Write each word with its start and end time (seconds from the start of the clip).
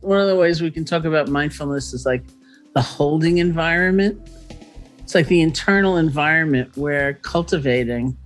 one 0.00 0.20
of 0.20 0.28
the 0.28 0.36
ways 0.36 0.62
we 0.62 0.70
can 0.70 0.84
talk 0.84 1.04
about 1.04 1.28
mindfulness 1.28 1.92
is 1.92 2.06
like 2.06 2.22
the 2.74 2.82
holding 2.82 3.38
environment. 3.38 4.30
It's 5.00 5.14
like 5.14 5.26
the 5.26 5.40
internal 5.40 5.96
environment 5.96 6.76
where 6.76 7.14
cultivating 7.14 8.16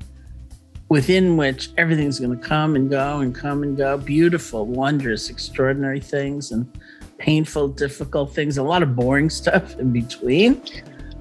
within 0.88 1.36
which 1.36 1.70
everything's 1.78 2.18
going 2.18 2.38
to 2.38 2.48
come 2.48 2.76
and 2.76 2.90
go 2.90 3.20
and 3.20 3.34
come 3.34 3.62
and 3.62 3.76
go. 3.76 3.96
Beautiful, 3.96 4.66
wondrous, 4.66 5.30
extraordinary 5.30 6.00
things 6.00 6.50
and 6.52 6.70
painful, 7.16 7.68
difficult 7.68 8.34
things, 8.34 8.58
a 8.58 8.62
lot 8.62 8.82
of 8.82 8.94
boring 8.94 9.30
stuff 9.40 9.78
in 9.78 9.92
between. 9.92 10.60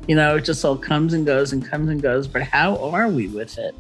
You 0.07 0.15
know, 0.15 0.38
it 0.38 0.45
just 0.45 0.65
all 0.65 0.75
comes 0.75 1.13
and 1.13 1.25
goes 1.25 1.54
and 1.54 1.65
comes 1.65 1.89
and 1.89 2.02
goes. 2.02 2.27
But 2.27 2.41
how 2.41 2.75
are 2.77 3.07
we 3.07 3.27
with 3.27 3.57
it? 3.57 3.75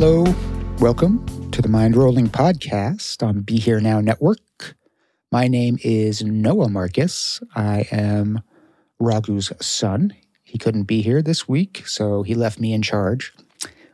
Hello, 0.00 0.32
welcome 0.78 1.26
to 1.50 1.60
the 1.60 1.66
Mindrolling 1.66 2.28
Podcast 2.28 3.20
on 3.20 3.40
Be 3.40 3.58
Here 3.58 3.80
Now 3.80 4.00
Network. 4.00 4.76
My 5.32 5.48
name 5.48 5.76
is 5.82 6.22
Noah 6.22 6.68
Markus. 6.68 7.40
I 7.56 7.88
am 7.90 8.42
Raghu's 9.00 9.50
son. 9.60 10.14
He 10.44 10.56
couldn't 10.56 10.84
be 10.84 11.02
here 11.02 11.20
this 11.20 11.48
week, 11.48 11.82
so 11.88 12.22
he 12.22 12.36
left 12.36 12.60
me 12.60 12.72
in 12.72 12.80
charge, 12.80 13.32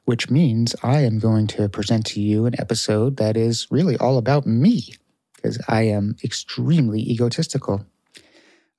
which 0.05 0.29
means 0.29 0.77
I 0.83 0.99
am 0.99 1.21
going 1.21 1.47
to 1.47 1.71
present 1.71 2.05
to 2.09 2.21
you 2.21 2.45
an 2.45 2.61
episode 2.61 3.17
that 3.17 3.35
is 3.35 3.67
really 3.71 3.97
all 3.97 4.19
about 4.19 4.47
me, 4.47 4.97
because 5.35 5.59
I 5.69 5.85
am 5.85 6.17
extremely 6.23 7.01
egotistical. 7.01 7.87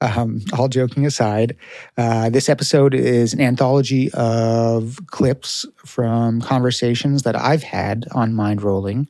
Um, 0.05 0.41
all 0.53 0.67
joking 0.67 1.05
aside, 1.05 1.57
uh, 1.97 2.29
this 2.29 2.47
episode 2.47 2.93
is 2.93 3.33
an 3.33 3.41
anthology 3.41 4.11
of 4.13 4.99
clips 5.07 5.65
from 5.77 6.41
conversations 6.41 7.23
that 7.23 7.35
I've 7.35 7.63
had 7.63 8.05
on 8.11 8.33
Mindrolling 8.33 9.07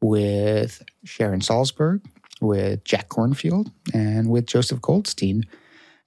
with 0.00 0.82
Sharon 1.04 1.40
Salzberg, 1.40 2.04
with 2.40 2.82
Jack 2.84 3.08
Kornfield, 3.08 3.70
and 3.94 4.30
with 4.30 4.46
Joseph 4.46 4.80
Goldstein. 4.80 5.44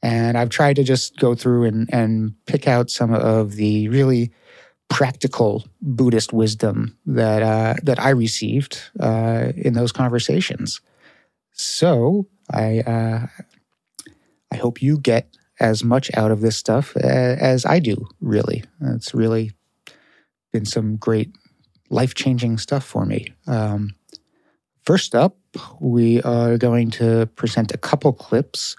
And 0.04 0.38
I've 0.38 0.50
tried 0.50 0.76
to 0.76 0.84
just 0.84 1.18
go 1.18 1.34
through 1.34 1.64
and, 1.64 1.90
and 1.94 2.34
pick 2.46 2.68
out 2.68 2.90
some 2.90 3.14
of 3.14 3.54
the 3.54 3.88
really 3.88 4.34
practical 4.90 5.66
Buddhist 5.81 6.34
wisdom 6.34 6.98
that 7.06 7.42
uh, 7.42 7.76
that 7.84 8.00
I 8.00 8.09
received 8.09 8.81
uh, 9.00 9.54
in 9.56 9.74
those 9.74 9.94
conversations. 9.94 10.81
So 11.54 12.28
I 12.52 12.80
uh, 12.81 13.28
I 14.56 14.58
hope 14.58 14.81
you 14.81 14.98
get 14.98 15.28
as 15.59 15.84
much 15.84 16.09
out 16.16 16.31
of 16.31 16.39
this 16.39 16.56
stuff 16.56 16.95
as 16.95 17.66
I 17.66 17.80
do, 17.80 18.08
really. 18.22 18.64
It's 18.80 19.14
really 19.14 19.52
been 20.53 20.64
some 20.64 20.95
great 20.95 21.30
life 21.89 22.16
changing 22.16 22.58
stuff 22.58 22.86
for 22.86 23.06
me. 23.06 23.34
Um, 23.47 23.95
first 24.86 25.14
up, 25.14 25.36
we 25.81 26.22
are 26.22 26.58
going 26.58 26.89
to 26.92 27.25
present 27.36 27.73
a 27.73 27.78
couple 27.78 28.14
clips 28.14 28.78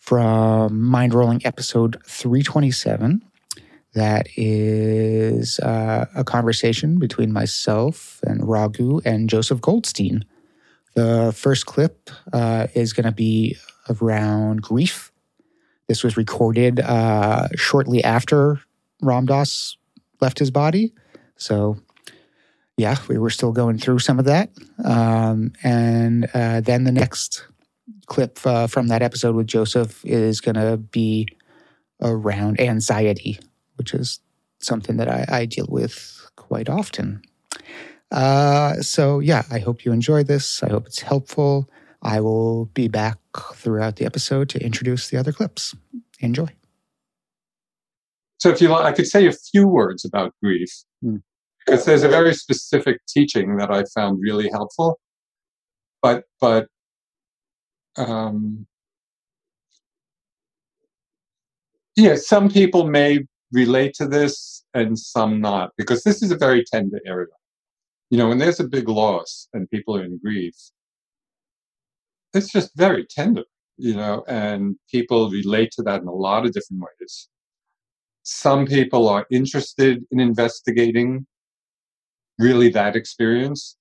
from 0.00 0.72
Mindrolling 0.72 1.46
episode 1.46 2.02
327. 2.04 3.22
That 3.92 4.26
is 4.36 5.60
uh, 5.60 6.06
a 6.16 6.24
conversation 6.24 6.98
between 6.98 7.32
myself 7.32 8.18
and 8.26 8.48
Raghu 8.48 9.00
and 9.04 9.30
Joseph 9.30 9.60
Goldstein. 9.60 10.24
The 10.94 11.32
first 11.36 11.66
clip 11.66 12.10
uh, 12.32 12.66
is 12.74 12.92
going 12.92 13.06
to 13.06 13.12
be 13.12 13.56
around 13.88 14.62
grief. 14.62 15.12
This 15.88 16.02
was 16.02 16.16
recorded 16.16 16.80
uh, 16.80 17.48
shortly 17.56 18.02
after 18.02 18.60
Ram 19.02 19.26
Dass 19.26 19.76
left 20.20 20.38
his 20.38 20.50
body. 20.50 20.94
So, 21.36 21.76
yeah, 22.76 22.96
we 23.08 23.18
were 23.18 23.30
still 23.30 23.52
going 23.52 23.78
through 23.78 23.98
some 23.98 24.18
of 24.18 24.24
that. 24.24 24.50
Um, 24.84 25.52
and 25.62 26.28
uh, 26.32 26.60
then 26.60 26.84
the 26.84 26.92
next 26.92 27.46
clip 28.06 28.38
uh, 28.46 28.66
from 28.66 28.88
that 28.88 29.02
episode 29.02 29.34
with 29.34 29.46
Joseph 29.46 30.04
is 30.04 30.40
going 30.40 30.54
to 30.54 30.76
be 30.76 31.28
around 32.00 32.60
anxiety, 32.60 33.38
which 33.76 33.94
is 33.94 34.20
something 34.60 34.96
that 34.96 35.08
I, 35.08 35.26
I 35.28 35.44
deal 35.44 35.66
with 35.68 36.30
quite 36.36 36.68
often. 36.68 37.22
Uh, 38.10 38.74
so, 38.80 39.20
yeah, 39.20 39.42
I 39.50 39.58
hope 39.58 39.84
you 39.84 39.92
enjoy 39.92 40.22
this. 40.22 40.62
I 40.62 40.70
hope 40.70 40.86
it's 40.86 41.00
helpful. 41.00 41.68
I 42.04 42.20
will 42.20 42.66
be 42.66 42.88
back 42.88 43.18
throughout 43.54 43.96
the 43.96 44.04
episode 44.04 44.48
to 44.50 44.62
introduce 44.62 45.08
the 45.08 45.16
other 45.16 45.32
clips. 45.32 45.74
Enjoy. 46.20 46.48
So, 48.38 48.50
if 48.50 48.60
you 48.60 48.68
like, 48.68 48.84
I 48.84 48.92
could 48.92 49.06
say 49.06 49.26
a 49.26 49.32
few 49.32 49.66
words 49.66 50.04
about 50.04 50.34
grief 50.42 50.70
mm. 51.02 51.22
because 51.64 51.86
there's 51.86 52.02
a 52.02 52.08
very 52.08 52.34
specific 52.34 53.00
teaching 53.08 53.56
that 53.56 53.70
I 53.70 53.84
found 53.94 54.20
really 54.20 54.50
helpful. 54.50 55.00
But, 56.02 56.24
but, 56.40 56.68
um, 57.96 58.66
yeah, 61.96 62.16
some 62.16 62.50
people 62.50 62.86
may 62.86 63.20
relate 63.52 63.94
to 63.94 64.06
this 64.06 64.64
and 64.74 64.98
some 64.98 65.40
not 65.40 65.70
because 65.78 66.02
this 66.02 66.22
is 66.22 66.30
a 66.30 66.36
very 66.36 66.64
tender 66.70 67.00
area. 67.06 67.28
You 68.10 68.18
know, 68.18 68.28
when 68.28 68.38
there's 68.38 68.60
a 68.60 68.68
big 68.68 68.88
loss 68.88 69.48
and 69.54 69.70
people 69.70 69.96
are 69.96 70.04
in 70.04 70.18
grief, 70.18 70.54
it's 72.34 72.50
just 72.52 72.76
very 72.76 73.06
tender, 73.08 73.44
you 73.76 73.94
know, 73.94 74.24
and 74.28 74.76
people 74.90 75.30
relate 75.30 75.70
to 75.72 75.82
that 75.82 76.02
in 76.02 76.08
a 76.08 76.12
lot 76.12 76.44
of 76.44 76.52
different 76.52 76.82
ways. 76.82 77.28
Some 78.22 78.66
people 78.66 79.08
are 79.08 79.26
interested 79.30 80.02
in 80.10 80.20
investigating 80.20 81.26
really 82.38 82.68
that 82.70 82.96
experience, 82.96 83.76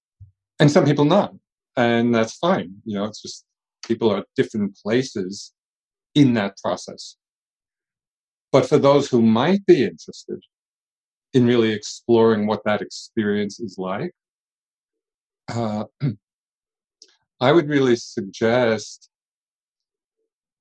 and 0.59 0.69
some 0.71 0.85
people 0.85 1.05
not. 1.05 1.33
And 1.75 2.13
that's 2.13 2.37
fine. 2.37 2.75
You 2.85 2.95
know, 2.95 3.05
it's 3.05 3.21
just 3.21 3.45
people 3.85 4.11
are 4.11 4.19
at 4.19 4.27
different 4.35 4.77
places 4.77 5.53
in 6.13 6.33
that 6.33 6.57
process. 6.61 7.17
But 8.51 8.67
for 8.67 8.77
those 8.77 9.09
who 9.09 9.21
might 9.21 9.65
be 9.65 9.83
interested 9.83 10.39
in 11.33 11.47
really 11.47 11.71
exploring 11.71 12.45
what 12.45 12.61
that 12.65 12.81
experience 12.81 13.59
is 13.59 13.77
like, 13.79 14.11
uh, 15.51 15.85
I 17.43 17.51
would 17.51 17.67
really 17.67 17.97
suggest 17.97 19.09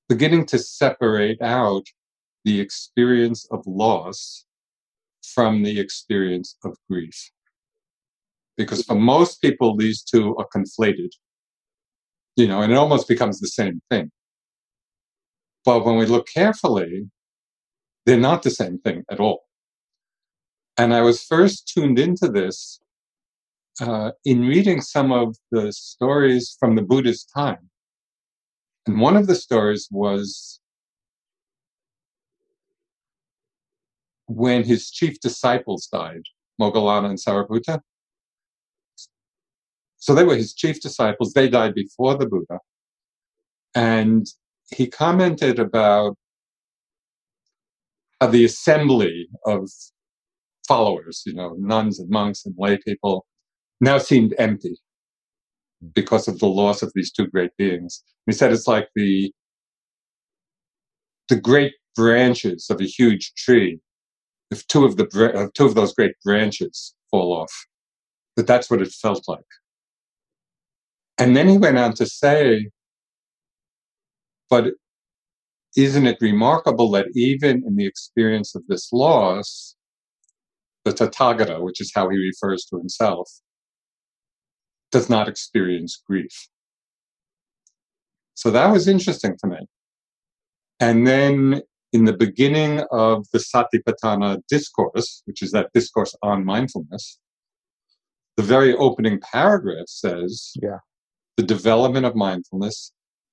beginning 0.09 0.47
to 0.47 0.59
separate 0.59 1.41
out 1.41 1.85
the 2.45 2.59
experience 2.59 3.47
of 3.53 3.63
loss 3.69 4.45
from 5.23 5.63
the 5.63 5.79
experience 5.79 6.57
of 6.65 6.77
grief. 6.91 7.31
Because 8.57 8.83
for 8.85 8.97
most 8.97 9.41
people, 9.41 9.77
these 9.77 10.03
two 10.03 10.35
are 10.39 10.49
conflated, 10.53 11.11
you 12.35 12.49
know, 12.49 12.63
and 12.63 12.73
it 12.73 12.77
almost 12.77 13.07
becomes 13.07 13.39
the 13.39 13.47
same 13.47 13.81
thing. 13.89 14.11
But 15.65 15.85
when 15.85 15.99
we 15.99 16.07
look 16.07 16.27
carefully, 16.27 17.09
they're 18.07 18.19
not 18.19 18.43
the 18.43 18.51
same 18.51 18.79
thing 18.79 19.05
at 19.09 19.21
all. 19.21 19.45
And 20.77 20.93
I 20.93 21.03
was 21.03 21.23
first 21.23 21.69
tuned 21.73 22.01
into 22.01 22.27
this 22.27 22.81
uh, 23.81 24.13
in 24.25 24.43
reading 24.43 24.81
some 24.81 25.13
of 25.13 25.37
the 25.51 25.73
stories 25.73 26.57
from 26.59 26.77
the 26.77 26.83
Buddha's 26.83 27.25
time. 27.25 27.71
And 28.87 29.01
one 29.01 29.17
of 29.17 29.27
the 29.27 29.35
stories 29.35 29.89
was 29.91 30.61
when 34.27 34.65
his 34.65 34.91
chief 34.91 35.21
disciples 35.21 35.87
died, 35.87 36.23
Moggallana 36.61 37.11
and 37.11 37.19
Sariputta. 37.19 37.81
So 39.99 40.15
they 40.15 40.25
were 40.25 40.37
his 40.37 40.53
chief 40.53 40.81
disciples. 40.81 41.33
They 41.33 41.49
died 41.49 41.75
before 41.75 42.17
the 42.17 42.27
Buddha. 42.27 42.59
And 43.75 44.27
he 44.71 44.89
commented 44.89 45.59
about 45.59 46.17
the 48.21 48.45
assembly 48.45 49.29
of 49.47 49.69
followers, 50.67 51.23
you 51.27 51.35
know, 51.35 51.55
nuns 51.59 51.99
and 51.99 52.09
monks 52.09 52.45
and 52.45 52.55
lay 52.59 52.79
people, 52.79 53.27
now 53.83 53.99
seemed 53.99 54.35
empty 54.39 54.77
hmm. 55.83 55.89
because 55.95 56.29
of 56.29 56.39
the 56.39 56.47
loss 56.47 56.81
of 56.81 56.93
these 56.95 57.13
two 57.13 57.27
great 57.27 57.51
beings. 57.59 58.03
He 58.25 58.33
said 58.33 58.53
it's 58.53 58.67
like 58.67 58.89
the 58.95 59.31
the 61.29 61.37
great 61.37 61.75
branches 61.95 62.69
of 62.71 62.81
a 62.81 62.85
huge 62.85 63.35
tree. 63.37 63.81
If 64.51 64.67
two 64.69 64.85
of 64.85 64.97
the 64.97 65.51
two 65.55 65.67
of 65.67 65.75
those 65.75 65.95
great 65.95 66.15
branches 66.25 66.95
fall 67.11 67.33
off, 67.33 67.53
that 68.37 68.47
that's 68.47 68.71
what 68.71 68.81
it 68.81 68.93
felt 68.93 69.25
like. 69.29 69.41
And 71.19 71.37
then 71.37 71.49
he 71.49 71.59
went 71.59 71.79
on 71.79 71.95
to 71.95 72.07
say, 72.07 72.71
but 74.49 74.75
isn't 75.77 76.07
it 76.07 76.19
remarkable 76.21 76.91
that 76.93 77.07
even 77.15 77.63
in 77.67 77.77
the 77.77 77.87
experience 77.87 78.55
of 78.55 78.63
this 78.69 78.93
loss, 78.93 79.77
the 80.85 80.93
Tathagata, 80.93 81.63
which 81.63 81.81
is 81.81 81.93
how 81.95 82.09
he 82.11 82.19
refers 82.19 82.65
to 82.67 82.79
himself, 82.79 83.31
does 84.93 85.11
not 85.11 85.29
experience 85.29 86.03
grief. 86.07 86.49
So 88.35 88.51
that 88.51 88.71
was 88.71 88.89
interesting 88.89 89.37
to 89.39 89.47
me. 89.49 89.59
And 90.81 91.07
then 91.07 91.63
in 91.93 92.05
the 92.05 92.13
beginning 92.13 92.83
of 92.91 93.27
the 93.33 93.39
Satipatthana 93.39 94.43
discourse, 94.49 95.23
which 95.27 95.43
is 95.43 95.51
that 95.53 95.71
discourse 95.75 96.15
on 96.23 96.45
mindfulness, 96.45 97.19
the 98.37 98.43
very 98.43 98.75
opening 98.75 99.21
paragraph 99.21 99.89
says, 99.89 100.53
Yeah. 100.63 100.79
the 101.37 101.43
development 101.43 102.07
of 102.07 102.15
mindfulness 102.15 102.93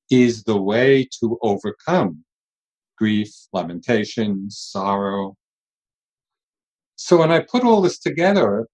is 0.10 0.44
the 0.44 0.62
way 0.62 1.08
to 1.20 1.38
overcome 1.42 2.24
grief, 2.98 3.32
lamentation, 3.54 4.50
sorrow. 4.50 5.36
So 6.98 7.18
when 7.18 7.32
I 7.32 7.40
put 7.40 7.64
all 7.64 7.82
this 7.82 7.98
together, 7.98 8.68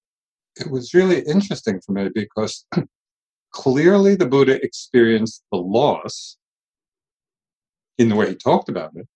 it 0.57 0.71
was 0.71 0.93
really 0.93 1.21
interesting 1.21 1.81
for 1.81 1.91
me 1.91 2.09
because 2.13 2.65
clearly 3.51 4.15
the 4.15 4.25
Buddha 4.25 4.63
experienced 4.63 5.43
the 5.51 5.57
loss 5.57 6.37
in 7.97 8.09
the 8.09 8.15
way 8.15 8.29
he 8.29 8.35
talked 8.35 8.69
about 8.69 8.91
it, 8.95 9.07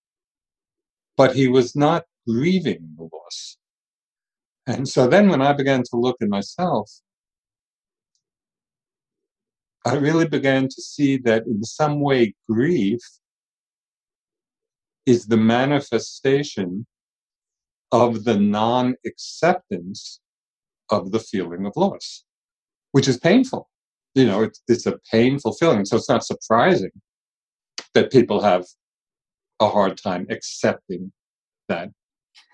but 1.16 1.34
he 1.34 1.48
was 1.48 1.76
not 1.76 2.04
grieving 2.26 2.94
the 2.96 3.04
loss. 3.04 3.56
And 4.66 4.88
so 4.88 5.06
then 5.06 5.28
when 5.28 5.42
I 5.42 5.52
began 5.52 5.82
to 5.82 5.96
look 5.96 6.16
at 6.22 6.28
myself, 6.28 6.90
I 9.84 9.94
really 9.94 10.28
began 10.28 10.68
to 10.68 10.82
see 10.82 11.16
that 11.18 11.46
in 11.46 11.64
some 11.64 12.00
way 12.00 12.34
grief 12.48 13.00
is 15.06 15.26
the 15.26 15.38
manifestation 15.38 16.86
of 17.90 18.24
the 18.24 18.38
non 18.38 18.94
acceptance 19.06 20.20
of 20.90 21.12
the 21.12 21.20
feeling 21.20 21.66
of 21.66 21.72
loss, 21.76 22.24
which 22.92 23.08
is 23.08 23.18
painful. 23.18 23.68
You 24.14 24.26
know, 24.26 24.42
it's, 24.42 24.60
it's 24.68 24.86
a 24.86 24.98
painful 25.10 25.52
feeling. 25.54 25.84
So 25.84 25.96
it's 25.96 26.08
not 26.08 26.24
surprising 26.24 26.90
that 27.94 28.10
people 28.10 28.40
have 28.40 28.64
a 29.60 29.68
hard 29.68 29.96
time 29.96 30.26
accepting 30.30 31.12
that. 31.68 31.90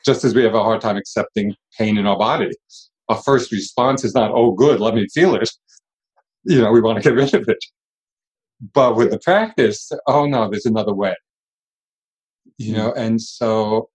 Just 0.05 0.25
as 0.25 0.35
we 0.35 0.43
have 0.45 0.55
a 0.55 0.63
hard 0.63 0.81
time 0.81 0.97
accepting 0.97 1.55
pain 1.79 1.99
in 1.99 2.07
our 2.07 2.19
body. 2.19 2.51
Our 3.09 3.23
first 3.23 3.53
response 3.53 4.05
is 4.05 4.15
not, 4.15 4.33
oh, 4.33 4.53
good, 4.53 4.81
let 4.81 4.95
me 4.95 5.07
feel 5.13 5.35
it. 5.35 5.49
You 6.45 6.61
know, 6.61 6.71
we 6.71 6.81
want 6.81 7.03
to 7.03 7.03
get 7.03 7.17
rid 7.17 7.35
of 7.35 7.49
it. 7.49 7.59
But 8.73 8.97
with 8.97 9.11
the 9.11 9.19
practice, 9.19 9.91
oh 10.07 10.27
no, 10.27 10.49
there's 10.49 10.67
another 10.67 10.95
way. 10.95 11.15
You 12.59 12.73
know, 12.73 12.93
and 12.93 13.21
so 13.21 13.91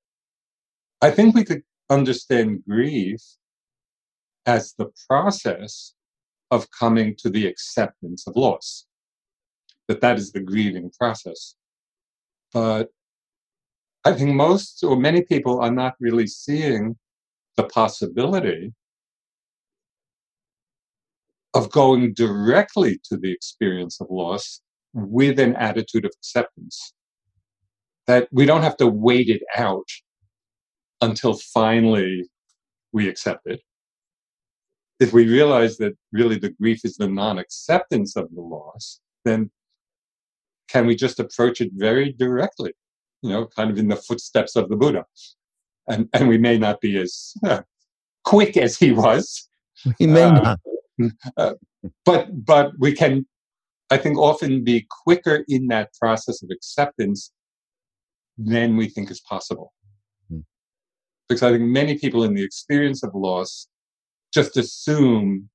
I 1.02 1.12
think 1.12 1.34
we 1.34 1.44
could 1.44 1.64
understand 1.90 2.64
grief 2.68 3.22
as 4.46 4.74
the 4.74 4.90
process 5.08 5.94
of 6.50 6.68
coming 6.72 7.16
to 7.20 7.30
the 7.30 7.48
acceptance 7.48 8.28
of 8.28 8.36
loss. 8.36 8.86
That 9.88 10.02
that 10.02 10.18
is 10.18 10.32
the 10.32 10.42
grieving 10.42 10.92
process. 10.98 11.56
But 12.54 12.90
I 14.04 14.14
think 14.14 14.36
most 14.36 14.84
or 14.84 14.96
many 14.96 15.22
people 15.22 15.60
are 15.60 15.72
not 15.72 15.94
really 16.00 16.28
seeing 16.28 16.98
the 17.56 17.64
possibility 17.64 18.74
of 21.54 21.72
going 21.72 22.14
directly 22.14 23.00
to 23.06 23.18
the 23.18 23.32
experience 23.32 24.00
of 24.00 24.08
loss 24.10 24.62
with 24.94 25.40
an 25.40 25.56
attitude 25.56 26.06
of 26.06 26.12
acceptance. 26.18 26.94
That 28.08 28.28
we 28.32 28.46
don't 28.46 28.64
have 28.64 28.78
to 28.78 28.88
wait 28.88 29.30
it 29.30 29.44
out 29.56 29.88
until 31.02 31.34
finally 31.34 32.30
we 32.92 33.08
accept 33.08 33.46
it. 33.46 33.62
If 35.02 35.14
we 35.14 35.28
realize 35.28 35.78
that 35.78 35.94
really 36.12 36.38
the 36.38 36.52
grief 36.52 36.82
is 36.86 36.96
the 36.96 37.08
non 37.10 37.40
acceptance 37.40 38.16
of 38.16 38.30
the 38.36 38.42
loss, 38.42 39.00
then 39.26 39.50
can 40.70 40.86
we 40.86 40.96
just 40.96 41.20
approach 41.20 41.60
it 41.60 41.72
very 41.74 42.14
directly, 42.14 42.72
you 43.24 43.30
know, 43.32 43.48
kind 43.48 43.70
of 43.72 43.78
in 43.78 43.88
the 43.88 43.96
footsteps 43.96 44.56
of 44.56 44.70
the 44.70 44.76
Buddha? 44.76 45.06
And, 45.88 46.08
and 46.14 46.30
we 46.30 46.38
may 46.38 46.58
not 46.60 46.80
be 46.82 46.98
as 47.00 47.34
uh, 47.44 47.62
quick 48.24 48.56
as 48.58 48.78
he 48.78 48.92
was. 48.92 49.50
May 50.00 50.24
Uh, 50.24 50.32
not. 50.32 50.60
uh, 51.38 51.54
but 52.06 52.28
but 52.46 52.72
we 52.78 52.94
can 52.94 53.26
i 53.90 53.98
think 53.98 54.16
often 54.20 54.64
be 54.64 54.86
quicker 55.04 55.44
in 55.48 55.68
that 55.68 55.90
process 56.00 56.44
of 56.44 56.50
acceptance 56.52 57.32
than 58.38 58.78
we 58.78 58.88
think 58.88 59.10
is 59.10 59.22
possible 59.22 59.74
Hmm. 60.30 60.42
because 61.28 61.42
i 61.42 61.50
think 61.52 61.64
many 61.64 61.98
people 61.98 62.24
in 62.28 62.36
the 62.36 62.44
experience 62.44 63.02
of 63.04 63.10
loss 63.16 63.68
just 64.34 64.58
assume 64.58 65.50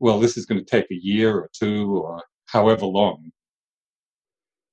well 0.00 0.18
this 0.20 0.36
is 0.36 0.46
going 0.46 0.58
to 0.58 0.70
take 0.70 0.90
a 0.90 1.00
year 1.00 1.36
or 1.36 1.50
two 1.58 1.96
or 1.96 2.22
however 2.46 2.86
long 2.86 3.30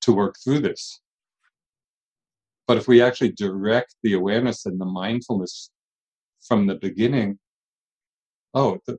to 0.02 0.14
work 0.14 0.36
through 0.44 0.60
this. 0.60 1.02
But 2.68 2.78
if 2.78 2.88
we 2.88 3.02
actually 3.02 3.32
direct 3.32 3.96
the 4.04 4.14
awareness 4.14 4.66
and 4.66 4.80
the 4.80 4.86
mindfulness 4.86 5.72
from 6.48 6.68
the 6.68 6.76
beginning 6.76 7.40
oh 8.54 8.80
the, 8.88 8.98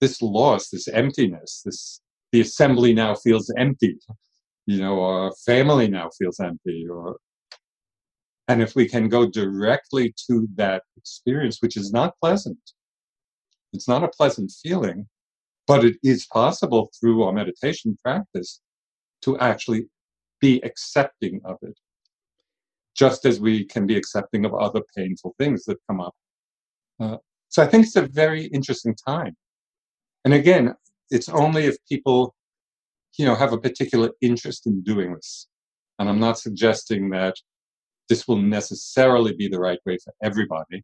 this 0.00 0.22
loss, 0.22 0.70
this 0.70 0.88
emptiness, 0.88 1.62
this 1.64 2.00
the 2.32 2.40
assembly 2.40 2.92
now 2.92 3.14
feels 3.14 3.52
empty, 3.58 3.98
you 4.66 4.78
know, 4.78 4.94
or 4.94 5.32
family 5.44 5.88
now 5.88 6.08
feels 6.16 6.38
empty, 6.40 6.86
or 6.88 7.16
and 8.48 8.62
if 8.62 8.74
we 8.74 8.88
can 8.88 9.08
go 9.08 9.28
directly 9.28 10.14
to 10.28 10.48
that 10.56 10.82
experience, 10.96 11.58
which 11.60 11.76
is 11.76 11.92
not 11.92 12.14
pleasant, 12.22 12.58
it's 13.72 13.88
not 13.88 14.04
a 14.04 14.08
pleasant 14.08 14.50
feeling, 14.62 15.06
but 15.66 15.84
it 15.84 15.96
is 16.02 16.26
possible 16.26 16.90
through 16.98 17.22
our 17.22 17.32
meditation 17.32 17.96
practice 18.02 18.60
to 19.22 19.38
actually 19.38 19.86
be 20.40 20.60
accepting 20.62 21.40
of 21.44 21.58
it, 21.62 21.78
just 22.96 23.24
as 23.26 23.40
we 23.40 23.64
can 23.64 23.86
be 23.86 23.96
accepting 23.96 24.44
of 24.44 24.54
other 24.54 24.80
painful 24.96 25.34
things 25.38 25.64
that 25.64 25.78
come 25.86 26.00
up. 26.00 26.14
Uh, 26.98 27.16
so 27.48 27.62
I 27.62 27.66
think 27.66 27.86
it's 27.86 27.96
a 27.96 28.06
very 28.06 28.46
interesting 28.46 28.94
time. 28.94 29.36
And 30.24 30.34
again, 30.34 30.74
it's 31.10 31.28
only 31.28 31.66
if 31.66 31.76
people, 31.88 32.34
you 33.18 33.26
know, 33.26 33.34
have 33.34 33.52
a 33.52 33.58
particular 33.58 34.10
interest 34.20 34.66
in 34.66 34.82
doing 34.82 35.14
this. 35.14 35.48
And 35.98 36.08
I'm 36.08 36.20
not 36.20 36.38
suggesting 36.38 37.10
that 37.10 37.34
this 38.08 38.26
will 38.26 38.38
necessarily 38.38 39.34
be 39.34 39.48
the 39.48 39.60
right 39.60 39.78
way 39.86 39.98
for 40.02 40.12
everybody. 40.22 40.82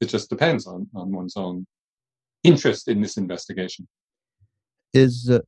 It 0.00 0.06
just 0.06 0.28
depends 0.28 0.66
on, 0.66 0.88
on 0.94 1.12
one's 1.12 1.36
own 1.36 1.66
interest 2.42 2.88
in 2.88 3.00
this 3.00 3.16
investigation. 3.16 3.88
Is 4.92 5.28
uh, 5.30 5.40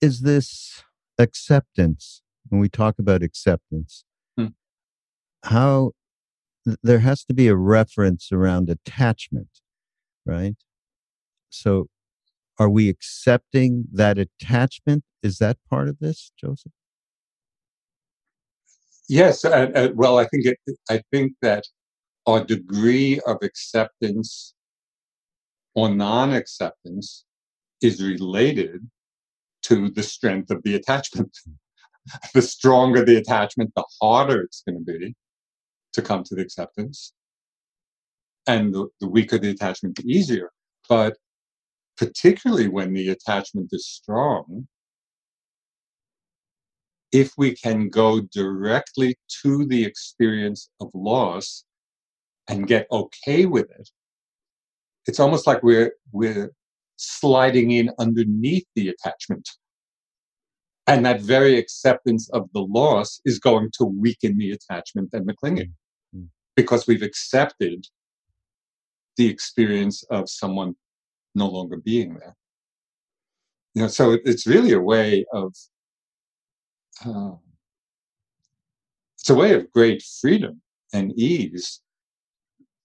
is 0.00 0.20
this 0.20 0.82
acceptance? 1.18 2.22
When 2.48 2.60
we 2.60 2.68
talk 2.68 2.98
about 2.98 3.22
acceptance, 3.22 4.04
Hmm. 4.36 4.46
how 5.44 5.92
th- 6.64 6.78
there 6.82 6.98
has 7.00 7.24
to 7.26 7.34
be 7.34 7.46
a 7.48 7.54
reference 7.54 8.32
around 8.32 8.68
attachment, 8.68 9.60
right? 10.26 10.56
So, 11.48 11.86
are 12.58 12.68
we 12.68 12.88
accepting 12.88 13.84
that 13.92 14.18
attachment? 14.18 15.04
Is 15.22 15.38
that 15.38 15.58
part 15.68 15.88
of 15.88 15.98
this, 16.00 16.32
Joseph? 16.40 16.72
Yes, 19.08 19.44
uh, 19.44 19.70
uh, 19.74 19.88
well, 19.94 20.18
I 20.18 20.26
think 20.26 20.46
it, 20.46 20.58
I 20.88 21.02
think 21.10 21.32
that 21.42 21.64
our 22.26 22.44
degree 22.44 23.20
of 23.26 23.38
acceptance 23.42 24.54
or 25.74 25.88
non-acceptance 25.88 27.24
is 27.82 28.02
related 28.02 28.88
to 29.62 29.90
the 29.90 30.02
strength 30.02 30.50
of 30.50 30.62
the 30.62 30.74
attachment. 30.74 31.36
the 32.34 32.42
stronger 32.42 33.04
the 33.04 33.16
attachment, 33.16 33.72
the 33.74 33.84
harder 34.00 34.42
it's 34.42 34.62
going 34.66 34.84
to 34.84 34.98
be 34.98 35.14
to 35.92 36.02
come 36.02 36.22
to 36.24 36.34
the 36.34 36.42
acceptance, 36.42 37.12
and 38.46 38.72
the, 38.72 38.86
the 39.00 39.08
weaker 39.08 39.38
the 39.38 39.50
attachment, 39.50 39.96
the 39.96 40.10
easier. 40.10 40.50
But 40.88 41.16
particularly 41.96 42.68
when 42.68 42.92
the 42.92 43.08
attachment 43.10 43.68
is 43.72 43.86
strong, 43.86 44.66
if 47.12 47.32
we 47.36 47.54
can 47.54 47.88
go 47.88 48.20
directly 48.20 49.18
to 49.42 49.66
the 49.66 49.84
experience 49.84 50.70
of 50.80 50.90
loss 50.94 51.64
and 52.48 52.66
get 52.66 52.86
okay 52.92 53.46
with 53.46 53.70
it, 53.70 53.90
it's 55.06 55.20
almost 55.20 55.46
like 55.46 55.62
we're 55.62 55.92
we're 56.12 56.52
sliding 56.96 57.70
in 57.70 57.90
underneath 57.98 58.66
the 58.74 58.88
attachment. 58.88 59.48
And 60.86 61.06
that 61.06 61.20
very 61.20 61.56
acceptance 61.56 62.28
of 62.30 62.48
the 62.52 62.60
loss 62.62 63.20
is 63.24 63.38
going 63.38 63.70
to 63.78 63.84
weaken 63.84 64.36
the 64.38 64.50
attachment 64.52 65.10
and 65.12 65.26
the 65.26 65.34
clinging 65.34 65.74
Mm. 66.14 66.28
because 66.56 66.86
we've 66.88 67.02
accepted 67.02 67.86
the 69.16 69.28
experience 69.28 70.02
of 70.10 70.28
someone 70.28 70.74
no 71.34 71.46
longer 71.46 71.76
being 71.76 72.14
there. 72.14 72.36
You 73.74 73.82
know, 73.82 73.88
so 73.88 74.12
it, 74.12 74.22
it's 74.24 74.46
really 74.46 74.72
a 74.72 74.80
way 74.80 75.24
of 75.32 75.54
uh, 77.06 77.36
it's 79.18 79.30
a 79.30 79.34
way 79.34 79.52
of 79.54 79.70
great 79.70 80.02
freedom 80.02 80.60
and 80.92 81.12
ease 81.18 81.80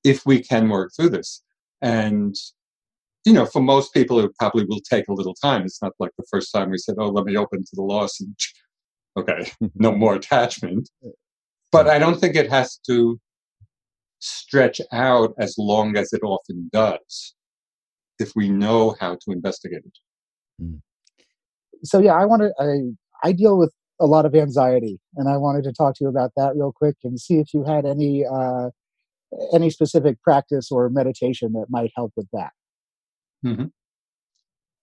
if 0.04 0.26
we 0.26 0.40
can 0.40 0.70
work 0.70 0.92
through 0.96 1.10
this. 1.10 1.42
And 1.82 2.36
you 3.25 3.34
know, 3.34 3.46
for 3.46 3.62
most 3.62 3.94
people, 3.94 4.20
it 4.20 4.36
probably 4.38 4.65
will 4.65 4.82
take 4.82 5.08
a 5.08 5.13
little 5.13 5.34
time. 5.34 5.63
It's 5.63 5.82
not 5.82 5.94
like 6.00 6.12
the 6.17 6.25
first 6.29 6.51
time 6.53 6.70
we 6.70 6.77
said, 6.77 6.96
"Oh, 7.00 7.10
let 7.10 7.25
me 7.25 7.36
open 7.36 7.62
to 7.62 7.75
the 7.75 7.82
loss," 7.82 8.20
and 8.20 8.36
okay, 9.17 9.51
no 9.75 9.91
more 9.91 10.15
attachment. 10.15 10.89
But 11.72 11.88
I 11.88 12.00
don't 12.00 12.20
think 12.20 12.36
it 12.36 12.50
has 12.50 12.77
to 12.88 13.20
stretch 14.20 14.79
out 14.91 15.34
as 15.39 15.55
long 15.58 15.98
as 15.98 16.13
it 16.13 16.22
often 16.24 16.70
does 16.72 17.36
if 18.20 18.32
we 18.36 18.50
know 18.50 18.96
how 19.00 19.15
to 19.15 19.32
investigate 19.32 19.84
it. 19.86 19.98
So 21.84 22.00
yeah, 22.00 22.13
I 22.13 22.25
want 22.25 22.41
to. 22.44 22.53
I 22.60 23.27
I 23.27 23.32
deal 23.32 23.58
with 23.58 23.74
a 24.00 24.05
lot 24.05 24.25
of 24.25 24.36
anxiety, 24.36 25.00
and 25.15 25.29
I 25.29 25.38
wanted 25.38 25.63
to 25.65 25.74
talk 25.74 25.96
to 25.96 26.03
you 26.03 26.10
about 26.10 26.32
that 26.38 26.55
real 26.55 26.72
quick 26.72 26.96
and 27.03 27.20
see 27.20 27.39
if 27.39 27.53
you 27.53 27.63
had 27.63 27.86
any 27.86 28.25
uh, 28.25 28.70
any 29.54 29.70
specific 29.70 30.22
practice 30.22 30.72
or 30.72 30.89
meditation 30.89 31.54
that 31.54 31.68
might 31.70 31.92
help 31.96 32.13
with 32.15 32.27
that. 32.34 32.51
hmm 33.44 33.65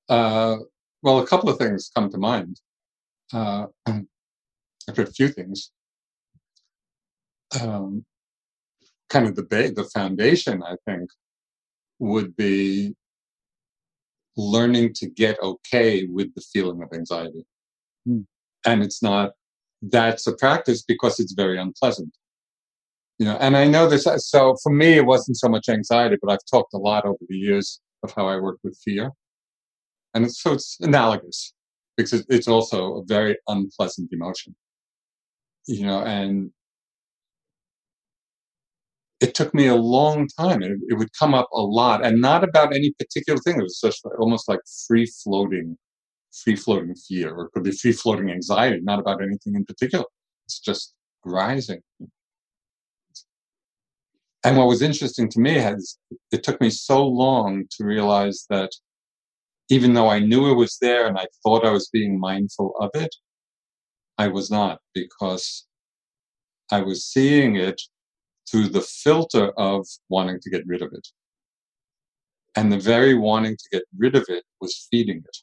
Uh, 0.08 0.58
well, 1.02 1.18
a 1.18 1.26
couple 1.26 1.48
of 1.48 1.58
things 1.58 1.90
come 1.94 2.10
to 2.10 2.18
mind. 2.18 2.60
Uh, 3.32 3.66
a 3.86 5.06
few 5.06 5.28
things. 5.28 5.70
Um, 7.60 8.04
kind 9.08 9.26
of 9.26 9.36
the 9.36 9.42
the 9.74 9.88
foundation, 9.92 10.62
I 10.62 10.76
think, 10.86 11.10
would 11.98 12.36
be 12.36 12.94
learning 14.36 14.94
to 14.94 15.06
get 15.08 15.38
okay 15.42 16.06
with 16.06 16.34
the 16.34 16.40
feeling 16.52 16.82
of 16.82 16.88
anxiety. 16.92 17.44
Hmm. 18.06 18.22
And 18.64 18.82
it's 18.82 19.02
not 19.02 19.32
that's 19.82 20.26
a 20.26 20.36
practice 20.36 20.82
because 20.82 21.18
it's 21.18 21.32
very 21.32 21.58
unpleasant. 21.58 22.16
You 23.22 23.28
know, 23.28 23.36
and 23.36 23.56
I 23.56 23.68
know 23.68 23.88
this. 23.88 24.04
So 24.30 24.56
for 24.64 24.72
me, 24.72 24.94
it 24.94 25.06
wasn't 25.06 25.36
so 25.36 25.48
much 25.48 25.68
anxiety, 25.68 26.16
but 26.20 26.32
I've 26.32 26.44
talked 26.50 26.74
a 26.74 26.78
lot 26.78 27.04
over 27.04 27.20
the 27.28 27.36
years 27.36 27.80
of 28.02 28.12
how 28.16 28.26
I 28.26 28.36
work 28.40 28.58
with 28.64 28.76
fear, 28.84 29.12
and 30.12 30.28
so 30.32 30.54
it's 30.54 30.76
analogous 30.80 31.52
because 31.96 32.26
it's 32.28 32.48
also 32.48 32.96
a 32.96 33.04
very 33.04 33.38
unpleasant 33.46 34.08
emotion. 34.12 34.56
You 35.68 35.86
know, 35.86 36.00
and 36.02 36.50
it 39.20 39.34
took 39.34 39.54
me 39.54 39.68
a 39.68 39.76
long 39.76 40.26
time. 40.38 40.62
It, 40.62 40.72
it 40.88 40.94
would 40.94 41.10
come 41.16 41.32
up 41.32 41.48
a 41.54 41.60
lot, 41.60 42.04
and 42.04 42.20
not 42.20 42.42
about 42.42 42.74
any 42.74 42.92
particular 42.98 43.38
thing. 43.44 43.58
It 43.60 43.62
was 43.62 43.80
just 43.80 44.04
almost 44.18 44.48
like 44.48 44.60
free 44.88 45.06
floating, 45.22 45.76
free 46.44 46.56
floating 46.56 46.96
fear, 46.96 47.32
or 47.34 47.44
it 47.46 47.52
could 47.54 47.64
be 47.64 47.72
free 47.72 47.92
floating 47.92 48.30
anxiety, 48.30 48.80
not 48.82 48.98
about 48.98 49.22
anything 49.22 49.54
in 49.54 49.64
particular. 49.64 50.04
It's 50.46 50.58
just 50.58 50.94
rising. 51.24 51.82
And 54.44 54.56
what 54.56 54.66
was 54.66 54.82
interesting 54.82 55.28
to 55.30 55.40
me 55.40 55.56
is 55.56 55.98
it 56.32 56.42
took 56.42 56.60
me 56.60 56.70
so 56.70 57.06
long 57.06 57.64
to 57.76 57.84
realize 57.84 58.44
that 58.50 58.70
even 59.70 59.94
though 59.94 60.08
I 60.08 60.18
knew 60.18 60.50
it 60.50 60.56
was 60.56 60.78
there 60.80 61.06
and 61.06 61.16
I 61.16 61.26
thought 61.42 61.64
I 61.64 61.70
was 61.70 61.88
being 61.92 62.18
mindful 62.18 62.74
of 62.80 62.90
it, 62.94 63.14
I 64.18 64.28
was 64.28 64.50
not 64.50 64.80
because 64.94 65.66
I 66.70 66.80
was 66.80 67.06
seeing 67.06 67.56
it 67.56 67.80
through 68.50 68.68
the 68.68 68.80
filter 68.82 69.52
of 69.56 69.86
wanting 70.08 70.40
to 70.40 70.50
get 70.50 70.66
rid 70.66 70.82
of 70.82 70.92
it. 70.92 71.06
And 72.56 72.70
the 72.70 72.78
very 72.78 73.14
wanting 73.14 73.56
to 73.56 73.68
get 73.70 73.84
rid 73.96 74.14
of 74.14 74.26
it 74.28 74.44
was 74.60 74.86
feeding 74.90 75.22
it. 75.24 75.36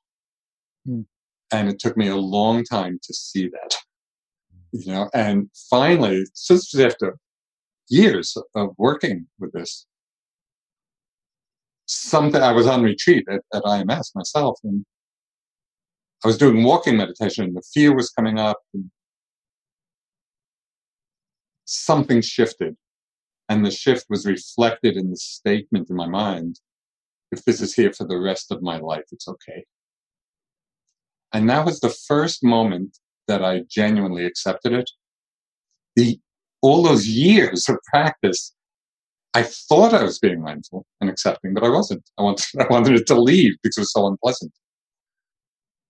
Hmm. 0.85 1.01
And 1.51 1.69
it 1.69 1.79
took 1.79 1.97
me 1.97 2.07
a 2.07 2.15
long 2.15 2.63
time 2.63 2.99
to 3.01 3.13
see 3.13 3.47
that. 3.47 3.75
You 4.71 4.93
know, 4.93 5.09
and 5.15 5.49
finally, 5.69 6.25
just 6.47 6.75
after 6.75 7.17
years 7.89 8.38
of 8.55 8.69
working 8.77 9.27
with 9.39 9.51
this, 9.51 9.86
something 11.86 12.41
I 12.41 12.51
was 12.51 12.67
on 12.67 12.84
retreat 12.84 13.25
at, 13.29 13.41
at 13.53 13.63
IMS 13.63 14.15
myself, 14.15 14.60
and 14.63 14.86
I 16.24 16.27
was 16.27 16.38
doing 16.38 16.63
walking 16.63 16.98
meditation, 16.98 17.46
and 17.46 17.55
the 17.55 17.63
fear 17.74 17.96
was 17.96 18.10
coming 18.10 18.38
up, 18.38 18.58
and 18.74 18.91
something 21.65 22.22
shifted, 22.22 22.75
and 23.48 23.65
the 23.65 23.72
shift 23.72 24.05
was 24.10 24.25
reflected 24.25 24.98
in 24.98 25.10
the 25.10 25.17
statement 25.17 25.89
in 25.89 25.96
my 25.96 26.08
mind: 26.08 26.60
"If 27.31 27.43
this 27.46 27.62
is 27.62 27.74
here 27.74 27.93
for 27.93 28.05
the 28.05 28.19
rest 28.19 28.51
of 28.51 28.62
my 28.62 28.77
life, 28.77 29.05
it's 29.12 29.27
okay." 29.27 29.65
And 31.31 31.50
that 31.50 31.65
was 31.65 31.79
the 31.79 31.89
first 31.89 32.43
moment 32.43 32.98
that 33.27 33.43
I 33.43 33.62
genuinely 33.69 34.25
accepted 34.25 34.74
it. 34.74 34.89
The 35.96 36.19
all 36.61 36.83
those 36.83 37.07
years 37.07 37.67
of 37.69 37.77
practice, 37.91 38.53
I 39.33 39.43
thought 39.43 39.93
I 39.93 40.03
was 40.03 40.19
being 40.19 40.41
mindful 40.41 40.85
and 40.99 41.09
accepting, 41.09 41.53
but 41.53 41.63
I 41.63 41.69
wasn't. 41.69 42.03
I 42.17 42.23
wanted, 42.23 42.45
I 42.59 42.65
wanted 42.69 42.99
it 42.99 43.07
to 43.07 43.19
leave 43.19 43.53
because 43.63 43.77
it 43.77 43.81
was 43.81 43.93
so 43.93 44.07
unpleasant. 44.07 44.51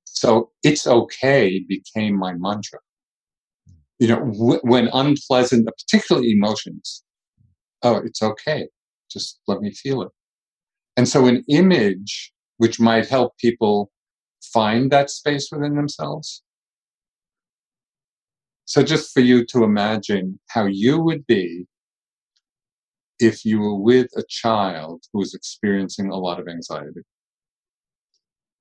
So 0.05 0.51
it's 0.63 0.85
okay 0.85 1.63
became 1.67 2.17
my 2.17 2.33
mantra. 2.33 2.79
You 3.99 4.09
know, 4.09 4.19
w- 4.19 4.61
when 4.63 4.89
unpleasant, 4.93 5.67
particularly 5.67 6.31
emotions, 6.31 7.03
oh, 7.83 7.97
it's 7.97 8.21
okay. 8.21 8.67
Just 9.11 9.39
let 9.47 9.61
me 9.61 9.71
feel 9.71 10.01
it. 10.01 10.09
And 10.97 11.07
so 11.07 11.27
an 11.27 11.43
image 11.49 12.33
which 12.57 12.79
might 12.79 13.07
help 13.07 13.37
people 13.37 13.91
find 14.53 14.91
that 14.91 15.09
space 15.09 15.49
within 15.51 15.75
themselves 15.75 16.43
so 18.69 18.83
just 18.83 19.11
for 19.11 19.21
you 19.21 19.43
to 19.45 19.63
imagine 19.63 20.39
how 20.49 20.67
you 20.67 20.99
would 21.01 21.25
be 21.25 21.65
if 23.17 23.43
you 23.43 23.59
were 23.59 23.75
with 23.75 24.11
a 24.15 24.23
child 24.29 25.05
who 25.11 25.17
was 25.17 25.33
experiencing 25.33 26.11
a 26.11 26.15
lot 26.15 26.39
of 26.39 26.47
anxiety. 26.47 27.01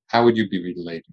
How 0.07 0.25
would 0.25 0.35
you 0.35 0.49
be 0.49 0.63
relating? 0.63 1.13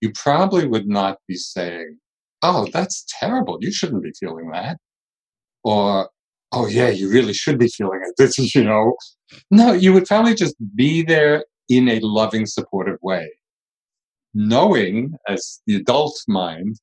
You 0.00 0.10
probably 0.10 0.66
would 0.66 0.88
not 0.88 1.18
be 1.28 1.36
saying, 1.36 1.98
Oh, 2.42 2.66
that's 2.72 3.06
terrible. 3.20 3.58
You 3.60 3.70
shouldn't 3.70 4.02
be 4.02 4.10
feeling 4.18 4.50
that. 4.50 4.78
Or, 5.62 6.10
Oh, 6.50 6.66
yeah, 6.66 6.88
you 6.88 7.08
really 7.08 7.34
should 7.34 7.60
be 7.60 7.68
feeling 7.68 8.00
it. 8.04 8.14
This 8.18 8.36
is, 8.36 8.52
you 8.56 8.64
know, 8.64 8.96
no, 9.52 9.72
you 9.72 9.92
would 9.92 10.06
probably 10.06 10.34
just 10.34 10.56
be 10.74 11.04
there 11.04 11.44
in 11.68 11.88
a 11.88 12.00
loving, 12.00 12.46
supportive 12.46 12.98
way, 13.00 13.30
knowing 14.34 15.14
as 15.28 15.62
the 15.68 15.76
adult 15.76 16.20
mind 16.26 16.80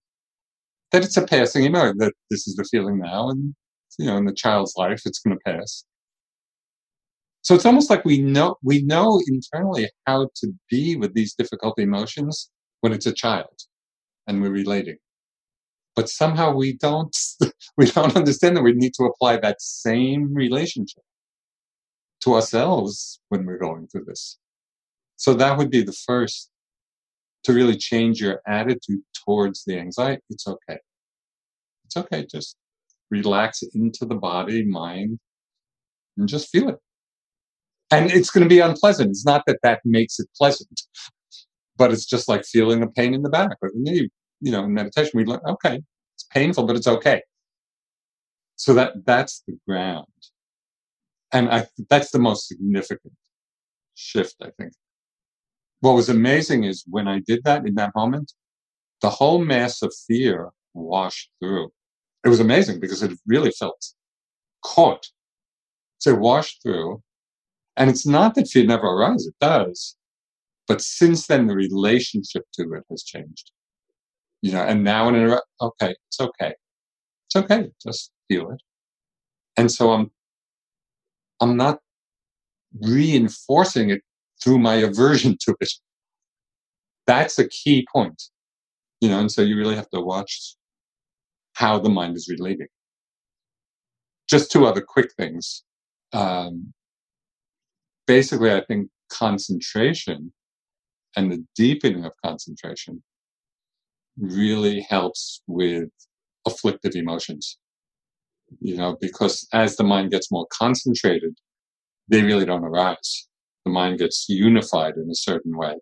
that 0.92 1.04
it's 1.04 1.18
a 1.18 1.26
passing 1.26 1.66
emotion, 1.66 1.98
that 2.00 2.14
this 2.30 2.48
is 2.48 2.56
the 2.56 2.66
feeling 2.66 3.00
now, 3.00 3.30
and 3.30 3.56
you 3.98 4.06
know, 4.06 4.18
in 4.18 4.26
the 4.26 4.34
child's 4.34 4.74
life, 4.78 5.02
it's 5.06 5.20
going 5.20 5.38
to 5.38 5.52
pass. 5.52 5.84
So 7.44 7.56
it's 7.56 7.66
almost 7.66 7.90
like 7.90 8.06
we 8.06 8.22
know 8.22 8.58
we 8.64 8.84
know 8.84 9.20
internally 9.28 9.90
how 10.06 10.30
to 10.36 10.54
be 10.70 10.96
with 10.96 11.14
these 11.14 11.34
difficult 11.34 11.80
emotions 11.80 12.50
when 12.82 12.94
it's 12.94 13.08
a 13.08 13.14
child, 13.14 13.62
and 14.28 14.42
we're 14.42 14.52
relating. 14.52 14.98
But 15.96 16.10
somehow 16.10 16.54
we 16.54 16.78
don't 16.78 17.16
we 17.78 17.88
don't 17.88 18.16
understand 18.16 18.58
that 18.58 18.64
we 18.64 18.74
need 18.74 18.94
to 18.96 19.06
apply 19.06 19.38
that 19.38 19.62
same 19.62 20.34
relationship 20.34 21.04
to 22.22 22.36
ourselves 22.36 23.20
when 23.30 23.46
we're 23.46 23.58
going 23.58 23.88
through 23.88 24.06
this. 24.06 24.38
So 25.16 25.34
that 25.36 25.58
would 25.58 25.72
be 25.72 25.84
the 25.84 25.94
first 25.94 26.51
to 27.44 27.54
really 27.54 27.76
change 27.76 28.22
your 28.22 28.42
attitude 28.48 29.02
towards 29.26 29.64
the 29.66 29.78
anxiety. 29.78 30.22
It's 30.30 30.48
okay. 30.48 30.78
It's 31.86 31.98
okay. 31.98 32.26
Just 32.30 32.56
relax 33.10 33.62
into 33.74 34.06
the 34.06 34.16
body, 34.16 34.66
mind, 34.66 35.20
and 36.18 36.28
just 36.28 36.50
feel 36.50 36.70
it. 36.70 36.78
And 37.92 38.10
it's 38.10 38.30
going 38.30 38.44
to 38.44 38.50
be 38.50 38.60
unpleasant. 38.60 39.10
It's 39.10 39.26
not 39.26 39.44
that 39.48 39.60
that 39.64 39.82
makes 39.84 40.20
it 40.20 40.28
pleasant, 40.38 40.82
but 41.78 41.92
it's 41.92 42.06
just 42.06 42.30
like 42.30 42.46
feeling 42.46 42.82
a 42.84 42.88
pain 42.88 43.14
in 43.14 43.22
the 43.22 43.30
back 43.30 43.58
or 43.62 43.70
the 43.74 43.80
knee. 43.80 44.10
You 44.40 44.52
know, 44.52 44.64
in 44.64 44.74
meditation, 44.74 45.12
we 45.14 45.26
learn, 45.26 45.42
okay, 45.46 45.82
it's 46.16 46.24
painful, 46.32 46.66
but 46.66 46.76
it's 46.76 46.88
okay. 46.88 47.22
So 48.56 48.74
that 48.76 49.06
that's 49.06 49.44
the 49.48 49.58
ground. 49.68 50.06
And 51.34 51.50
I, 51.50 51.68
that's 51.90 52.12
the 52.12 52.20
most 52.20 52.48
significant 52.48 53.14
shift, 53.96 54.36
I 54.42 54.52
think 54.58 54.74
what 55.82 55.94
was 55.94 56.10
amazing 56.10 56.64
is 56.64 56.84
when 56.88 57.08
I 57.08 57.20
did 57.20 57.44
that 57.44 57.66
in 57.66 57.76
that 57.76 57.96
moment, 57.96 58.34
the 59.02 59.10
whole 59.10 59.44
mass 59.44 59.82
of 59.82 59.94
fear 60.08 60.50
washed 60.74 61.30
through. 61.40 61.72
It 62.24 62.30
was 62.30 62.40
amazing 62.40 62.80
because 62.80 63.02
it 63.02 63.18
really 63.26 63.52
felt 63.52 63.84
caught. 64.64 65.08
So 65.98 66.16
washed 66.16 66.62
through. 66.62 67.02
And 67.78 67.90
it's 67.90 68.06
not 68.06 68.36
that 68.36 68.48
fear 68.48 68.66
never 68.66 68.88
arises, 68.88 69.28
it 69.28 69.36
does. 69.42 69.98
But 70.68 70.82
since 70.82 71.28
then, 71.28 71.48
the 71.48 71.56
relationship 71.56 72.44
to 72.54 72.74
it 72.74 72.84
has 72.92 73.04
changed. 73.04 73.52
You 74.42 74.52
know, 74.52 74.62
and 74.62 74.84
now 74.84 75.10
it, 75.10 75.40
okay, 75.62 75.96
it's 76.08 76.20
okay. 76.20 76.54
It's 77.28 77.36
okay. 77.36 77.70
Just 77.82 78.12
feel 78.28 78.52
it. 78.52 78.62
And 79.58 79.72
so 79.72 79.92
I'm, 79.92 80.12
I'm 81.40 81.58
not 81.58 81.80
reinforcing 82.80 83.90
it 83.90 84.02
through 84.44 84.60
my 84.60 84.76
aversion 84.76 85.38
to 85.42 85.56
it. 85.60 85.72
That's 87.08 87.38
a 87.40 87.48
key 87.48 87.86
point, 87.94 88.22
you 89.00 89.10
know, 89.10 89.20
and 89.20 89.32
so 89.32 89.42
you 89.42 89.58
really 89.58 89.76
have 89.76 89.90
to 89.90 90.02
watch 90.02 90.56
how 91.54 91.80
the 91.80 91.90
mind 91.90 92.16
is 92.16 92.30
relating. 92.30 92.68
Just 94.30 94.52
two 94.52 94.66
other 94.66 94.82
quick 94.82 95.12
things. 95.18 95.64
Um, 96.14 96.74
basically, 98.08 98.52
I 98.52 98.64
think 98.66 98.90
concentration 99.10 100.32
and 101.16 101.32
the 101.32 101.46
deepening 101.56 102.06
of 102.06 102.14
concentration 102.24 103.04
really 104.18 104.82
helps 104.90 105.42
with 105.48 105.90
afflictive 106.46 106.96
emotions. 106.96 107.58
You 108.60 108.76
know, 108.78 108.98
because 109.00 109.48
as 109.54 109.76
the 109.76 109.84
mind 109.84 110.12
gets 110.12 110.32
more 110.32 110.48
concentrated, 110.52 111.38
they 112.08 112.22
really 112.22 112.46
don't 112.46 112.66
arise. 112.66 113.28
The 113.66 113.72
mind 113.72 114.00
gets 114.00 114.28
unified 114.28 114.96
in 114.96 115.10
a 115.10 115.16
certain 115.16 115.56
way. 115.56 115.76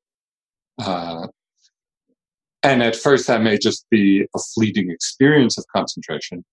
Uh, 0.79 1.27
and 2.61 2.83
at 2.83 2.95
first, 2.95 3.27
that 3.27 3.41
may 3.41 3.57
just 3.57 3.85
be 3.89 4.25
a 4.35 4.39
fleeting 4.53 4.91
experience 4.91 5.57
of 5.57 5.65
concentration. 5.73 6.43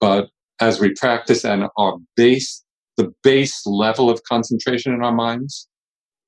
But 0.00 0.28
as 0.60 0.80
we 0.80 0.94
practice 0.94 1.44
and 1.44 1.68
our 1.76 1.98
base, 2.16 2.62
the 2.96 3.12
base 3.24 3.66
level 3.66 4.08
of 4.10 4.22
concentration 4.24 4.92
in 4.92 5.02
our 5.02 5.12
minds 5.12 5.68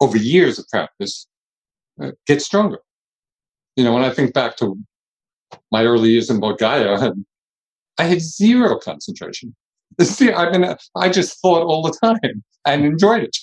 over 0.00 0.16
years 0.16 0.58
of 0.58 0.66
practice 0.68 1.26
uh, 2.02 2.12
gets 2.26 2.44
stronger. 2.44 2.78
You 3.76 3.84
know, 3.84 3.92
when 3.92 4.04
I 4.04 4.10
think 4.10 4.34
back 4.34 4.56
to 4.56 4.76
my 5.70 5.84
early 5.84 6.10
years 6.10 6.30
in 6.30 6.40
Bodh 6.40 6.60
I 7.98 8.04
had 8.04 8.20
zero 8.20 8.78
concentration. 8.78 9.54
See, 10.00 10.32
I 10.32 10.50
mean, 10.50 10.74
I 10.96 11.08
just 11.08 11.40
thought 11.40 11.64
all 11.64 11.82
the 11.82 11.96
time 12.02 12.42
and 12.66 12.84
enjoyed 12.84 13.22
it. 13.22 13.36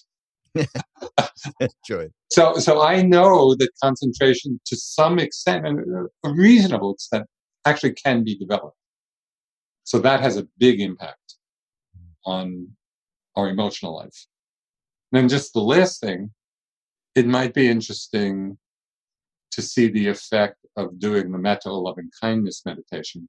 enjoyed. 1.60 2.12
So, 2.32 2.54
so 2.56 2.82
I 2.82 3.02
know 3.02 3.56
that 3.56 3.70
concentration, 3.82 4.60
to 4.66 4.76
some 4.76 5.20
extent, 5.20 5.66
and 5.66 6.08
a 6.24 6.32
reasonable 6.32 6.94
extent, 6.94 7.26
actually 7.66 7.94
can 7.94 8.24
be 8.24 8.38
developed. 8.38 8.78
So 9.84 10.00
that 10.00 10.22
has 10.22 10.38
a 10.38 10.48
big 10.58 10.80
impact 10.80 11.36
on 12.26 12.68
our 13.36 13.50
emotional 13.50 13.96
life. 13.96 14.28
And 15.12 15.22
then 15.22 15.30
just 15.30 15.54
the 15.54 15.62
last 15.62 16.00
thing, 16.02 16.32
it 17.16 17.28
might 17.28 17.54
be 17.54 17.68
interesting 17.68 18.58
to 19.52 19.62
see 19.62 19.90
the 19.90 20.08
effect 20.08 20.56
of 20.78 21.00
doing 21.00 21.32
the 21.32 21.38
metta 21.38 21.72
loving 21.72 22.10
kindness 22.22 22.64
meditation 22.66 23.28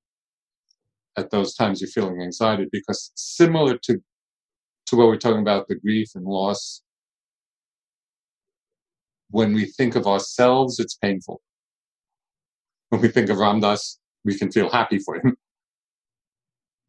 at 1.16 1.30
those 1.30 1.54
times 1.54 1.80
you're 1.80 1.90
feeling 1.90 2.22
anxiety 2.22 2.66
because 2.72 3.10
similar 3.14 3.76
to 3.76 3.98
to 4.86 4.96
what 4.96 5.06
we're 5.06 5.16
talking 5.16 5.40
about 5.40 5.68
the 5.68 5.74
grief 5.74 6.10
and 6.14 6.24
loss 6.24 6.82
when 9.32 9.52
we 9.52 9.64
think 9.64 9.96
of 9.96 10.06
ourselves 10.06 10.78
it's 10.78 10.94
painful. 10.94 11.40
When 12.90 13.00
we 13.00 13.08
think 13.08 13.30
of 13.30 13.38
Ram 13.38 13.60
Dass, 13.60 13.98
we 14.24 14.38
can 14.38 14.52
feel 14.52 14.70
happy 14.70 14.98
for 14.98 15.16
him. 15.16 15.36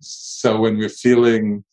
So 0.01 0.59
when 0.59 0.77
we're 0.77 0.89
feeling 0.89 1.63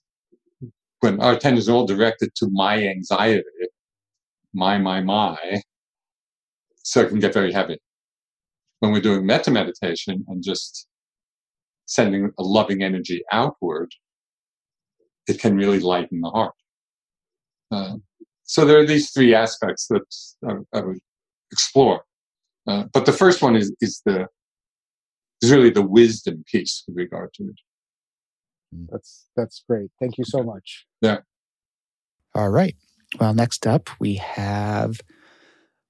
when 1.01 1.21
our 1.21 1.33
attention 1.33 1.59
is 1.59 1.69
all 1.69 1.87
directed 1.87 2.35
to 2.37 2.49
my 2.53 2.83
anxiety 2.87 3.43
my 4.53 4.79
my 4.79 5.01
my 5.01 5.63
so 6.83 7.01
it 7.01 7.09
can 7.09 7.21
get 7.21 7.35
very 7.35 7.53
heavy. 7.53 7.79
When 8.81 8.93
we're 8.93 9.01
doing 9.01 9.27
metta 9.27 9.51
meditation 9.51 10.25
and 10.29 10.43
just 10.43 10.87
sending 11.87 12.31
a 12.39 12.43
loving 12.43 12.83
energy 12.83 13.23
outward, 13.31 13.91
it 15.29 15.39
can 15.39 15.57
really 15.57 15.81
lighten 15.81 16.21
the 16.21 16.31
heart. 16.31 16.55
Uh, 17.71 17.97
so 18.51 18.65
there 18.65 18.81
are 18.81 18.85
these 18.85 19.13
three 19.13 19.33
aspects 19.33 19.87
that 19.87 20.03
I, 20.45 20.77
I 20.77 20.81
would 20.83 20.99
explore. 21.53 22.03
Uh, 22.67 22.85
but 22.93 23.07
the 23.07 23.13
first 23.13 23.43
one 23.43 23.55
is, 23.55 23.73
is 23.81 24.03
the 24.05 24.27
is 25.41 25.53
really 25.53 25.71
the 25.71 25.87
wisdom 25.87 26.43
piece 26.51 26.83
with 26.89 26.97
regard 26.97 27.33
to 27.35 27.45
it. 27.45 27.61
Mm. 28.75 28.89
That's 28.91 29.29
that's 29.37 29.63
great. 29.69 29.91
Thank 30.01 30.19
you 30.19 30.25
so 30.25 30.43
much. 30.43 30.85
Yeah. 31.01 31.19
All 32.35 32.49
right. 32.49 32.75
Well, 33.21 33.35
next 33.35 33.69
up 33.69 33.89
we 34.01 34.15
have 34.17 35.01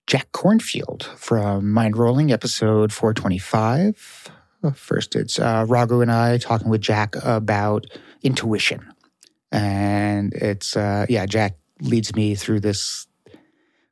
Jack 0.07 0.31
Kornfield 0.33 1.05
from 1.17 1.65
Mindrolling, 1.65 2.31
episode 2.31 2.93
425. 2.93 4.31
First, 4.75 5.17
it's 5.17 5.39
uh, 5.39 5.65
Raghu 5.67 6.03
and 6.03 6.13
I 6.13 6.37
talking 6.37 6.69
with 6.69 6.83
Jack 6.83 7.17
about 7.25 7.87
intuition. 8.23 8.93
And 9.51 10.35
it's, 10.35 10.77
uh, 10.77 11.07
yeah, 11.09 11.25
Jack 11.25 11.60
leads 11.81 12.15
me 12.15 12.35
through 12.35 12.61
this 12.61 13.07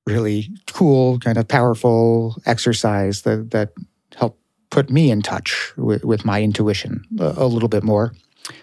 really 0.07 0.51
cool, 0.73 1.19
kind 1.19 1.37
of 1.37 1.47
powerful 1.47 2.41
exercise 2.47 3.23
that, 3.23 3.51
that 3.51 3.73
helped 4.17 4.41
put 4.71 4.91
me 4.91 5.11
in 5.11 5.23
touch 5.23 5.73
with, 5.77 6.05
with 6.05 6.25
my 6.25 6.43
intuition 6.43 7.05
a, 7.19 7.35
a, 7.37 7.47
little 7.47 7.69
bit 7.69 7.83
more. 7.83 8.15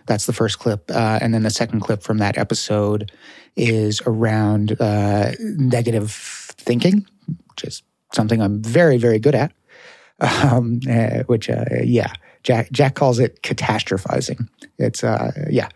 That's 0.07 0.25
the 0.25 0.33
first 0.33 0.59
clip. 0.59 0.89
Uh, 0.89 1.19
and 1.21 1.33
then 1.33 1.43
the 1.43 1.49
second 1.51 1.81
clip 1.81 2.01
from 2.01 2.17
that 2.17 2.37
episode 2.37 3.11
is 3.55 4.01
around 4.05 4.79
uh, 4.81 5.33
negative 5.39 6.11
thinking, 6.11 7.05
which 7.49 7.63
is 7.63 7.83
something 8.13 8.41
I'm 8.41 8.61
very, 8.61 8.97
very 8.97 9.19
good 9.19 9.35
at 9.35 9.51
um, 10.19 10.79
uh, 10.89 11.23
which 11.23 11.49
yeah, 11.83 12.13
Jack 12.43 12.71
Jack 12.71 12.95
calls 12.95 13.19
it 13.19 13.41
catastrophizing. 13.41 14.47
It's 14.77 15.03
uh, 15.03 15.31
yeah, 15.49 15.69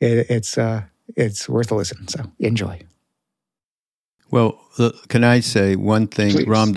it, 0.00 0.30
it's 0.30 0.58
uh, 0.58 0.82
it's 1.16 1.48
worth 1.48 1.70
a 1.70 1.74
listen. 1.74 2.08
So 2.08 2.30
enjoy. 2.38 2.82
Well, 4.30 4.58
can 5.08 5.22
I 5.22 5.40
say 5.40 5.76
one 5.76 6.08
thing? 6.08 6.32
Please. 6.32 6.46
Ram 6.48 6.72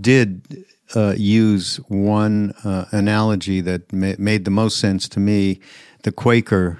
did 0.00 0.64
uh, 0.94 1.14
use 1.16 1.76
one 1.88 2.52
uh, 2.64 2.86
analogy 2.90 3.60
that 3.60 3.92
ma- 3.92 4.14
made 4.18 4.44
the 4.44 4.50
most 4.50 4.78
sense 4.78 5.08
to 5.10 5.20
me: 5.20 5.60
the 6.04 6.12
Quaker, 6.12 6.78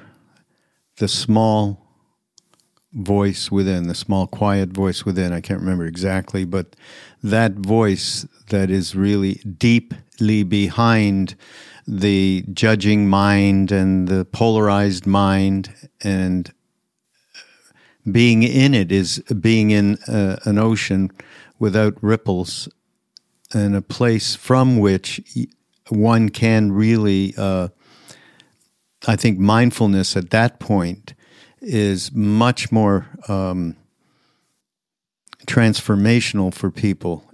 the 0.97 1.09
small 1.09 1.83
voice 2.93 3.51
within, 3.51 3.89
the 3.89 3.95
small, 3.95 4.27
quiet 4.27 4.71
voice 4.71 5.05
within. 5.05 5.33
I 5.33 5.41
can't 5.41 5.61
remember 5.61 5.87
exactly, 5.87 6.45
but 6.45 6.77
that 7.23 7.53
voice 7.53 8.27
that 8.49 8.71
is 8.71 8.95
really 8.95 9.35
deeply 9.57 10.43
behind 10.43 11.35
the 11.87 12.45
judging 12.53 13.09
mind 13.09 13.73
and 13.73 14.09
the 14.09 14.25
polarized 14.25 15.07
mind 15.07 15.75
and 16.03 16.53
being 18.11 18.43
in 18.43 18.75
it 18.75 18.91
is 18.91 19.19
being 19.41 19.71
in 19.71 19.97
uh, 20.09 20.37
an 20.45 20.59
ocean 20.59 21.11
without 21.59 21.95
ripples 22.03 22.69
and 23.53 23.77
a 23.77 23.83
place 23.83 24.35
from 24.35 24.79
which 24.79 25.21
one 25.89 26.29
can 26.29 26.73
really 26.73 27.35
uh, 27.37 27.69
i 29.07 29.15
think 29.15 29.39
mindfulness 29.39 30.17
at 30.17 30.31
that 30.31 30.59
point 30.59 31.15
is 31.63 32.13
much 32.13 32.73
more 32.73 33.07
um, 33.29 33.77
transformational 35.47 36.53
for 36.53 36.71
people. 36.71 37.25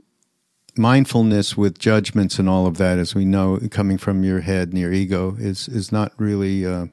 Mindfulness 0.76 1.56
with 1.56 1.78
judgments 1.78 2.38
and 2.38 2.48
all 2.48 2.66
of 2.66 2.76
that, 2.78 2.98
as 2.98 3.14
we 3.14 3.24
know, 3.24 3.58
coming 3.70 3.98
from 3.98 4.22
your 4.22 4.40
head 4.40 4.68
and 4.68 4.78
your 4.78 4.92
ego, 4.92 5.34
is 5.38 5.66
is 5.66 5.90
not 5.90 6.12
really 6.18 6.64
uh, 6.64 6.86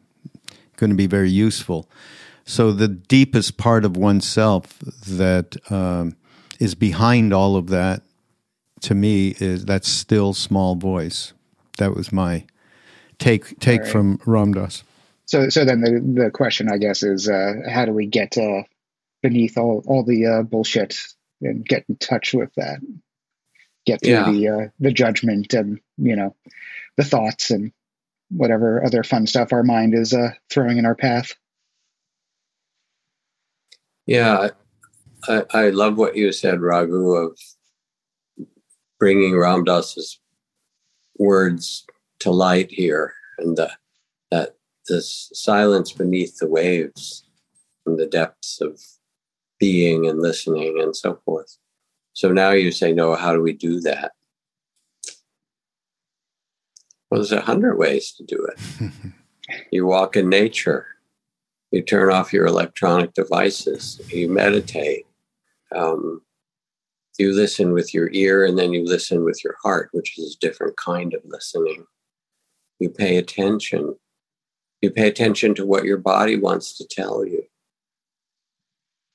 going 0.77 0.89
to 0.89 0.95
be 0.95 1.07
very 1.07 1.29
useful. 1.29 1.87
So 2.45 2.71
the 2.71 2.87
deepest 2.87 3.57
part 3.57 3.85
of 3.85 3.97
oneself 3.97 4.79
that 5.07 5.57
um, 5.71 6.15
is 6.59 6.75
behind 6.75 7.33
all 7.33 7.55
of 7.55 7.67
that, 7.69 8.03
to 8.81 8.93
me, 8.93 9.35
is 9.39 9.65
that 9.65 9.83
still 9.83 10.33
small 10.33 10.75
voice. 10.75 11.33
That 11.79 11.95
was 11.95 12.11
my 12.11 12.45
take 13.17 13.59
take 13.59 13.81
right. 13.81 13.91
from 13.91 14.19
Ram 14.25 14.53
Dass. 14.53 14.83
So, 15.25 15.49
so 15.49 15.65
then 15.65 15.81
the 15.81 16.23
the 16.23 16.29
question, 16.29 16.69
I 16.71 16.77
guess, 16.77 17.01
is 17.01 17.27
uh, 17.27 17.53
how 17.67 17.85
do 17.85 17.93
we 17.93 18.05
get 18.05 18.37
uh, 18.37 18.63
beneath 19.23 19.57
all 19.57 19.83
all 19.87 20.03
the 20.03 20.25
uh, 20.27 20.41
bullshit 20.43 20.97
and 21.41 21.65
get 21.65 21.85
in 21.89 21.95
touch 21.97 22.33
with 22.33 22.53
that, 22.55 22.79
get 23.85 24.01
through 24.01 24.11
yeah. 24.11 24.31
the 24.31 24.47
uh, 24.49 24.67
the 24.79 24.91
judgment 24.91 25.53
and 25.55 25.79
you 25.97 26.15
know 26.15 26.35
the 26.95 27.03
thoughts 27.03 27.49
and 27.49 27.71
whatever 28.29 28.85
other 28.85 29.03
fun 29.03 29.25
stuff 29.25 29.51
our 29.51 29.63
mind 29.63 29.95
is 29.95 30.13
uh, 30.13 30.29
throwing 30.49 30.77
in 30.77 30.85
our 30.85 30.95
path. 30.95 31.33
Yeah, 34.05 34.49
I, 35.27 35.43
I 35.51 35.69
love 35.69 35.97
what 35.97 36.15
you 36.15 36.31
said, 36.31 36.61
Raghu, 36.61 37.11
of 37.13 37.37
bringing 38.99 39.37
Ram 39.37 39.63
Dass's 39.63 40.19
words 41.17 41.85
to 42.19 42.31
light 42.31 42.71
here 42.71 43.13
and 43.37 43.57
the, 43.57 43.71
that 44.31 44.55
this 44.87 45.29
silence 45.33 45.91
beneath 45.91 46.37
the 46.37 46.47
waves 46.47 47.25
from 47.83 47.97
the 47.97 48.05
depths 48.05 48.61
of 48.61 48.79
being 49.59 50.05
and 50.05 50.21
listening 50.21 50.79
and 50.81 50.95
so 50.95 51.19
forth. 51.25 51.57
So 52.13 52.31
now 52.31 52.51
you 52.51 52.71
say, 52.71 52.93
no, 52.93 53.15
how 53.15 53.33
do 53.33 53.41
we 53.41 53.53
do 53.53 53.79
that? 53.81 54.11
Well, 57.09 57.21
there's 57.21 57.31
a 57.31 57.41
hundred 57.41 57.77
ways 57.77 58.11
to 58.13 58.23
do 58.23 58.47
it. 58.51 58.91
you 59.71 59.85
walk 59.85 60.15
in 60.15 60.29
nature, 60.29 60.87
you 61.71 61.81
turn 61.81 62.11
off 62.11 62.33
your 62.33 62.45
electronic 62.45 63.13
devices, 63.13 63.99
you 64.09 64.29
meditate, 64.29 65.05
um, 65.75 66.21
you 67.17 67.33
listen 67.33 67.73
with 67.73 67.93
your 67.93 68.09
ear, 68.11 68.45
and 68.45 68.57
then 68.57 68.73
you 68.73 68.85
listen 68.85 69.23
with 69.23 69.43
your 69.43 69.55
heart, 69.63 69.89
which 69.93 70.17
is 70.17 70.35
a 70.35 70.45
different 70.45 70.77
kind 70.77 71.13
of 71.13 71.21
listening. 71.25 71.85
You 72.79 72.89
pay 72.89 73.17
attention 73.17 73.95
you 74.85 74.91
pay 74.91 75.07
attention 75.07 75.55
to 75.55 75.65
what 75.65 75.85
your 75.85 75.97
body 75.97 76.37
wants 76.37 76.77
to 76.77 76.85
tell 76.87 77.25
you. 77.25 77.43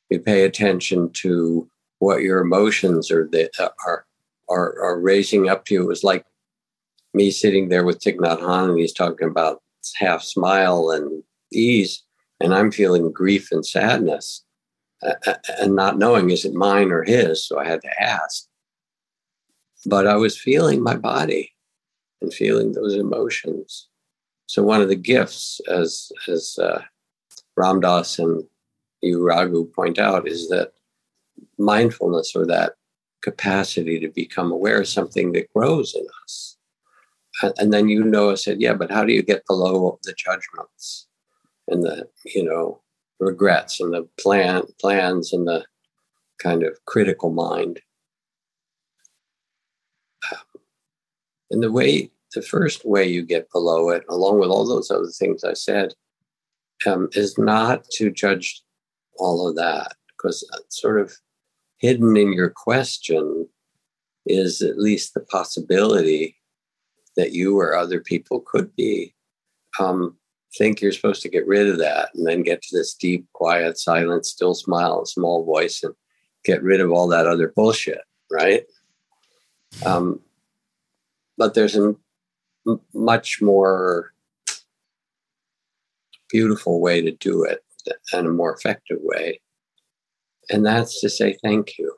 You 0.08 0.18
pay 0.18 0.42
attention 0.42 1.10
to 1.22 1.70
what 2.00 2.22
your 2.22 2.40
emotions 2.40 3.08
are 3.10 3.28
that 3.28 3.52
are 3.86 4.04
are, 4.48 4.82
are 4.82 5.00
raising 5.00 5.48
up 5.48 5.64
to 5.66 5.74
you. 5.74 5.82
It 5.84 5.86
was 5.86 6.02
like 6.02 6.26
me 7.14 7.30
sitting 7.30 7.68
there 7.68 7.84
with 7.84 8.00
Thich 8.00 8.16
Nhat 8.16 8.40
Hanh 8.40 8.70
and 8.70 8.80
he's 8.80 8.92
talking 8.92 9.28
about 9.28 9.62
half 9.96 10.24
smile 10.24 10.90
and 10.90 11.22
ease, 11.52 12.02
and 12.40 12.54
I'm 12.54 12.70
feeling 12.70 13.12
grief 13.12 13.52
and 13.52 13.64
sadness 13.64 14.44
uh, 15.02 15.14
uh, 15.26 15.34
and 15.58 15.74
not 15.74 15.98
knowing 15.98 16.30
is 16.30 16.44
it 16.44 16.54
mine 16.54 16.90
or 16.90 17.04
his. 17.04 17.46
So 17.46 17.58
I 17.58 17.66
had 17.66 17.80
to 17.82 18.02
ask. 18.02 18.46
But 19.86 20.06
I 20.06 20.16
was 20.16 20.36
feeling 20.36 20.82
my 20.82 20.96
body 20.96 21.52
and 22.20 22.32
feeling 22.32 22.72
those 22.72 22.94
emotions. 22.94 23.88
So 24.46 24.62
one 24.62 24.82
of 24.82 24.88
the 24.88 24.96
gifts, 24.96 25.60
as 25.68 26.12
as 26.28 26.58
uh, 26.60 26.82
Ram 27.56 27.80
Dass 27.80 28.18
and 28.18 28.44
you 29.00 29.24
Raghu 29.24 29.66
point 29.66 29.98
out, 29.98 30.28
is 30.28 30.48
that 30.48 30.72
mindfulness 31.58 32.32
or 32.34 32.44
that 32.46 32.74
capacity 33.22 33.98
to 34.00 34.08
become 34.08 34.52
aware 34.52 34.80
of 34.80 34.88
something 34.88 35.32
that 35.32 35.52
grows 35.54 35.94
in 35.94 36.06
us. 36.24 36.56
And 37.58 37.72
then 37.72 37.88
you 37.88 38.04
know, 38.04 38.32
I 38.32 38.34
said, 38.34 38.60
yeah, 38.60 38.74
but 38.74 38.90
how 38.90 39.04
do 39.04 39.12
you 39.12 39.22
get 39.22 39.46
below 39.46 39.98
the 40.02 40.12
judgments 40.12 41.06
and 41.70 41.82
the, 41.82 42.08
you 42.24 42.44
know, 42.44 42.82
regrets 43.18 43.80
and 43.80 43.94
the 43.94 44.08
plan 44.18 44.62
plans 44.80 45.32
and 45.32 45.46
the 45.46 45.64
kind 46.38 46.62
of 46.62 46.84
critical 46.86 47.30
mind? 47.30 47.80
Um, 50.32 50.62
and 51.50 51.62
the 51.62 51.72
way, 51.72 52.10
the 52.34 52.42
first 52.42 52.84
way 52.84 53.06
you 53.06 53.22
get 53.22 53.50
below 53.50 53.90
it, 53.90 54.04
along 54.08 54.40
with 54.40 54.50
all 54.50 54.66
those 54.66 54.90
other 54.90 55.08
things 55.08 55.44
I 55.44 55.54
said, 55.54 55.94
um, 56.86 57.08
is 57.12 57.38
not 57.38 57.84
to 57.92 58.10
judge 58.10 58.62
all 59.18 59.48
of 59.48 59.56
that, 59.56 59.94
because 60.08 60.48
sort 60.68 61.00
of 61.00 61.12
hidden 61.78 62.16
in 62.16 62.32
your 62.32 62.50
question 62.50 63.48
is 64.26 64.62
at 64.62 64.78
least 64.78 65.14
the 65.14 65.20
possibility 65.20 66.36
that 67.16 67.32
you 67.32 67.58
or 67.58 67.74
other 67.74 68.00
people 68.00 68.40
could 68.40 68.74
be 68.76 69.14
um, 69.78 70.16
think 70.56 70.80
you're 70.80 70.92
supposed 70.92 71.22
to 71.22 71.28
get 71.28 71.46
rid 71.46 71.68
of 71.68 71.78
that 71.78 72.10
and 72.14 72.26
then 72.26 72.42
get 72.42 72.60
to 72.62 72.76
this 72.76 72.94
deep 72.94 73.26
quiet 73.32 73.78
silent 73.78 74.26
still 74.26 74.54
smile 74.54 75.04
small 75.04 75.44
voice 75.44 75.82
and 75.82 75.94
get 76.44 76.62
rid 76.62 76.80
of 76.80 76.90
all 76.90 77.06
that 77.08 77.26
other 77.26 77.52
bullshit 77.54 78.00
right? 78.30 78.64
Um, 79.84 80.20
but 81.36 81.54
there's 81.54 81.76
a 81.76 81.94
m- 82.66 82.80
much 82.94 83.42
more 83.42 84.12
beautiful 86.30 86.80
way 86.80 87.02
to 87.02 87.10
do 87.10 87.42
it 87.42 87.64
and 88.12 88.26
a 88.26 88.30
more 88.30 88.54
effective 88.54 88.98
way. 89.00 89.40
And 90.48 90.64
that's 90.64 91.00
to 91.00 91.08
say 91.08 91.36
thank 91.42 91.78
you. 91.78 91.94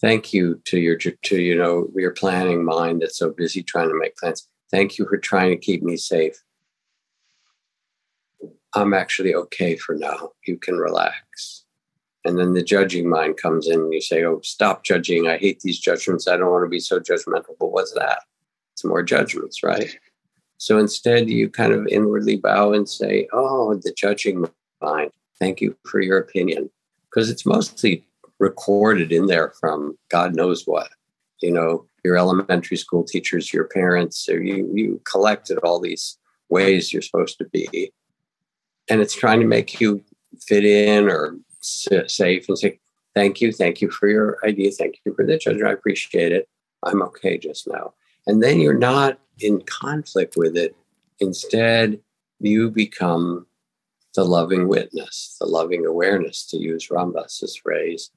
Thank 0.00 0.32
you 0.32 0.60
to 0.64 0.78
your 0.78 0.96
to 0.96 1.40
you 1.40 1.54
know 1.54 1.88
your 1.94 2.12
planning 2.12 2.64
mind 2.64 3.02
that's 3.02 3.18
so 3.18 3.30
busy 3.30 3.62
trying 3.62 3.88
to 3.88 3.98
make 3.98 4.16
plans. 4.16 4.48
Thank 4.70 4.98
you 4.98 5.06
for 5.06 5.18
trying 5.18 5.50
to 5.50 5.56
keep 5.56 5.82
me 5.82 5.96
safe 5.96 6.40
i'm 8.74 8.94
actually 8.94 9.34
okay 9.34 9.76
for 9.76 9.94
now. 9.94 10.30
You 10.46 10.56
can 10.56 10.76
relax. 10.76 11.64
And 12.24 12.38
then 12.38 12.52
the 12.52 12.62
judging 12.62 13.08
mind 13.08 13.38
comes 13.38 13.66
in 13.66 13.80
and 13.80 13.92
you 13.92 14.00
say 14.00 14.24
oh 14.24 14.40
stop 14.42 14.84
judging. 14.84 15.28
I 15.28 15.38
hate 15.38 15.60
these 15.60 15.78
judgments. 15.78 16.28
I 16.28 16.36
don't 16.36 16.50
want 16.50 16.64
to 16.64 16.68
be 16.68 16.80
so 16.80 17.00
judgmental. 17.00 17.56
But 17.58 17.72
what's 17.72 17.92
that? 17.94 18.22
It's 18.74 18.84
more 18.84 19.02
judgments 19.02 19.62
right? 19.62 19.98
So 20.58 20.78
instead 20.78 21.30
you 21.30 21.48
kind 21.48 21.72
of 21.72 21.86
inwardly 21.86 22.36
bow 22.36 22.72
and 22.72 22.88
say 22.88 23.28
oh 23.32 23.74
the 23.74 23.92
judging 23.96 24.46
mind. 24.80 25.12
Thank 25.38 25.60
you 25.60 25.76
for 25.86 26.00
your 26.00 26.18
opinion. 26.18 26.70
Because 27.08 27.30
it's 27.30 27.46
mostly 27.46 28.04
recorded 28.38 29.10
in 29.10 29.26
there 29.26 29.52
from 29.60 29.96
God 30.10 30.34
knows 30.34 30.64
what. 30.64 30.90
You 31.40 31.52
know, 31.52 31.86
your 32.04 32.16
elementary 32.16 32.76
school 32.76 33.04
teachers, 33.04 33.52
your 33.52 33.64
parents, 33.64 34.28
or 34.28 34.42
you 34.42 34.70
you 34.74 35.00
collected 35.04 35.58
all 35.58 35.80
these 35.80 36.18
ways 36.48 36.92
you're 36.92 37.02
supposed 37.02 37.38
to 37.38 37.44
be, 37.46 37.92
and 38.90 39.00
it's 39.00 39.14
trying 39.14 39.40
to 39.40 39.46
make 39.46 39.80
you 39.80 40.02
fit 40.46 40.64
in 40.64 41.08
or 41.08 41.36
safe 41.62 42.48
and 42.48 42.58
say 42.58 42.78
thank 43.14 43.40
you, 43.40 43.52
thank 43.52 43.80
you 43.80 43.90
for 43.90 44.08
your 44.08 44.38
idea, 44.44 44.70
thank 44.70 44.96
you 45.04 45.14
for 45.14 45.24
the 45.24 45.38
judgment, 45.38 45.68
I 45.68 45.72
appreciate 45.72 46.32
it. 46.32 46.48
I'm 46.82 47.02
okay 47.02 47.38
just 47.38 47.68
now, 47.68 47.94
and 48.26 48.42
then 48.42 48.60
you're 48.60 48.78
not 48.78 49.18
in 49.38 49.62
conflict 49.62 50.34
with 50.36 50.56
it. 50.56 50.74
Instead, 51.20 52.00
you 52.38 52.70
become 52.70 53.46
the 54.14 54.24
loving 54.24 54.66
witness, 54.66 55.36
the 55.40 55.46
loving 55.46 55.86
awareness, 55.86 56.46
to 56.46 56.56
use 56.56 56.90
Ram 56.90 57.12
Dass's 57.12 57.56
phrase, 57.56 58.10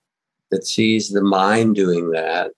that 0.51 0.65
sees 0.65 1.09
the 1.09 1.21
mind 1.21 1.75
doing 1.75 2.11
that. 2.11 2.51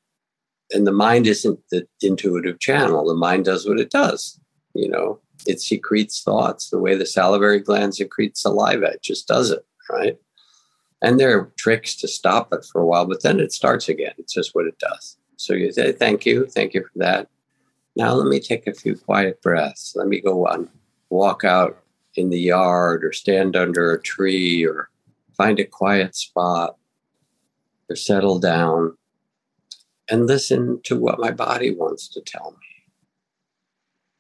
And 0.71 0.85
the 0.85 0.91
mind 0.91 1.27
isn't 1.27 1.59
the 1.71 1.87
intuitive 2.01 2.59
channel. 2.59 3.05
The 3.05 3.15
mind 3.15 3.45
does 3.45 3.67
what 3.67 3.79
it 3.79 3.89
does. 3.89 4.39
You 4.73 4.89
know, 4.89 5.19
it 5.45 5.61
secretes 5.61 6.23
thoughts 6.23 6.69
the 6.69 6.79
way 6.79 6.95
the 6.95 7.05
salivary 7.05 7.59
gland 7.59 7.95
secretes 7.95 8.41
saliva. 8.41 8.87
It 8.87 9.03
just 9.03 9.27
does 9.27 9.51
it, 9.51 9.65
right? 9.89 10.17
And 11.01 11.19
there 11.19 11.37
are 11.37 11.51
tricks 11.57 11.95
to 11.97 12.07
stop 12.07 12.53
it 12.53 12.65
for 12.65 12.81
a 12.81 12.85
while, 12.85 13.05
but 13.05 13.23
then 13.23 13.39
it 13.39 13.53
starts 13.53 13.89
again. 13.89 14.13
It's 14.17 14.33
just 14.33 14.55
what 14.55 14.65
it 14.65 14.79
does. 14.79 15.17
So 15.37 15.53
you 15.53 15.71
say, 15.71 15.91
thank 15.91 16.25
you. 16.25 16.47
Thank 16.47 16.73
you 16.73 16.81
for 16.81 16.99
that. 16.99 17.27
Now 17.95 18.13
let 18.13 18.27
me 18.27 18.39
take 18.39 18.67
a 18.67 18.73
few 18.73 18.95
quiet 18.95 19.41
breaths. 19.41 19.93
Let 19.95 20.07
me 20.07 20.19
go 20.19 20.47
on, 20.47 20.69
walk 21.09 21.43
out 21.43 21.77
in 22.15 22.29
the 22.29 22.39
yard 22.39 23.03
or 23.03 23.11
stand 23.11 23.55
under 23.55 23.91
a 23.91 24.01
tree 24.01 24.65
or 24.65 24.89
find 25.37 25.59
a 25.59 25.65
quiet 25.65 26.15
spot 26.15 26.77
or 27.89 27.95
settle 27.95 28.39
down 28.39 28.97
and 30.09 30.27
listen 30.27 30.79
to 30.83 30.99
what 30.99 31.19
my 31.19 31.31
body 31.31 31.73
wants 31.73 32.07
to 32.09 32.21
tell 32.21 32.51
me 32.51 32.74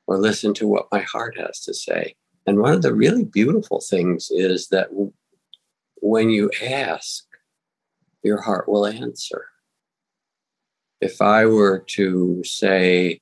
or 0.07 0.17
listen 0.17 0.53
to 0.55 0.67
what 0.67 0.87
my 0.91 1.01
heart 1.01 1.37
has 1.37 1.61
to 1.61 1.73
say. 1.73 2.15
And 2.45 2.59
one 2.59 2.73
of 2.73 2.81
the 2.81 2.93
really 2.93 3.23
beautiful 3.23 3.81
things 3.81 4.29
is 4.31 4.67
that 4.67 4.89
when 6.01 6.29
you 6.29 6.51
ask, 6.61 7.23
your 8.23 8.41
heart 8.41 8.67
will 8.67 8.85
answer. 8.85 9.45
If 11.01 11.21
I 11.21 11.45
were 11.45 11.79
to 11.89 12.43
say 12.43 13.19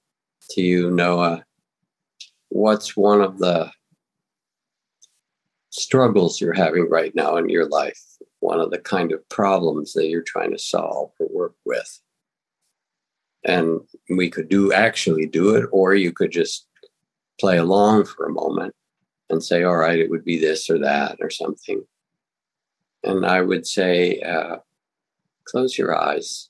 to 0.52 0.62
you, 0.62 0.92
Noah, 0.92 1.44
what's 2.50 2.96
one 2.96 3.22
of 3.22 3.40
the 3.40 3.72
struggles 5.72 6.40
you're 6.40 6.54
having 6.54 6.88
right 6.90 7.14
now 7.16 7.36
in 7.38 7.50
your 7.50 7.68
life, 7.68 8.00
one 8.40 8.60
of 8.60 8.70
the 8.72 8.78
kind 8.78 9.12
of 9.12 9.28
problems 9.30 9.94
that 9.94 10.08
you're 10.08 10.22
trying 10.22 10.52
to 10.52 10.60
solve 10.60 11.12
or 11.20 11.28
work 11.32 11.56
with. 11.66 12.00
And 13.44 13.82
we 14.10 14.30
could 14.30 14.50
do 14.50 14.72
actually 14.72 15.26
do 15.26 15.56
it, 15.56 15.66
or 15.72 15.96
you 15.96 16.14
could 16.14 16.32
just 16.32 16.68
play 17.44 17.58
along 17.58 18.06
for 18.06 18.26
a 18.26 18.32
moment 18.32 18.74
and 19.30 19.44
say, 19.44 19.64
all 19.64 19.76
right, 19.76 20.00
it 20.00 20.10
would 20.10 20.24
be 20.24 20.40
this 20.40 20.70
or 20.70 20.80
that 20.80 21.18
or 21.20 21.30
something. 21.30 21.84
And 23.04 23.26
I 23.26 23.42
would 23.42 23.68
say, 23.68 24.22
uh, 24.22 24.58
close 25.46 25.78
your 25.78 25.94
eyes. 25.94 26.50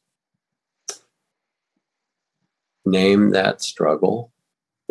Name 2.86 3.32
that 3.32 3.62
struggle 3.62 4.34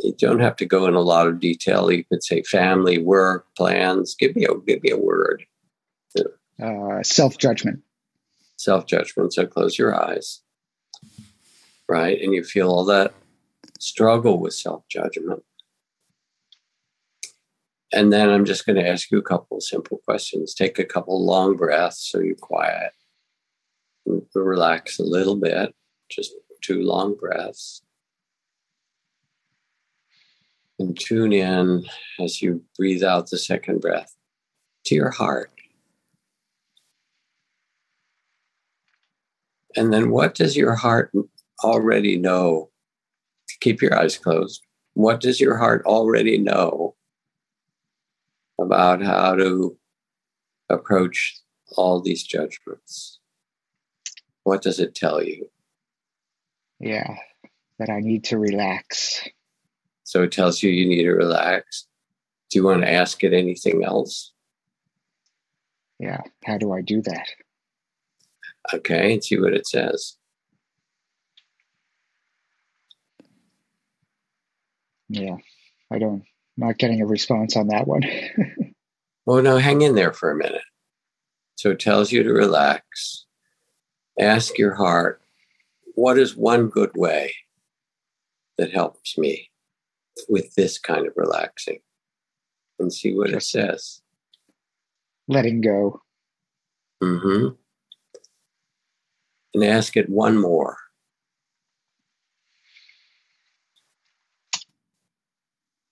you 0.03 0.13
don't 0.19 0.41
have 0.41 0.57
to 0.57 0.67
go 0.67 0.87
in 0.87 0.95
a 0.95 1.01
lot 1.01 1.29
of 1.29 1.41
detail. 1.41 1.91
You 1.91 2.05
could 2.05 2.25
say 2.25 2.43
family, 2.43 2.99
work, 2.99 3.47
plans. 3.57 4.15
Give 4.15 4.35
me 4.35 4.45
a 4.45 4.55
give 4.67 4.83
me 4.83 4.91
a 4.91 4.97
word. 4.97 5.45
Uh, 6.63 7.03
self 7.03 7.39
judgment. 7.39 7.81
Self 8.57 8.87
judgment. 8.87 9.33
So 9.33 9.47
close 9.47 9.79
your 9.79 9.95
eyes, 9.95 10.41
right, 11.89 12.21
and 12.21 12.33
you 12.33 12.45
feel 12.45 12.69
all 12.71 12.85
that 12.87 13.13
struggle 13.79 14.39
with 14.39 14.55
self 14.55 14.87
judgment. 14.89 15.43
And 17.93 18.13
then 18.13 18.31
I'm 18.31 18.45
just 18.45 18.65
going 18.65 18.77
to 18.77 18.89
ask 18.89 19.11
you 19.11 19.19
a 19.19 19.23
couple 19.23 19.59
of 19.59 19.63
simple 19.63 20.01
questions. 20.07 20.55
Take 20.55 20.79
a 20.79 20.85
couple 20.85 21.25
long 21.25 21.57
breaths 21.57 22.09
so 22.11 22.21
you're 22.21 22.35
quiet. 22.37 22.93
Relax 24.35 24.99
a 24.99 25.05
little 25.05 25.37
bit, 25.37 25.75
just 26.09 26.33
two 26.63 26.83
long 26.83 27.15
breaths 27.15 27.83
and 30.83 30.99
tune 30.99 31.33
in 31.33 31.85
as 32.21 32.43
you 32.43 32.63
breathe 32.77 33.03
out 33.03 33.31
the 33.31 33.39
second 33.39 33.81
breath 33.81 34.15
to 34.85 34.95
your 34.95 35.11
heart. 35.11 35.51
And 39.75 39.93
then, 39.93 40.11
what 40.11 40.35
does 40.35 40.57
your 40.57 40.75
heart 40.75 41.13
already 41.65 42.19
know? 42.19 42.69
Keep 43.61 43.81
your 43.81 43.99
eyes 43.99 44.19
closed. 44.19 44.63
What 44.95 45.21
does 45.21 45.41
your 45.41 45.57
heart 45.57 45.83
already 45.87 46.37
know 46.37 46.95
about 48.61 49.03
how 49.03 49.35
to 49.35 49.77
approach 50.69 51.41
all 51.77 52.01
these 52.01 52.23
judgments? 52.23 53.19
What 54.45 54.63
does 54.63 54.81
it 54.81 54.95
tell 54.95 55.23
you? 55.23 55.49
Yeah, 56.81 57.15
that 57.79 57.91
I 57.91 58.01
need 58.01 58.25
to 58.25 58.39
relax. 58.39 59.27
So 60.05 60.23
it 60.25 60.33
tells 60.33 60.63
you 60.63 60.71
you 60.71 60.89
need 60.89 61.05
to 61.05 61.13
relax. 61.13 61.87
Do 62.51 62.59
you 62.59 62.65
want 62.65 62.83
to 62.83 62.93
ask 62.93 63.23
it 63.25 63.33
anything 63.33 63.85
else? 63.85 64.33
Yeah. 65.99 66.21
How 66.45 66.59
do 66.59 66.73
I 66.73 66.83
do 66.83 67.01
that? 67.03 67.29
Okay, 68.75 69.15
and 69.15 69.25
see 69.25 69.39
what 69.39 69.55
it 69.55 69.67
says. 69.67 70.17
Yeah, 75.09 75.37
I 75.91 75.99
don't. 75.99 76.25
Not 76.57 76.79
getting 76.79 77.01
a 77.01 77.07
response 77.07 77.57
on 77.57 77.69
that 77.69 77.87
one. 77.87 78.03
well, 79.27 79.43
no, 79.43 79.57
hang 79.57 79.83
in 79.83 79.95
there 79.95 80.13
for 80.13 80.31
a 80.31 80.37
minute. 80.37 80.63
So 81.57 81.71
it 81.71 81.81
tells 81.81 82.13
you 82.13 82.23
to 82.23 82.33
relax. 82.33 83.25
Ask 84.19 84.59
your 84.59 84.75
heart, 84.75 85.23
what 85.95 86.19
is 86.19 86.37
one 86.37 86.69
good 86.69 86.91
way 86.95 87.35
that 88.59 88.73
helps 88.73 89.17
me 89.17 89.51
with 90.29 90.55
this 90.55 90.79
kind 90.79 91.07
of 91.07 91.15
relaxing? 91.17 91.81
And 92.79 92.93
see 92.93 93.15
what 93.15 93.31
it 93.31 93.43
says. 93.43 94.03
Letting 95.29 95.61
go. 95.61 96.03
Mm-hmm. 97.03 97.55
And 99.55 99.65
ask 99.65 99.97
it 99.97 100.09
one 100.09 100.37
more. 100.37 100.77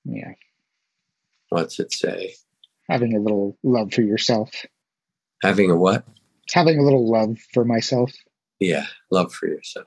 Yeah. 0.05 0.33
What's 1.50 1.80
it 1.80 1.92
say? 1.92 2.34
Having 2.88 3.16
a 3.16 3.20
little 3.20 3.58
love 3.64 3.92
for 3.92 4.02
yourself. 4.02 4.50
Having 5.42 5.72
a 5.72 5.76
what? 5.76 6.04
Having 6.52 6.78
a 6.78 6.82
little 6.82 7.10
love 7.10 7.38
for 7.52 7.64
myself. 7.64 8.12
Yeah, 8.60 8.86
love 9.10 9.32
for 9.32 9.48
yourself. 9.48 9.86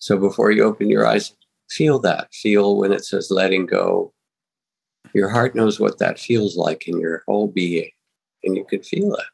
So 0.00 0.18
before 0.18 0.50
you 0.50 0.64
open 0.64 0.90
your 0.90 1.06
eyes, 1.06 1.36
feel 1.70 2.00
that. 2.00 2.34
Feel 2.34 2.76
when 2.76 2.92
it 2.92 3.04
says 3.04 3.30
letting 3.30 3.66
go. 3.66 4.12
Your 5.14 5.28
heart 5.28 5.54
knows 5.54 5.78
what 5.78 5.98
that 5.98 6.18
feels 6.18 6.56
like 6.56 6.88
in 6.88 7.00
your 7.00 7.22
whole 7.26 7.46
being, 7.46 7.90
and 8.42 8.56
you 8.56 8.64
can 8.64 8.82
feel 8.82 9.14
it. 9.14 9.26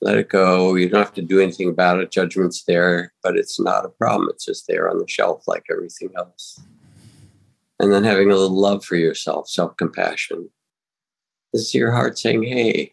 Let 0.00 0.18
it 0.18 0.28
go. 0.28 0.74
You 0.74 0.88
don't 0.88 1.00
have 1.00 1.14
to 1.14 1.22
do 1.22 1.40
anything 1.40 1.68
about 1.68 2.00
it. 2.00 2.10
Judgment's 2.10 2.64
there, 2.64 3.12
but 3.22 3.36
it's 3.36 3.60
not 3.60 3.86
a 3.86 3.88
problem. 3.88 4.30
It's 4.30 4.44
just 4.44 4.66
there 4.66 4.90
on 4.90 4.98
the 4.98 5.08
shelf 5.08 5.44
like 5.46 5.64
everything 5.70 6.10
else 6.16 6.60
and 7.80 7.92
then 7.92 8.04
having 8.04 8.30
a 8.30 8.36
little 8.36 8.58
love 8.58 8.84
for 8.84 8.96
yourself, 8.96 9.48
self 9.48 9.76
compassion. 9.76 10.50
This 11.52 11.62
is 11.62 11.74
your 11.74 11.92
heart 11.92 12.18
saying, 12.18 12.42
hey, 12.42 12.92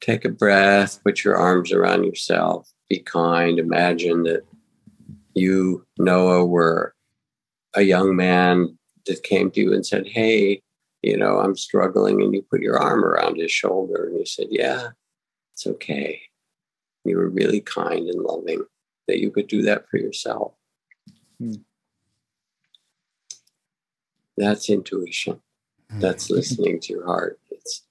take 0.00 0.24
a 0.24 0.30
breath, 0.30 1.02
put 1.04 1.24
your 1.24 1.36
arms 1.36 1.72
around 1.72 2.04
yourself, 2.04 2.70
be 2.88 2.98
kind. 2.98 3.58
Imagine 3.58 4.24
that 4.24 4.42
you, 5.34 5.86
Noah, 5.98 6.44
were 6.44 6.94
a 7.74 7.82
young 7.82 8.16
man 8.16 8.78
that 9.06 9.22
came 9.22 9.50
to 9.52 9.60
you 9.60 9.72
and 9.72 9.86
said, 9.86 10.06
hey, 10.06 10.62
you 11.02 11.16
know, 11.16 11.38
I'm 11.38 11.56
struggling. 11.56 12.22
And 12.22 12.34
you 12.34 12.42
put 12.42 12.62
your 12.62 12.78
arm 12.78 13.04
around 13.04 13.38
his 13.38 13.52
shoulder 13.52 14.06
and 14.06 14.18
you 14.18 14.26
said, 14.26 14.48
yeah, 14.50 14.88
it's 15.54 15.66
okay. 15.66 16.22
You 17.04 17.16
were 17.16 17.28
really 17.28 17.60
kind 17.60 18.08
and 18.08 18.22
loving 18.22 18.64
that 19.06 19.20
you 19.20 19.30
could 19.30 19.46
do 19.46 19.62
that 19.62 19.88
for 19.88 19.98
yourself. 19.98 20.54
Hmm. 21.38 21.54
That's 24.36 24.68
intuition. 24.68 25.40
Hmm. 25.90 26.00
That's 26.00 26.30
listening 26.30 26.80
to 26.80 26.92
your 26.92 27.06
heart. 27.06 27.38
It's 27.50 27.82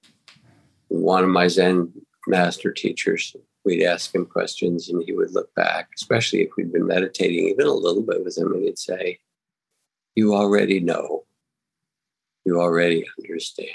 one 0.87 1.23
of 1.23 1.29
my 1.29 1.47
Zen 1.47 1.91
master 2.27 2.71
teachers. 2.71 3.35
We'd 3.63 3.83
ask 3.83 4.13
him 4.13 4.25
questions 4.25 4.89
and 4.89 5.03
he 5.03 5.13
would 5.13 5.31
look 5.31 5.53
back, 5.55 5.89
especially 5.95 6.41
if 6.41 6.49
we'd 6.55 6.71
been 6.71 6.85
meditating 6.85 7.47
even 7.47 7.65
a 7.65 7.73
little 7.73 8.03
bit 8.03 8.23
with 8.23 8.37
him, 8.37 8.53
and 8.53 8.63
he'd 8.63 8.77
say, 8.77 9.19
You 10.13 10.35
already 10.35 10.79
know. 10.79 11.25
You 12.45 12.61
already 12.61 13.05
understand. 13.23 13.69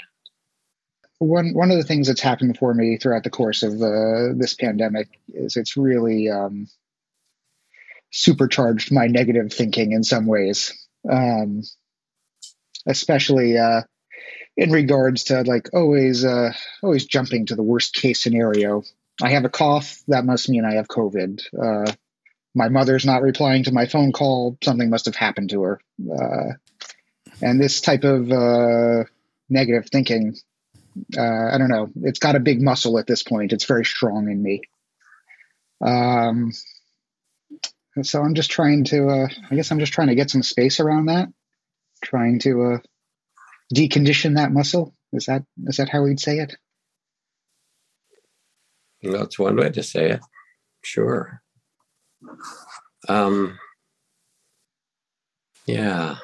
One 1.19 1.53
one 1.53 1.71
of 1.71 1.77
the 1.77 1.83
things 1.83 2.07
that's 2.07 2.21
happened 2.21 2.57
for 2.57 2.73
me 2.73 2.97
throughout 2.97 3.23
the 3.23 3.29
course 3.29 3.63
of 3.63 3.73
uh, 3.73 4.33
this 4.35 4.55
pandemic 4.55 5.09
is 5.33 5.55
it's 5.55 5.77
really 5.77 6.29
um, 6.29 6.67
supercharged 8.11 8.91
my 8.91 9.07
negative 9.07 9.51
thinking 9.53 9.91
in 9.91 10.03
some 10.03 10.25
ways. 10.25 10.73
Um, 11.09 11.63
especially 12.85 13.57
uh, 13.57 13.81
in 14.57 14.71
regards 14.71 15.25
to 15.25 15.41
like 15.43 15.69
always 15.73 16.25
uh, 16.25 16.51
always 16.83 17.05
jumping 17.05 17.47
to 17.47 17.55
the 17.55 17.63
worst 17.63 17.95
case 17.95 18.21
scenario. 18.21 18.83
I 19.21 19.29
have 19.29 19.45
a 19.45 19.49
cough. 19.49 20.01
That 20.07 20.25
must 20.25 20.49
mean 20.49 20.65
I 20.65 20.75
have 20.75 20.87
COVID. 20.87 21.41
Uh, 21.57 21.91
my 22.53 22.69
mother's 22.69 23.05
not 23.05 23.21
replying 23.21 23.63
to 23.63 23.71
my 23.71 23.85
phone 23.85 24.11
call. 24.11 24.57
Something 24.63 24.89
must 24.89 25.05
have 25.05 25.15
happened 25.15 25.51
to 25.51 25.61
her. 25.63 25.81
Uh, 25.99 26.53
and 27.41 27.59
this 27.61 27.81
type 27.81 28.03
of 28.03 28.31
uh, 28.31 29.05
negative 29.49 29.89
thinking, 29.89 30.35
uh, 31.17 31.21
I 31.21 31.57
don't 31.57 31.69
know. 31.69 31.89
It's 32.03 32.19
got 32.19 32.35
a 32.35 32.39
big 32.39 32.61
muscle 32.61 32.99
at 32.99 33.07
this 33.07 33.23
point. 33.23 33.53
It's 33.53 33.65
very 33.65 33.85
strong 33.85 34.29
in 34.29 34.41
me. 34.41 34.61
Um, 35.83 36.51
so 38.03 38.21
I'm 38.21 38.35
just 38.35 38.51
trying 38.51 38.83
to. 38.85 39.07
Uh, 39.07 39.27
I 39.49 39.55
guess 39.55 39.71
I'm 39.71 39.79
just 39.79 39.93
trying 39.93 40.09
to 40.09 40.15
get 40.15 40.29
some 40.29 40.43
space 40.43 40.79
around 40.79 41.05
that 41.05 41.29
trying 42.01 42.39
to 42.39 42.63
uh, 42.63 42.77
decondition 43.73 44.35
that 44.35 44.51
muscle. 44.51 44.93
Is 45.13 45.25
that 45.25 45.43
is 45.65 45.77
that 45.77 45.89
how 45.89 46.03
we'd 46.03 46.19
say 46.19 46.39
it? 46.39 46.55
That's 49.03 49.39
one 49.39 49.55
way 49.55 49.69
to 49.69 49.83
say 49.83 50.11
it. 50.11 50.21
Sure. 50.83 51.41
Um, 53.09 53.57
yeah. 55.65 56.17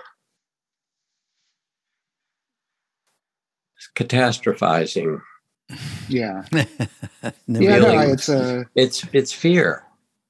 Catastrophizing. 3.96 5.22
Yeah. 6.08 6.44
yeah, 6.52 7.78
no, 7.80 8.00
it's 8.00 8.30
uh, 8.30 8.63
it's 8.76 9.04
it's 9.12 9.34
fear. 9.34 9.84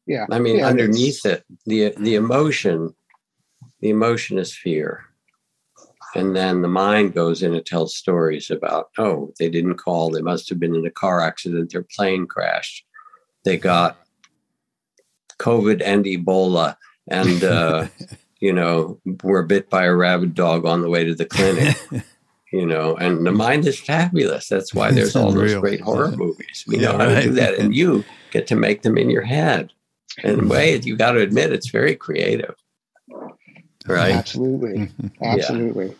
Yeah. 0.06 0.26
I 0.32 0.40
mean, 0.40 0.60
yeah, 0.60 0.68
underneath 0.68 1.26
it, 1.26 1.44
the 1.66 1.94
the 1.98 2.16
emotion, 2.16 2.96
the 3.82 3.90
emotion 3.90 4.40
is 4.40 4.56
fear. 4.56 5.04
And 6.16 6.36
then 6.36 6.62
the 6.62 6.68
mind 6.68 7.14
goes 7.14 7.44
in 7.44 7.54
and 7.54 7.66
tells 7.66 7.96
stories 7.96 8.50
about, 8.50 8.90
oh, 8.98 9.34
they 9.40 9.50
didn't 9.50 9.76
call. 9.76 10.10
They 10.10 10.22
must 10.22 10.50
have 10.50 10.60
been 10.60 10.76
in 10.76 10.86
a 10.86 10.92
car 10.92 11.22
accident. 11.22 11.72
Their 11.72 11.84
plane 11.84 12.28
crashed. 12.28 12.86
They 13.44 13.58
got 13.58 13.98
COVID 15.40 15.82
and 15.84 16.06
Ebola. 16.06 16.78
And, 17.08 17.44
uh, 17.44 17.88
you 18.40 18.54
know, 18.54 19.00
were 19.24 19.44
bit 19.44 19.70
by 19.70 19.86
a 19.86 19.94
rabid 19.94 20.34
dog 20.34 20.66
on 20.66 20.82
the 20.82 20.90
way 20.90 21.04
to 21.04 21.14
the 21.14 21.26
clinic. 21.26 21.78
you 22.52 22.66
know, 22.66 22.96
and 22.96 23.26
the 23.26 23.32
mind 23.32 23.68
is 23.68 23.80
fabulous. 23.80 24.48
That's 24.48 24.74
why 24.74 24.92
there's 24.92 25.16
all 25.16 25.32
those 25.32 25.56
great 25.56 25.82
horror 25.82 26.12
movies. 26.18 26.64
We 26.68 26.78
know 26.78 26.94
how 26.94 27.08
right. 27.08 27.16
to 27.16 27.24
do 27.24 27.32
that. 27.32 27.56
And 27.56 27.76
you 27.76 28.06
get 28.32 28.48
to 28.48 28.56
make 28.56 28.82
them 28.84 28.98
in 28.98 29.10
your 29.10 29.24
head. 29.24 29.72
And 30.24 30.40
in 30.40 30.46
a 30.46 30.48
way, 30.48 30.76
you 30.78 30.96
got 30.96 31.12
to 31.12 31.20
admit, 31.20 31.52
it's 31.52 31.70
very 31.70 31.96
creative 31.96 32.56
right? 33.88 34.16
Absolutely, 34.16 34.92
absolutely. 35.22 35.96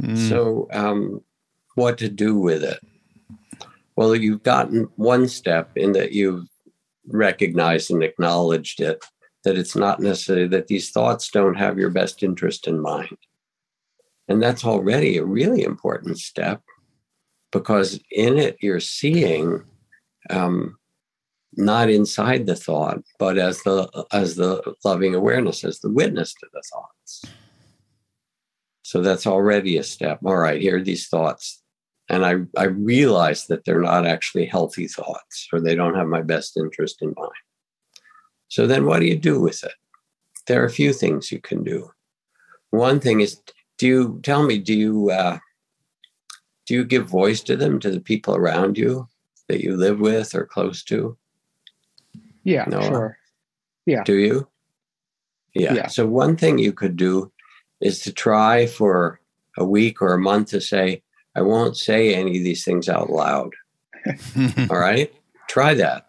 Yeah. 0.00 0.08
Mm. 0.08 0.28
So, 0.28 0.68
um, 0.72 1.22
what 1.74 1.98
to 1.98 2.08
do 2.08 2.38
with 2.38 2.62
it? 2.62 2.80
Well, 3.96 4.14
you've 4.14 4.42
gotten 4.42 4.88
one 4.96 5.26
step 5.28 5.70
in 5.76 5.92
that 5.92 6.12
you've 6.12 6.46
recognized 7.08 7.90
and 7.90 8.02
acknowledged 8.02 8.80
it. 8.80 9.04
That 9.44 9.56
it's 9.56 9.76
not 9.76 10.00
necessarily 10.00 10.48
that 10.48 10.66
these 10.66 10.90
thoughts 10.90 11.30
don't 11.30 11.54
have 11.54 11.78
your 11.78 11.90
best 11.90 12.22
interest 12.22 12.66
in 12.66 12.80
mind, 12.80 13.16
and 14.28 14.42
that's 14.42 14.64
already 14.64 15.16
a 15.16 15.24
really 15.24 15.62
important 15.62 16.18
step 16.18 16.62
because 17.52 18.00
in 18.10 18.38
it 18.38 18.56
you're 18.60 18.80
seeing 18.80 19.62
um, 20.30 20.76
not 21.56 21.90
inside 21.90 22.46
the 22.46 22.56
thought, 22.56 23.02
but 23.18 23.38
as 23.38 23.62
the 23.62 24.06
as 24.12 24.36
the 24.36 24.74
loving 24.84 25.14
awareness, 25.14 25.64
as 25.64 25.80
the 25.80 25.90
witness 25.90 26.34
to 26.34 26.46
the 26.52 26.62
thoughts. 26.72 27.24
So 28.82 29.02
that's 29.02 29.26
already 29.26 29.78
a 29.78 29.82
step. 29.82 30.20
All 30.24 30.36
right, 30.36 30.60
here 30.60 30.76
are 30.76 30.82
these 30.82 31.08
thoughts. 31.08 31.62
And 32.08 32.24
I, 32.24 32.36
I 32.56 32.66
realize 32.66 33.48
that 33.48 33.64
they're 33.64 33.80
not 33.80 34.06
actually 34.06 34.46
healthy 34.46 34.86
thoughts 34.86 35.48
or 35.52 35.60
they 35.60 35.74
don't 35.74 35.96
have 35.96 36.06
my 36.06 36.22
best 36.22 36.56
interest 36.56 37.02
in 37.02 37.12
mind. 37.16 37.32
So 38.46 38.68
then 38.68 38.86
what 38.86 39.00
do 39.00 39.06
you 39.06 39.18
do 39.18 39.40
with 39.40 39.64
it? 39.64 39.72
There 40.46 40.62
are 40.62 40.66
a 40.66 40.70
few 40.70 40.92
things 40.92 41.32
you 41.32 41.40
can 41.40 41.64
do. 41.64 41.90
One 42.70 43.00
thing 43.00 43.20
is, 43.20 43.40
do 43.78 43.88
you 43.88 44.20
tell 44.22 44.44
me, 44.44 44.58
do 44.58 44.72
you 44.72 45.10
uh, 45.10 45.38
do 46.66 46.74
you 46.74 46.84
give 46.84 47.08
voice 47.08 47.40
to 47.42 47.56
them, 47.56 47.80
to 47.80 47.90
the 47.90 48.00
people 48.00 48.36
around 48.36 48.76
you 48.78 49.08
that 49.48 49.62
you 49.62 49.76
live 49.76 49.98
with 49.98 50.34
or 50.34 50.46
close 50.46 50.84
to? 50.84 51.16
Yeah, 52.46 52.64
Noah? 52.68 52.82
sure. 52.82 53.18
Yeah. 53.86 54.04
Do 54.04 54.14
you? 54.14 54.48
Yeah. 55.52 55.74
yeah. 55.74 55.86
So 55.88 56.06
one 56.06 56.36
thing 56.36 56.58
you 56.58 56.72
could 56.72 56.96
do 56.96 57.32
is 57.80 58.00
to 58.00 58.12
try 58.12 58.66
for 58.66 59.20
a 59.58 59.64
week 59.64 60.00
or 60.00 60.14
a 60.14 60.18
month 60.18 60.50
to 60.50 60.60
say, 60.60 61.02
I 61.34 61.42
won't 61.42 61.76
say 61.76 62.14
any 62.14 62.38
of 62.38 62.44
these 62.44 62.64
things 62.64 62.88
out 62.88 63.10
loud. 63.10 63.52
All 64.70 64.78
right? 64.78 65.12
Try 65.48 65.74
that 65.74 66.06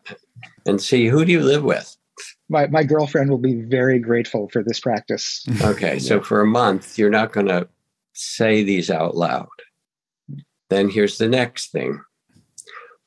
and 0.65 0.79
see 0.79 1.07
who 1.07 1.25
do 1.25 1.31
you 1.31 1.41
live 1.41 1.63
with? 1.63 1.97
My, 2.49 2.67
my 2.67 2.83
girlfriend 2.83 3.29
will 3.31 3.37
be 3.39 3.55
very 3.55 3.99
grateful 3.99 4.47
for 4.49 4.63
this 4.63 4.79
practice. 4.79 5.43
Okay. 5.63 5.93
yeah. 5.93 5.99
So 5.99 6.21
for 6.21 6.41
a 6.41 6.45
month, 6.45 6.97
you're 6.99 7.09
not 7.09 7.31
going 7.31 7.47
to 7.47 7.67
say 8.13 8.63
these 8.63 8.91
out 8.91 9.17
loud. 9.17 9.47
Then 10.69 10.89
here's 10.89 11.17
the 11.17 11.27
next 11.27 11.71
thing 11.71 11.99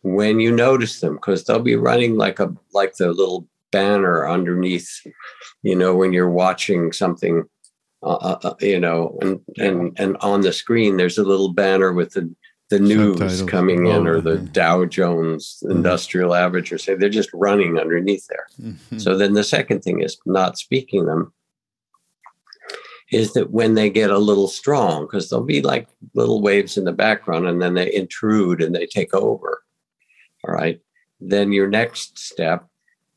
when 0.03 0.41
you 0.41 0.51
notice 0.51 1.01
them 1.01 1.15
because 1.15 1.45
they'll 1.45 1.61
be 1.61 1.77
running 1.77 2.17
like 2.17 2.39
a 2.41 2.53
like 2.73 2.97
the 2.97 3.09
little 3.13 3.47
banner 3.71 4.29
underneath 4.29 4.89
you 5.63 5.77
know 5.77 5.95
when 5.95 6.13
you're 6.13 6.31
watching 6.31 6.93
something 6.93 7.45
uh, 8.03 8.15
uh, 8.15 8.39
uh, 8.45 8.55
you 8.61 8.81
know, 8.81 9.19
and 9.21 9.41
and 9.59 9.93
and 10.01 10.17
on 10.23 10.41
the 10.41 10.53
screen 10.53 10.97
there's 10.97 11.19
a 11.19 11.23
little 11.23 11.53
banner 11.53 11.93
with 11.93 12.13
the 12.13 12.35
the 12.71 12.79
news 12.79 13.19
Subtitles. 13.19 13.43
coming 13.51 13.87
in 13.89 14.07
Oh, 14.07 14.13
or 14.13 14.21
the 14.23 14.31
okay. 14.39 14.45
Dow 14.53 14.85
Jones 14.87 15.63
Industrial 15.69 16.35
Average 16.35 16.73
or 16.73 16.79
say 16.79 16.95
they're 16.95 17.11
just 17.11 17.29
running 17.35 17.79
underneath 17.79 18.27
there. 18.29 18.47
Mhm. 18.63 19.01
So 19.01 19.19
then 19.19 19.35
the 19.35 19.45
second 19.45 19.81
thing 19.83 20.01
is 20.01 20.17
not 20.25 20.57
speaking 20.57 21.05
them 21.07 21.33
is 23.13 23.33
that 23.33 23.51
when 23.51 23.75
they 23.75 23.91
get 23.91 24.11
a 24.11 24.19
little 24.19 24.47
strong, 24.47 25.03
because 25.05 25.29
there'll 25.29 25.45
be 25.45 25.61
like 25.63 25.89
little 26.15 26.41
waves 26.41 26.79
in 26.79 26.85
the 26.85 26.93
background 26.93 27.47
and 27.49 27.61
then 27.61 27.75
they 27.75 27.93
intrude 27.93 28.63
and 28.63 28.75
they 28.75 28.87
take 28.87 29.13
over. 29.13 29.63
All 30.47 30.55
right. 30.55 30.81
Then 31.21 31.53
your 31.53 31.69
next 31.69 32.19
step 32.19 32.67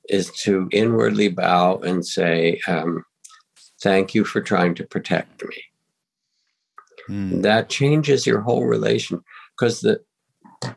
is 0.10 0.32
to 0.44 0.68
inwardly 0.72 1.30
bow 1.30 1.78
and 1.78 2.06
say, 2.06 2.60
um, 2.68 3.06
Thank 3.82 4.16
you 4.16 4.24
for 4.24 4.40
trying 4.40 4.76
to 4.76 4.86
protect 4.86 5.44
me. 5.44 5.64
Mm. 7.10 7.42
That 7.42 7.68
changes 7.68 8.26
your 8.26 8.40
whole 8.40 8.66
relation 8.66 9.22
because 9.58 9.82
the 9.82 10.00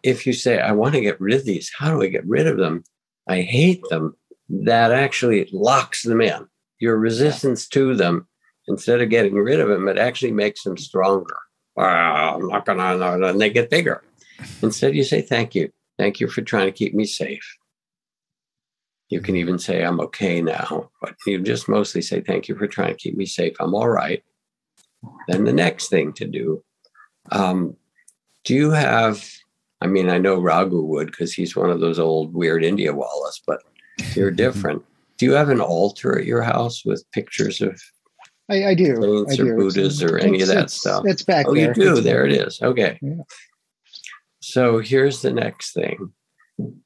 if 0.03 0.27
you 0.27 0.33
say, 0.33 0.59
I 0.59 0.73
want 0.73 0.95
to 0.95 1.01
get 1.01 1.21
rid 1.21 1.37
of 1.37 1.45
these, 1.45 1.71
how 1.77 1.91
do 1.91 2.03
I 2.03 2.09
get 2.09 2.27
rid 2.27 2.47
of 2.47 2.57
them? 2.57 2.83
I 3.29 3.43
hate 3.43 3.83
them. 3.91 4.17
That 4.49 4.93
actually 4.93 5.49
locks 5.53 6.03
them 6.03 6.21
in. 6.21 6.47
Your 6.79 6.99
resistance 6.99 7.69
to 7.69 7.95
them, 7.95 8.27
instead 8.69 9.01
of 9.01 9.11
getting 9.11 9.35
rid 9.35 9.61
of 9.61 9.69
them, 9.69 9.89
it 9.89 9.99
actually 9.99 10.33
makes 10.33 10.63
them 10.63 10.77
stronger. 10.77 11.37
Wow, 11.77 12.37
I'm 12.37 12.49
not 12.49 12.65
gonna, 12.65 13.29
and 13.29 13.41
they 13.41 13.51
get 13.51 13.71
bigger. 13.71 14.03
Instead, 14.63 14.95
you 14.95 15.05
say, 15.05 15.23
Thank 15.23 15.55
you. 15.55 15.71
Thank 15.99 16.21
you 16.21 16.29
for 16.29 16.43
trying 16.43 16.67
to 16.67 16.73
keep 16.73 16.95
me 16.95 17.07
safe. 17.07 17.57
You 19.09 19.21
can 19.21 19.37
even 19.37 19.59
say, 19.59 19.83
I'm 19.83 20.01
okay 20.01 20.43
now, 20.43 20.91
but 21.01 21.15
you 21.27 21.41
just 21.41 21.69
mostly 21.69 22.03
say, 22.03 22.21
Thank 22.21 22.49
you 22.49 22.57
for 22.57 22.67
trying 22.67 22.93
to 22.93 22.99
keep 22.99 23.17
me 23.17 23.27
safe. 23.27 23.55
I'm 23.61 23.75
all 23.75 23.89
right. 23.89 24.23
Then 25.29 25.45
the 25.45 25.53
next 25.53 25.89
thing 25.89 26.13
to 26.15 26.27
do 26.27 26.65
um, 27.33 27.77
do 28.45 28.55
you 28.55 28.71
have, 28.71 29.25
I 29.81 29.87
mean, 29.87 30.09
I 30.09 30.19
know 30.19 30.41
Raghu 30.41 30.81
would 30.83 31.09
because 31.09 31.33
he's 31.33 31.57
one 31.57 31.71
of 31.71 31.81
those 31.81 31.99
old 31.99 32.33
weird 32.33 32.65
India 32.65 32.93
wallahs, 32.93 33.41
but 33.47 33.63
you're 34.15 34.31
different. 34.31 34.85
Do 35.19 35.27
you 35.27 35.33
have 35.33 35.49
an 35.49 35.61
altar 35.61 36.19
at 36.19 36.27
your 36.27 36.43
house 36.43 36.85
with 36.85 37.05
pictures 37.13 37.61
of, 37.61 37.81
I, 38.49 38.67
I 38.67 38.75
do. 38.75 39.25
Saints 39.27 39.41
I 39.41 39.43
or 39.43 39.47
do. 39.47 39.57
Buddhas 39.57 40.03
or 40.03 40.19
any 40.19 40.41
of 40.43 40.49
that 40.49 40.57
it's- 40.57 40.75
stuff? 40.75 41.05
It's 41.07 41.23
back 41.23 41.47
oh, 41.49 41.55
there. 41.55 41.69
you 41.69 41.75
do? 41.75 41.93
It's- 41.93 42.05
There 42.05 42.25
it 42.25 42.33
is. 42.33 42.63
Okay. 42.63 42.99
Yeah. 43.03 43.15
So 44.49 44.79
here's 44.79 45.23
the 45.23 45.33
next 45.33 45.73
thing 45.73 46.13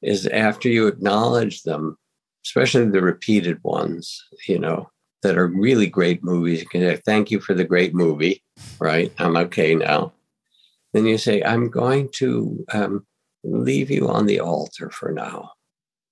is 0.01 0.25
after 0.25 0.67
you 0.67 0.87
acknowledge 0.87 1.61
them, 1.61 1.95
especially 2.43 2.85
the 2.85 3.03
repeated 3.03 3.63
ones, 3.63 4.19
you 4.47 4.57
know, 4.57 4.89
that 5.21 5.37
are 5.37 5.47
really 5.47 5.85
great 5.85 6.23
movies, 6.23 6.61
you 6.61 6.65
can 6.65 6.81
say, 6.81 6.99
thank 7.05 7.29
you 7.29 7.39
for 7.39 7.53
the 7.53 7.63
great 7.63 7.93
movie, 7.93 8.43
right? 8.79 9.13
I'm 9.19 9.37
okay 9.37 9.75
now. 9.75 10.11
Then 10.93 11.05
you 11.05 11.19
say, 11.19 11.43
I'm 11.43 11.69
going 11.69 12.09
to 12.15 12.65
um, 12.73 13.05
leave 13.43 13.91
you 13.91 14.09
on 14.09 14.25
the 14.25 14.39
altar 14.39 14.89
for 14.89 15.11
now. 15.11 15.51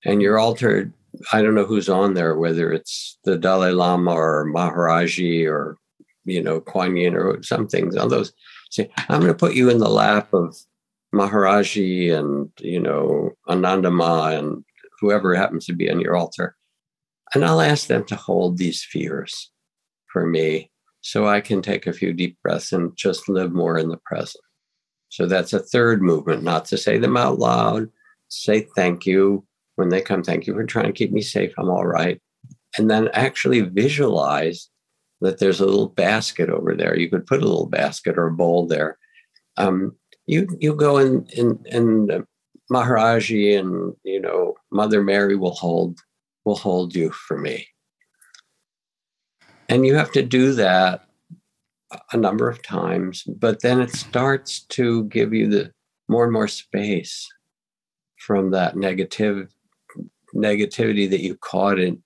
And 0.04 0.22
your 0.22 0.38
altar, 0.38 0.92
I 1.32 1.42
don't 1.42 1.56
know 1.56 1.66
who's 1.66 1.88
on 1.88 2.14
there, 2.14 2.36
whether 2.38 2.72
it's 2.72 3.18
the 3.24 3.36
Dalai 3.36 3.72
Lama 3.72 4.12
or 4.12 4.46
Maharaji 4.46 5.50
or, 5.50 5.78
you 6.24 6.44
know, 6.44 6.60
Kuan 6.60 6.96
Yin 6.96 7.16
or 7.16 7.42
some 7.42 7.66
things 7.66 7.96
on 7.96 8.08
those. 8.08 8.32
Say, 8.70 8.88
I'm 9.08 9.20
going 9.20 9.32
to 9.32 9.34
put 9.34 9.54
you 9.54 9.68
in 9.68 9.78
the 9.78 9.90
lap 9.90 10.32
of 10.32 10.56
Maharaji 11.14 12.16
and, 12.16 12.50
you 12.58 12.80
know, 12.80 13.30
Anandama 13.48 14.38
and 14.38 14.64
whoever 15.00 15.34
happens 15.34 15.66
to 15.66 15.72
be 15.72 15.90
on 15.90 16.00
your 16.00 16.16
altar. 16.16 16.56
And 17.34 17.44
I'll 17.44 17.60
ask 17.60 17.86
them 17.86 18.04
to 18.06 18.16
hold 18.16 18.58
these 18.58 18.84
fears 18.84 19.50
for 20.12 20.26
me 20.26 20.70
so 21.00 21.26
I 21.26 21.40
can 21.40 21.62
take 21.62 21.86
a 21.86 21.92
few 21.92 22.12
deep 22.12 22.38
breaths 22.42 22.72
and 22.72 22.96
just 22.96 23.28
live 23.28 23.52
more 23.52 23.78
in 23.78 23.88
the 23.88 24.00
present. 24.04 24.42
So 25.08 25.26
that's 25.26 25.52
a 25.52 25.58
third 25.58 26.02
movement, 26.02 26.42
not 26.42 26.64
to 26.66 26.76
say 26.76 26.98
them 26.98 27.16
out 27.16 27.38
loud, 27.38 27.88
say 28.28 28.68
thank 28.76 29.06
you. 29.06 29.44
When 29.76 29.88
they 29.88 30.00
come, 30.00 30.22
thank 30.22 30.46
you 30.46 30.54
for 30.54 30.64
trying 30.64 30.86
to 30.86 30.92
keep 30.92 31.10
me 31.10 31.22
safe. 31.22 31.52
I'm 31.58 31.70
all 31.70 31.86
right. 31.86 32.20
And 32.76 32.90
then 32.90 33.08
actually 33.12 33.60
visualize 33.62 34.68
that 35.20 35.38
there's 35.38 35.60
a 35.60 35.66
little 35.66 35.88
basket 35.88 36.50
over 36.50 36.74
there. 36.74 36.96
You 36.96 37.10
could 37.10 37.26
put 37.26 37.42
a 37.42 37.46
little 37.46 37.66
basket 37.66 38.16
or 38.16 38.26
a 38.26 38.32
bowl 38.32 38.66
there. 38.66 38.98
Um, 39.56 39.96
you 40.30 40.46
you 40.60 40.74
go 40.76 40.98
in 40.98 41.26
and 41.36 42.24
Maharaji 42.70 43.58
and 43.58 43.94
you 44.04 44.20
know 44.20 44.54
Mother 44.70 45.02
Mary 45.02 45.34
will 45.34 45.54
hold 45.54 45.98
will 46.44 46.56
hold 46.56 46.94
you 46.94 47.10
for 47.10 47.36
me. 47.36 47.66
And 49.68 49.84
you 49.84 49.96
have 49.96 50.12
to 50.12 50.22
do 50.22 50.52
that 50.52 51.04
a 52.12 52.16
number 52.16 52.48
of 52.48 52.62
times, 52.62 53.24
but 53.24 53.62
then 53.62 53.80
it 53.80 53.90
starts 53.90 54.60
to 54.76 55.04
give 55.04 55.34
you 55.34 55.48
the 55.48 55.72
more 56.08 56.24
and 56.24 56.32
more 56.32 56.48
space 56.48 57.28
from 58.18 58.52
that 58.52 58.76
negative 58.76 59.48
negativity 60.34 61.10
that 61.10 61.22
you 61.22 61.34
caught 61.36 61.80
in. 61.80 62.00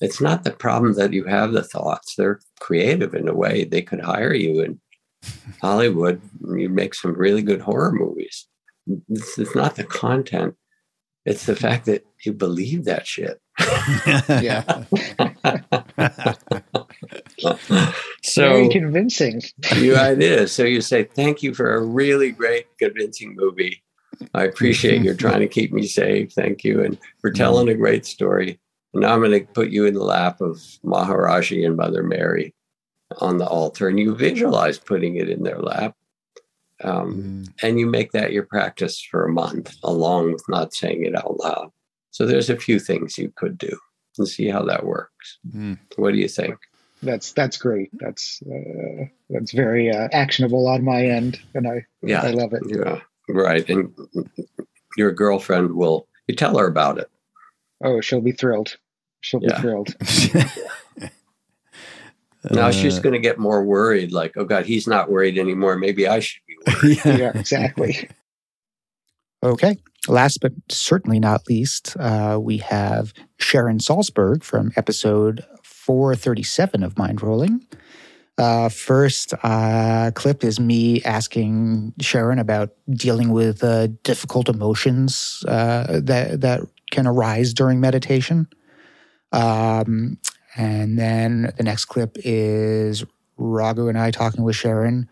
It's 0.00 0.20
not 0.20 0.44
the 0.44 0.52
problem 0.52 0.94
that 0.94 1.12
you 1.12 1.24
have 1.24 1.52
the 1.52 1.64
thoughts. 1.64 2.14
They're 2.14 2.40
creative 2.60 3.14
in 3.14 3.28
a 3.28 3.34
way. 3.34 3.64
They 3.64 3.82
could 3.82 4.00
hire 4.00 4.34
you 4.34 4.60
in 4.60 4.80
Hollywood. 5.60 6.20
You 6.56 6.68
make 6.68 6.94
some 6.94 7.14
really 7.14 7.42
good 7.42 7.60
horror 7.60 7.92
movies. 7.92 8.46
It's, 9.08 9.38
it's 9.38 9.54
not 9.54 9.76
the 9.76 9.84
content. 9.84 10.56
It's 11.24 11.46
the 11.46 11.56
fact 11.56 11.86
that 11.86 12.04
you 12.24 12.32
believe 12.34 12.84
that 12.84 13.06
shit. 13.06 13.40
Yeah. 14.28 14.84
so 18.22 18.42
Very 18.42 18.68
convincing. 18.68 19.40
you 19.76 19.96
it 19.96 20.22
is. 20.22 20.52
So 20.52 20.64
you 20.64 20.82
say, 20.82 21.04
thank 21.04 21.42
you 21.42 21.54
for 21.54 21.74
a 21.74 21.82
really 21.82 22.30
great, 22.30 22.66
convincing 22.78 23.34
movie. 23.36 23.82
I 24.34 24.44
appreciate 24.44 25.02
you're 25.02 25.14
trying 25.14 25.40
to 25.40 25.48
keep 25.48 25.72
me 25.72 25.86
safe. 25.86 26.32
Thank 26.32 26.62
you. 26.62 26.84
And 26.84 26.98
for 27.20 27.30
telling 27.30 27.68
a 27.68 27.74
great 27.74 28.04
story. 28.06 28.60
And 28.92 29.02
now 29.02 29.14
I'm 29.14 29.20
going 29.20 29.32
to 29.32 29.46
put 29.52 29.70
you 29.70 29.86
in 29.86 29.94
the 29.94 30.04
lap 30.04 30.40
of 30.40 30.56
Maharaji 30.84 31.66
and 31.66 31.76
Mother 31.76 32.02
Mary 32.02 32.54
on 33.20 33.38
the 33.38 33.46
altar. 33.46 33.88
And 33.88 33.98
you 33.98 34.14
visualize 34.14 34.78
putting 34.78 35.16
it 35.16 35.28
in 35.28 35.42
their 35.42 35.58
lap. 35.58 35.94
Um, 36.82 37.14
Mm. 37.14 37.52
and 37.62 37.78
you 37.80 37.86
make 37.86 38.12
that 38.12 38.32
your 38.32 38.42
practice 38.42 39.00
for 39.00 39.24
a 39.24 39.32
month, 39.32 39.74
along 39.84 40.32
with 40.32 40.42
not 40.48 40.74
saying 40.74 41.04
it 41.04 41.14
out 41.14 41.38
loud. 41.38 41.70
So 42.10 42.26
there's 42.26 42.50
a 42.50 42.56
few 42.56 42.78
things 42.80 43.16
you 43.16 43.32
could 43.36 43.56
do 43.56 43.78
and 44.18 44.26
see 44.28 44.48
how 44.48 44.64
that 44.64 44.84
works. 44.84 45.38
Mm. 45.48 45.78
What 45.96 46.12
do 46.12 46.18
you 46.18 46.28
think? 46.28 46.56
That's 47.02 47.32
that's 47.32 47.56
great. 47.58 47.90
That's 47.94 48.42
uh, 48.42 49.04
that's 49.30 49.52
very 49.52 49.90
uh, 49.90 50.08
actionable 50.12 50.66
on 50.66 50.84
my 50.84 51.04
end, 51.06 51.38
and 51.54 51.66
I 51.68 51.86
Yeah. 52.02 52.22
I 52.22 52.30
love 52.30 52.52
it. 52.54 52.62
Yeah, 52.66 53.00
right. 53.28 53.68
And 53.68 53.92
your 54.96 55.12
girlfriend 55.12 55.72
will 55.74 56.08
you 56.26 56.34
tell 56.34 56.56
her 56.58 56.66
about 56.66 56.98
it. 56.98 57.08
Oh, 57.84 58.00
she'll 58.00 58.20
be 58.20 58.32
thrilled. 58.32 58.76
She'll 59.20 59.42
Yeah. 59.42 59.56
be 59.56 59.60
thrilled. 59.62 59.96
Now 62.50 62.70
she's 62.70 62.98
Uh, 62.98 63.02
going 63.02 63.12
to 63.14 63.18
get 63.18 63.38
more 63.38 63.64
worried. 63.64 64.12
Like, 64.12 64.36
oh 64.36 64.44
God, 64.44 64.66
he's 64.66 64.86
not 64.86 65.10
worried 65.10 65.38
anymore. 65.38 65.76
Maybe 65.76 66.06
I 66.06 66.20
should 66.20 66.42
be 66.46 66.56
worried. 66.66 67.00
yeah. 67.04 67.16
yeah, 67.16 67.32
exactly. 67.38 68.08
Okay. 69.42 69.76
Last 70.08 70.38
but 70.40 70.52
certainly 70.70 71.20
not 71.20 71.42
least, 71.50 71.96
uh, 72.00 72.38
we 72.40 72.56
have 72.58 73.12
Sharon 73.38 73.76
Salzberg 73.78 74.42
from 74.42 74.72
episode 74.76 75.44
437 75.64 76.82
of 76.82 76.94
Mindrolling. 76.94 77.60
Uh, 78.38 78.70
first 78.70 79.34
uh, 79.42 80.12
clip 80.14 80.42
is 80.44 80.58
me 80.58 81.02
asking 81.04 81.92
Sharon 82.00 82.38
about 82.38 82.70
dealing 82.90 83.32
with 83.32 83.62
uh, 83.62 83.88
difficult 84.02 84.48
emotions 84.48 85.44
uh, 85.46 86.00
that 86.02 86.40
that 86.40 86.62
can 86.90 87.06
arise 87.06 87.52
during 87.52 87.80
meditation. 87.80 88.48
Um, 89.32 90.16
and 90.56 90.98
then 90.98 91.52
the 91.56 91.62
next 91.62 91.86
clip 91.86 92.16
is 92.24 93.04
Raghu 93.36 93.88
and 93.88 93.98
I 93.98 94.10
talking 94.10 94.44
with 94.44 94.56
Sharon 94.56 95.08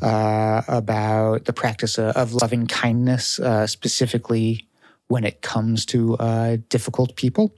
uh, 0.00 0.62
about 0.68 1.44
the 1.44 1.52
practice 1.52 1.98
of, 1.98 2.34
loving 2.34 2.66
kindness, 2.66 3.38
uh, 3.38 3.66
specifically 3.66 4.66
when 5.08 5.24
it 5.24 5.42
comes 5.42 5.86
to 5.86 6.16
uh, 6.16 6.56
difficult 6.68 7.16
people. 7.16 7.54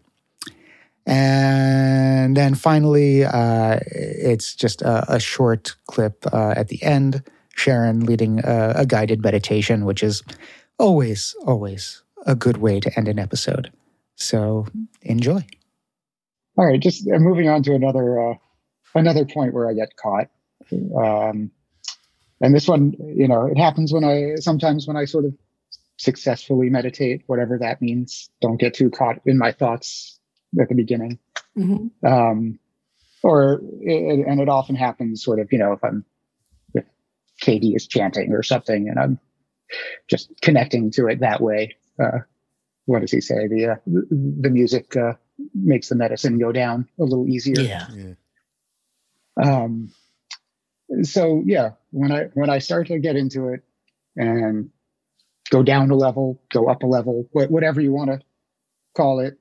And 1.06 2.36
then 2.36 2.54
finally, 2.54 3.24
uh, 3.24 3.78
it's 3.86 4.54
just 4.54 4.82
a, 4.82 5.14
a 5.14 5.20
short 5.20 5.76
clip 5.86 6.24
uh, 6.32 6.54
at 6.56 6.68
the 6.68 6.82
end, 6.82 7.22
Sharon 7.54 8.00
leading 8.00 8.40
a, 8.44 8.72
a 8.76 8.86
guided 8.86 9.22
meditation, 9.22 9.84
which 9.84 10.02
is 10.02 10.22
always, 10.78 11.36
always 11.46 12.02
a 12.26 12.34
good 12.34 12.56
way 12.56 12.80
to 12.80 12.98
end 12.98 13.08
an 13.08 13.18
episode. 13.18 13.70
So 14.16 14.66
enjoy. 15.02 15.46
All 16.56 16.66
right, 16.66 16.80
just 16.80 17.08
uh, 17.08 17.18
moving 17.18 17.48
on 17.48 17.62
to 17.64 17.74
another 17.74 18.30
uh, 18.30 18.34
another 18.94 19.24
point 19.24 19.54
where 19.54 19.68
I 19.68 19.74
get 19.74 19.96
caught. 19.96 20.28
Um, 20.72 21.50
and 22.40 22.54
this 22.54 22.68
one, 22.68 22.94
you 22.98 23.28
know, 23.28 23.46
it 23.46 23.58
happens 23.58 23.92
when 23.92 24.04
I 24.04 24.36
sometimes 24.36 24.86
when 24.86 24.96
I 24.96 25.04
sort 25.04 25.24
of 25.24 25.34
successfully 25.96 26.70
meditate, 26.70 27.22
whatever 27.26 27.58
that 27.58 27.80
means. 27.80 28.30
Don't 28.40 28.60
get 28.60 28.74
too 28.74 28.90
caught 28.90 29.20
in 29.26 29.38
my 29.38 29.52
thoughts 29.52 30.18
at 30.60 30.68
the 30.68 30.74
beginning. 30.74 31.18
Mhm. 31.56 31.90
Um, 32.04 32.58
or 33.24 33.60
it, 33.80 34.26
and 34.26 34.40
it 34.40 34.48
often 34.48 34.76
happens 34.76 35.24
sort 35.24 35.40
of 35.40 35.50
you 35.50 35.58
know 35.58 35.72
if 35.72 35.82
i'm 35.82 36.04
if 36.74 36.84
katie 37.40 37.74
is 37.74 37.88
chanting 37.88 38.32
or 38.32 38.42
something 38.42 38.88
and 38.88 39.00
i'm 39.00 39.18
just 40.08 40.30
connecting 40.42 40.90
to 40.92 41.06
it 41.08 41.20
that 41.20 41.40
way 41.40 41.74
uh, 42.00 42.18
what 42.84 43.00
does 43.00 43.10
he 43.10 43.20
say 43.20 43.48
the 43.48 43.72
uh, 43.72 43.76
the 43.86 44.50
music 44.50 44.96
uh, 44.96 45.14
makes 45.54 45.88
the 45.88 45.94
medicine 45.96 46.38
go 46.38 46.52
down 46.52 46.88
a 46.98 47.02
little 47.04 47.28
easier. 47.28 47.60
Yeah. 47.60 47.86
Yeah. 47.92 48.14
um 49.42 49.90
so 51.02 51.42
yeah 51.44 51.70
when 51.90 52.12
i 52.12 52.24
when 52.34 52.50
i 52.50 52.58
start 52.58 52.86
to 52.86 52.98
get 52.98 53.16
into 53.16 53.48
it 53.48 53.62
and 54.16 54.70
go 55.50 55.62
down 55.62 55.90
a 55.90 55.94
level 55.96 56.40
go 56.52 56.68
up 56.68 56.82
a 56.82 56.86
level 56.86 57.28
wh- 57.32 57.50
whatever 57.50 57.80
you 57.80 57.92
want 57.92 58.10
to 58.10 58.20
call 58.96 59.18
it 59.20 59.38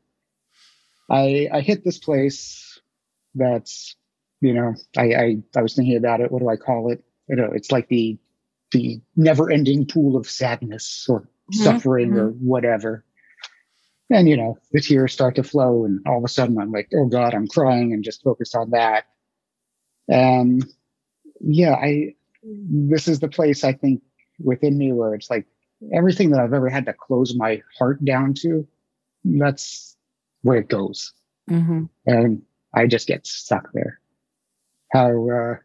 i 1.10 1.48
i 1.54 1.62
hit 1.62 1.84
this 1.84 1.98
place 2.00 2.80
that's 3.36 3.96
you 4.42 4.54
know 4.54 4.74
i 4.98 5.14
i, 5.14 5.38
I 5.56 5.62
was 5.62 5.76
thinking 5.76 5.98
about 5.98 6.22
it 6.22 6.32
what 6.32 6.40
do 6.40 6.50
i 6.50 6.56
call 6.56 6.92
it? 6.92 7.04
You 7.28 7.36
know 7.36 7.52
it's 7.54 7.72
like 7.72 7.88
the 7.90 8.18
the 8.72 9.02
never 9.16 9.52
ending 9.52 9.86
pool 9.86 10.16
of 10.16 10.30
sadness 10.30 11.06
or 11.10 11.28
Mhm, 11.52 11.64
suffering 11.64 12.14
or 12.14 12.30
whatever 12.30 13.06
and 14.10 14.28
you 14.28 14.38
know 14.38 14.58
the 14.72 14.82
tears 14.82 15.14
start 15.14 15.36
to 15.36 15.44
flow 15.44 15.86
and 15.86 16.00
all 16.06 16.18
of 16.18 16.24
a 16.24 16.28
sudden 16.28 16.58
i'm 16.60 16.72
like 16.72 16.90
oh 16.96 17.06
god 17.06 17.34
i'm 17.34 17.48
crying 17.48 17.94
and 17.94 18.04
just 18.04 18.24
focused 18.24 18.56
on 18.56 18.70
that. 18.72 19.06
And 20.08 20.66
yeah 21.40 21.74
i 21.74 22.14
this 22.44 23.08
is 23.08 23.20
the 23.20 23.30
place 23.30 23.64
i 23.64 23.72
think 23.74 24.02
within 24.40 24.78
me 24.78 24.92
where 24.92 25.14
it's 25.16 25.30
like 25.30 25.46
everything 25.94 26.30
that 26.32 26.40
i've 26.40 26.54
ever 26.54 26.70
had 26.70 26.86
to 26.86 26.94
close 26.94 27.36
my 27.36 27.62
heart 27.78 28.04
down 28.04 28.34
to 28.34 28.68
that's 29.26 29.96
where 30.42 30.58
it 30.58 30.68
goes. 30.68 31.14
Hmm 31.48 31.86
and 32.06 32.42
i 32.74 32.88
just 32.88 33.08
get 33.08 33.26
stuck 33.26 33.72
there. 33.74 34.00
How 34.92 35.30
uh 35.30 35.56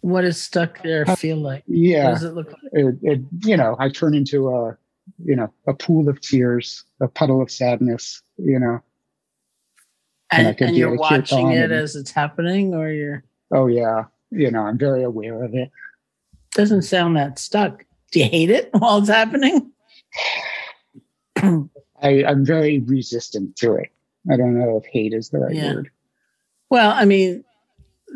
What 0.00 0.22
does 0.22 0.40
stuck 0.40 0.82
there 0.82 1.04
feel 1.06 1.36
like? 1.38 1.64
What 1.66 1.76
yeah. 1.76 2.10
does 2.10 2.22
it 2.22 2.34
look 2.34 2.52
like? 2.52 2.72
it, 2.72 2.94
it 3.02 3.20
you 3.44 3.56
know 3.56 3.74
i 3.80 3.88
turn 3.88 4.14
into 4.14 4.48
a 4.50 4.76
you 5.24 5.36
know 5.36 5.52
a 5.66 5.74
pool 5.74 6.08
of 6.08 6.20
tears 6.20 6.84
a 7.00 7.08
puddle 7.08 7.40
of 7.40 7.50
sadness 7.50 8.22
you 8.38 8.58
know 8.58 8.80
And 10.32 10.48
And, 10.48 10.60
and 10.62 10.76
you're 10.76 10.96
watching 10.96 11.52
it 11.52 11.64
and- 11.64 11.72
as 11.72 11.94
it's 11.96 12.10
happening, 12.10 12.74
or 12.74 12.90
you're 12.90 13.22
oh 13.52 13.66
yeah 13.66 14.04
you 14.30 14.50
know 14.50 14.62
i'm 14.62 14.76
very 14.78 15.02
aware 15.04 15.42
of 15.44 15.54
it 15.54 15.70
doesn't 16.54 16.82
sound 16.82 17.16
that 17.16 17.38
stuck. 17.38 17.84
Do 18.12 18.18
you 18.20 18.24
hate 18.26 18.48
it 18.50 18.70
while 18.72 18.98
it's 18.98 19.08
happening? 19.08 19.72
I, 21.36 21.68
I'm 22.02 22.44
very 22.46 22.78
resistant 22.80 23.56
to 23.56 23.74
it. 23.74 23.90
I 24.30 24.36
don't 24.36 24.58
know 24.58 24.76
if 24.78 24.86
hate 24.86 25.12
is 25.12 25.28
the 25.28 25.38
right 25.40 25.54
Yeah. 25.54 25.74
word. 25.74 25.90
Well, 26.70 26.90
I 26.92 27.04
mean, 27.04 27.44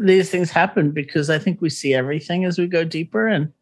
these 0.02 0.30
things 0.30 0.50
happen 0.50 0.90
because 0.92 1.28
I 1.30 1.38
think 1.38 1.60
we 1.60 1.68
see 1.70 1.92
everything 1.94 2.44
as 2.46 2.58
we 2.58 2.66
go 2.66 2.82
deeper, 2.84 3.28
and 3.28 3.52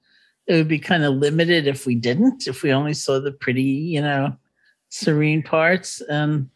it 0.49 0.55
would 0.55 0.69
be 0.69 0.79
kind 0.79 1.05
of 1.05 1.15
limited 1.15 1.67
if 1.67 1.87
we 1.87 1.95
didn't, 1.95 2.47
if 2.49 2.63
we 2.63 2.73
only 2.73 2.95
saw 2.95 3.21
the 3.21 3.33
pretty, 3.33 3.63
you 3.63 4.01
know, 4.01 4.35
serene 4.89 5.43
parts. 5.43 6.01
And 6.09 6.49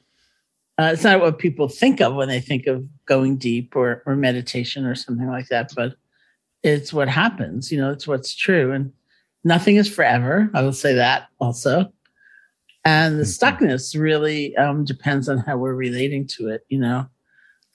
uh, 0.79 0.91
it's 0.95 1.05
not 1.05 1.21
what 1.21 1.39
people 1.39 1.69
think 1.69 2.01
of 2.01 2.15
when 2.15 2.29
they 2.29 2.41
think 2.41 2.67
of 2.67 2.85
going 3.05 3.37
deep 3.37 3.77
or, 3.77 4.03
or 4.07 4.17
meditation 4.17 4.87
or 4.87 4.95
something 4.95 5.29
like 5.29 5.49
that, 5.49 5.73
but 5.77 5.95
it's 6.63 6.93
what 6.93 7.09
happens, 7.09 7.71
you 7.71 7.79
know, 7.79 7.91
it's 7.91 8.07
what's 8.09 8.35
true. 8.35 8.73
And 8.73 8.93
nothing 9.45 9.77
is 9.77 9.89
forever. 9.93 10.51
I 10.55 10.63
will 10.63 10.73
say 10.73 10.95
that 10.95 11.29
also. 11.39 11.93
And 12.85 13.19
the 13.19 13.25
Mhm. 13.25 13.39
stuckness 13.39 14.01
really 14.01 14.57
um, 14.57 14.85
depends 14.85 15.29
on 15.29 15.39
how 15.39 15.59
we're 15.59 15.75
relating 15.75 16.27
to 16.29 16.49
it, 16.49 16.65
you 16.69 16.79
know. 16.79 17.07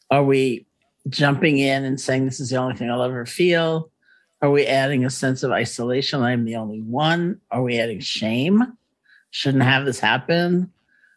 Are 0.10 0.24
we 0.24 0.66
jumping 1.10 1.60
in 1.60 1.86
and 1.86 2.00
saying 2.02 2.26
this 2.26 2.40
is 2.40 2.50
the 2.50 2.58
only 2.58 2.76
thing 2.76 2.90
I'll 2.90 3.04
ever 3.04 3.26
feel? 3.26 3.92
Are 4.42 4.52
we 4.52 4.66
adding 4.66 5.04
a 5.04 5.10
sense 5.10 5.44
of 5.44 5.52
isolation? 5.52 6.22
I'm 6.22 6.46
the 6.46 6.56
only 6.58 6.82
one. 6.82 7.42
Are 7.50 7.64
we 7.64 7.80
adding 7.80 8.00
shame? 8.00 8.78
Shouldn't 9.32 9.64
have 9.64 9.86
this 9.86 10.00
happen. 10.00 10.72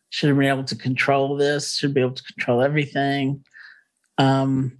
Should 0.08 0.36
be 0.38 0.46
able 0.46 0.64
to 0.64 0.74
control 0.76 1.36
this. 1.36 1.76
Should 1.76 1.94
be 1.94 2.00
able 2.00 2.14
to 2.14 2.22
control 2.22 2.62
everything. 2.62 3.44
Um, 4.18 4.78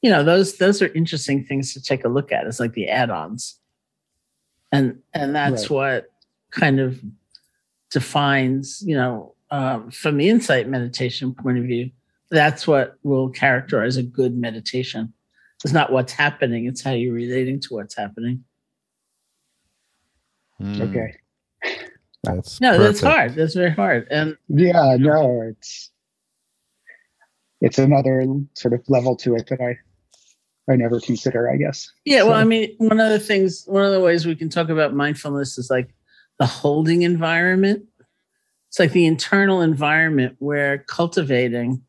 you 0.00 0.10
know, 0.10 0.24
those 0.24 0.56
those 0.58 0.80
are 0.80 0.92
interesting 0.94 1.44
things 1.44 1.74
to 1.74 1.82
take 1.82 2.04
a 2.04 2.08
look 2.08 2.32
at. 2.32 2.46
It's 2.46 2.58
like 2.60 2.72
the 2.72 2.88
add-ons, 2.88 3.58
and 4.72 5.00
and 5.12 5.34
that's 5.34 5.64
Right. 5.64 5.70
what 5.70 6.12
kind 6.50 6.80
of 6.80 7.00
defines. 7.90 8.82
You 8.84 8.96
know, 8.96 9.34
um, 9.50 9.90
from 9.90 10.16
the 10.16 10.28
insight 10.28 10.68
meditation 10.68 11.34
point 11.34 11.58
of 11.58 11.64
view, 11.64 11.90
that's 12.30 12.66
what 12.66 12.96
will 13.02 13.28
characterize 13.28 13.96
a 13.96 14.02
good 14.02 14.36
meditation. 14.36 15.12
It's 15.64 15.72
not 15.72 15.92
what's 15.92 16.12
happening; 16.12 16.66
it's 16.66 16.82
how 16.82 16.90
you're 16.92 17.14
relating 17.14 17.60
to 17.60 17.74
what's 17.74 17.94
happening. 17.96 18.44
Mm, 20.60 20.80
Okay. 20.90 21.14
That's 22.24 22.60
No, 22.60 22.78
that's 22.78 23.00
hard. 23.00 23.34
That's 23.34 23.54
very 23.54 23.70
hard. 23.72 24.06
And 24.10 24.36
Yeah, 24.48 24.96
no, 24.98 25.42
it's 25.42 25.90
it's 27.60 27.78
another 27.78 28.24
sort 28.54 28.74
of 28.74 28.82
level 28.88 29.16
to 29.16 29.34
it 29.34 29.48
that 29.48 29.60
I 29.60 29.78
I 30.72 30.76
never 30.76 31.00
consider, 31.00 31.50
I 31.50 31.56
guess. 31.56 31.90
yeah, 32.04 32.22
well, 32.22 32.32
So- 32.34 32.36
I 32.38 32.44
mean, 32.44 32.74
one 32.78 33.00
of 33.00 33.10
the 33.10 33.18
things, 33.18 33.64
one 33.66 33.84
of 33.84 33.90
the 33.92 34.00
ways 34.00 34.24
we 34.26 34.36
can 34.36 34.48
talk 34.48 34.68
about 34.68 34.94
mindfulness 34.94 35.58
is 35.58 35.68
like 35.70 35.92
the 36.38 36.46
holding 36.46 37.02
environment. 37.02 37.84
It's 38.68 38.78
like 38.78 38.92
the 38.92 39.06
internal 39.06 39.60
environment 39.60 40.36
where 40.38 40.78
cultivating 40.78 41.82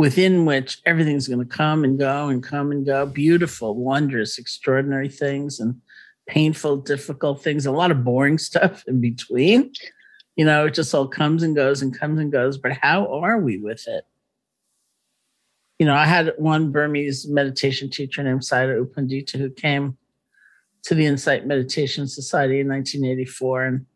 within 0.00 0.46
which 0.46 0.80
everything's 0.86 1.28
going 1.28 1.46
to 1.46 1.56
come 1.56 1.84
and 1.84 1.98
go 1.98 2.28
and 2.28 2.42
come 2.42 2.72
and 2.72 2.86
go, 2.86 3.04
beautiful, 3.04 3.74
wondrous, 3.74 4.38
extraordinary 4.38 5.10
things 5.10 5.60
and 5.60 5.78
painful, 6.26 6.78
difficult 6.78 7.42
things, 7.42 7.66
a 7.66 7.70
lot 7.70 7.90
of 7.90 8.02
boring 8.02 8.38
stuff 8.48 8.82
in 8.88 8.98
between. 8.98 9.70
You 10.36 10.46
know, 10.46 10.64
it 10.64 10.72
just 10.72 10.94
all 10.94 11.06
comes 11.06 11.42
and 11.42 11.54
goes 11.54 11.82
and 11.82 11.94
comes 11.94 12.18
and 12.18 12.32
goes. 12.32 12.56
But 12.56 12.72
how 12.72 13.12
are 13.12 13.38
we 13.38 13.58
with 13.58 13.86
it? 13.88 14.06
You 15.78 15.84
know, 15.84 15.94
I 15.94 16.06
had 16.06 16.32
one 16.38 16.72
Burmese 16.72 17.28
meditation 17.28 17.90
teacher 17.90 18.22
named 18.22 18.40
Sayadaw 18.40 18.76
U 18.76 18.90
Pandita 18.96 19.36
who 19.36 19.50
came 19.50 19.98
to 20.84 20.94
the 20.94 21.04
Insight 21.04 21.46
Meditation 21.46 22.08
Society 22.08 22.60
in 22.60 22.68
1984. 22.68 23.64
And 23.64 23.86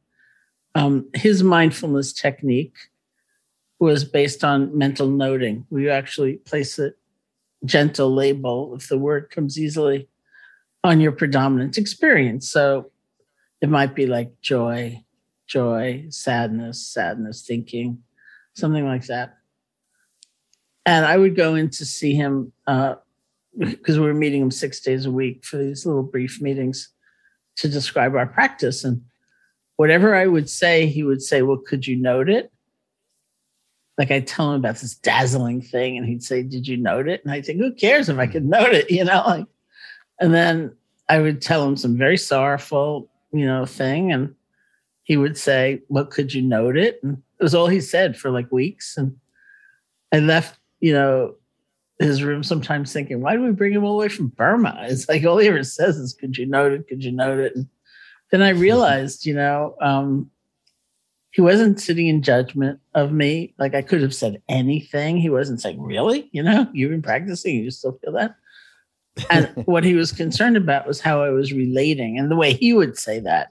um, 0.74 1.09
his 1.14 1.42
mindfulness 1.42 2.12
technique 2.12 2.76
was 3.85 4.05
based 4.05 4.43
on 4.45 4.76
mental 4.76 5.09
noting. 5.09 5.66
We 5.70 5.91
actually 5.91 6.37
place 6.37 6.78
a 6.78 6.93
gentle 7.64 8.12
label 8.12 8.74
if 8.74 8.89
the 8.89 8.99
word 8.99 9.30
comes 9.30 9.59
easily 9.59 10.09
on 10.82 11.01
your 11.01 11.12
predominant 11.12 11.78
experience. 11.78 12.51
So 12.51 12.91
it 13.61 13.68
might 13.68 13.95
be 13.95 14.07
like 14.07 14.41
joy, 14.41 15.05
joy, 15.47 16.07
sadness, 16.09 16.87
sadness, 16.87 17.47
thinking, 17.47 18.03
something 18.55 18.87
like 18.87 19.07
that. 19.07 19.37
And 20.87 21.07
I 21.07 21.16
would 21.16 21.37
go 21.37 21.55
in 21.55 21.70
to 21.70 21.85
see 21.85 22.14
him 22.14 22.53
uh, 22.66 22.97
because 23.59 23.99
we 23.99 24.07
were 24.07 24.14
meeting 24.14 24.43
him 24.43 24.51
six 24.51 24.80
days 24.80 25.07
a 25.07 25.11
week 25.11 25.45
for 25.45 25.57
these 25.57 25.87
little 25.87 26.03
brief 26.03 26.41
meetings 26.41 26.91
to 27.57 27.68
describe 27.68 28.14
our 28.14 28.26
practice. 28.26 28.85
And 28.85 29.03
whatever 29.76 30.14
I 30.14 30.26
would 30.26 30.51
say, 30.51 30.87
he 30.87 31.03
would 31.03 31.22
say, 31.22 31.43
Well, 31.43 31.59
could 31.59 31.87
you 31.87 31.97
note 31.97 32.28
it? 32.28 32.53
Like 33.97 34.11
I'd 34.11 34.26
tell 34.26 34.51
him 34.51 34.57
about 34.57 34.76
this 34.76 34.97
dazzling 34.97 35.61
thing, 35.61 35.97
and 35.97 36.07
he'd 36.07 36.22
say, 36.22 36.42
Did 36.42 36.66
you 36.66 36.76
note 36.76 37.09
it? 37.09 37.22
And 37.24 37.32
I'd 37.32 37.47
think, 37.47 37.61
Who 37.61 37.72
cares 37.72 38.09
if 38.09 38.18
I 38.18 38.26
could 38.26 38.45
note 38.45 38.74
it? 38.74 38.90
You 38.90 39.05
know, 39.05 39.22
like, 39.26 39.47
and 40.20 40.34
then 40.34 40.74
I 41.09 41.20
would 41.20 41.40
tell 41.40 41.66
him 41.66 41.76
some 41.76 41.97
very 41.97 42.16
sorrowful, 42.16 43.11
you 43.32 43.47
know, 43.47 43.66
thing. 43.66 44.12
And 44.12 44.34
he 45.03 45.16
would 45.16 45.38
say, 45.38 45.82
Well, 45.88 46.07
could 46.07 46.34
you 46.34 46.42
note 46.42 46.76
it? 46.76 47.01
And 47.03 47.22
it 47.38 47.42
was 47.42 47.55
all 47.55 47.68
he 47.68 47.80
said 47.80 48.16
for 48.16 48.30
like 48.30 48.51
weeks. 48.51 48.97
And 48.97 49.16
I 50.12 50.20
left, 50.20 50.59
you 50.80 50.92
know, 50.92 51.34
his 51.99 52.22
room 52.22 52.42
sometimes 52.42 52.92
thinking, 52.92 53.20
why 53.20 53.36
do 53.36 53.42
we 53.42 53.53
bring 53.53 53.72
him 53.72 53.84
all 53.84 53.97
the 53.97 54.03
way 54.03 54.09
from 54.09 54.28
Burma? 54.28 54.76
It's 54.88 55.09
like 55.09 55.24
all 55.24 55.38
he 55.38 55.49
ever 55.49 55.62
says 55.62 55.97
is, 55.97 56.12
could 56.12 56.36
you 56.36 56.47
note 56.47 56.72
it? 56.72 56.88
Could 56.88 57.05
you 57.05 57.12
note 57.12 57.38
it? 57.38 57.55
And 57.55 57.68
then 58.30 58.42
I 58.42 58.51
realized, 58.51 59.26
you 59.26 59.34
know, 59.34 59.76
um, 59.80 60.30
he 61.35 61.43
wasn't 61.43 61.80
sitting 61.80 62.07
in 62.07 62.22
judgment 62.22 62.78
of 62.95 63.11
me. 63.11 63.53
Like 63.59 63.74
I 63.74 63.82
could 63.82 64.01
have 64.03 64.14
said 64.14 64.41
anything. 64.49 65.16
He 65.16 65.30
wasn't 65.30 65.61
saying, 65.61 65.82
really? 65.82 66.28
You 66.30 66.45
know, 66.45 66.68
you've 66.72 66.93
been 66.93 67.03
practicing, 67.03 67.57
you 67.57 67.72
still 67.72 67.99
feel 68.01 68.12
that? 68.12 68.37
And 69.30 69.49
what 69.66 69.82
he 69.82 69.95
was 69.95 70.12
concerned 70.12 70.57
about 70.57 70.87
was 70.87 71.01
how 71.01 71.24
I 71.24 71.30
was 71.30 71.53
relating. 71.53 72.20
And 72.20 72.30
the 72.30 72.37
way 72.37 72.53
he 72.53 72.72
would 72.72 72.97
say 72.97 73.18
that 73.18 73.49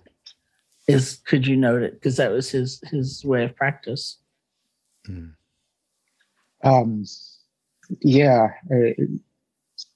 is, 0.87 1.19
could 1.25 1.45
you 1.45 1.57
note 1.57 1.81
it? 1.81 1.95
Because 1.95 2.15
that 2.15 2.31
was 2.31 2.49
his 2.49 2.81
his 2.89 3.25
way 3.25 3.43
of 3.43 3.53
practice. 3.53 4.17
Um, 6.63 7.03
yeah, 7.99 8.47
it 8.69 9.09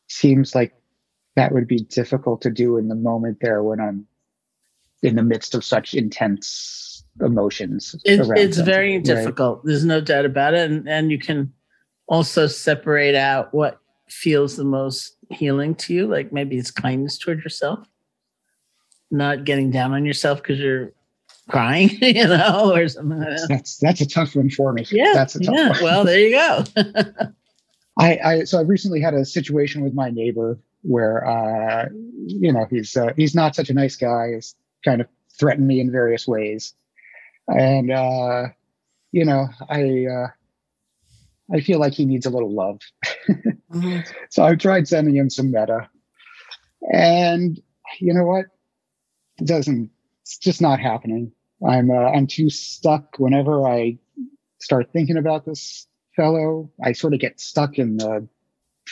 seems 0.08 0.54
like 0.54 0.74
that 1.38 1.54
would 1.54 1.70
be 1.70 1.80
difficult 1.80 2.42
to 2.42 2.52
do 2.52 2.76
in 2.76 2.90
the 2.90 2.96
moment 2.96 3.38
there 3.40 3.64
when 3.64 3.80
I'm 3.80 4.06
in 5.04 5.16
the 5.16 5.24
midst 5.24 5.56
of 5.56 5.64
such 5.64 5.94
intense 5.94 6.87
emotions. 7.22 7.96
It's, 8.04 8.58
very 8.58 8.96
right? 8.96 9.04
difficult. 9.04 9.66
There's 9.66 9.86
no 9.86 10.02
doubt 10.02 10.26
about 10.26 10.54
it. 10.54 10.70
And, 10.70 10.88
and 10.88 11.12
you 11.12 11.20
can 11.20 11.54
also 12.08 12.48
separate 12.48 13.16
out 13.16 13.54
what 13.54 13.80
feels 14.10 14.56
the 14.56 14.64
most 14.64 15.18
healing 15.30 15.76
to 15.76 15.94
you? 15.94 16.08
Like 16.08 16.32
maybe 16.32 16.58
it's 16.58 16.72
kindness 16.72 17.18
toward 17.18 17.44
yourself, 17.44 17.88
not 19.12 19.44
getting 19.44 19.72
down 19.72 19.94
on 19.94 20.06
yourself 20.06 20.42
because 20.42 20.60
you're 20.60 20.94
crying, 21.50 21.90
you 22.02 22.28
know, 22.28 22.74
or 22.74 22.88
something 22.88 23.20
like 23.20 23.30
that. 23.30 23.48
That's 23.50 23.78
that's 23.78 24.02
a 24.02 24.08
tough 24.08 24.36
one 24.36 24.50
for 24.50 24.74
me. 24.74 24.86
Yeah, 24.92 25.14
that's 25.14 25.36
a 25.36 25.40
tough 25.40 25.56
yeah. 25.56 25.70
one. 25.70 25.84
Well, 25.84 26.04
there 26.04 26.20
you 26.20 26.32
go. 26.32 26.64
I, 28.00 28.20
I 28.24 28.44
so 28.44 28.60
I 28.60 28.62
recently 28.62 29.02
had 29.02 29.14
a 29.14 29.26
situation 29.26 29.84
with 29.84 29.94
my 29.94 30.10
neighbor 30.10 30.60
where 30.84 31.28
uh, 31.28 31.88
you 32.28 32.52
know 32.52 32.66
he's 32.70 32.96
uh, 32.96 33.14
he's 33.16 33.36
not 33.36 33.56
such 33.56 33.70
a 33.70 33.74
nice 33.74 33.96
guy. 33.96 34.34
He's 34.36 34.56
kind 34.86 35.02
of 35.02 35.08
threatened 35.38 35.68
me 35.68 35.80
in 35.80 35.92
various 35.92 36.28
ways, 36.28 36.74
and 37.48 37.92
uh, 37.92 38.48
you 39.12 39.26
know 39.26 39.48
I 39.70 40.06
uh, 40.06 40.28
I 41.54 41.62
feel 41.62 41.80
like 41.80 41.94
he 41.94 42.06
needs 42.06 42.26
a 42.26 42.30
little 42.30 42.54
love. 42.54 42.80
Mhm. 43.72 44.08
So 44.30 44.44
I've 44.44 44.60
tried 44.60 44.88
sending 44.88 45.16
him 45.16 45.30
some 45.30 45.52
metta, 45.52 45.90
and 46.94 47.60
you 48.00 48.14
know 48.14 48.26
what? 48.26 48.46
It 49.40 49.48
doesn't. 49.48 49.90
It's 50.24 50.38
just 50.38 50.62
not 50.62 50.80
happening. 50.80 51.32
I'm 51.68 51.90
uh, 51.92 52.12
I'm 52.12 52.28
too 52.28 52.50
stuck. 52.50 53.18
Whenever 53.18 53.68
I 53.68 53.98
start 54.60 54.92
thinking 54.92 55.18
about 55.18 55.46
this 55.46 55.88
fellow, 56.16 56.72
I 56.84 56.92
sort 56.94 57.14
of 57.14 57.20
get 57.20 57.40
stuck 57.40 57.78
in 57.78 57.98
the 57.98 58.28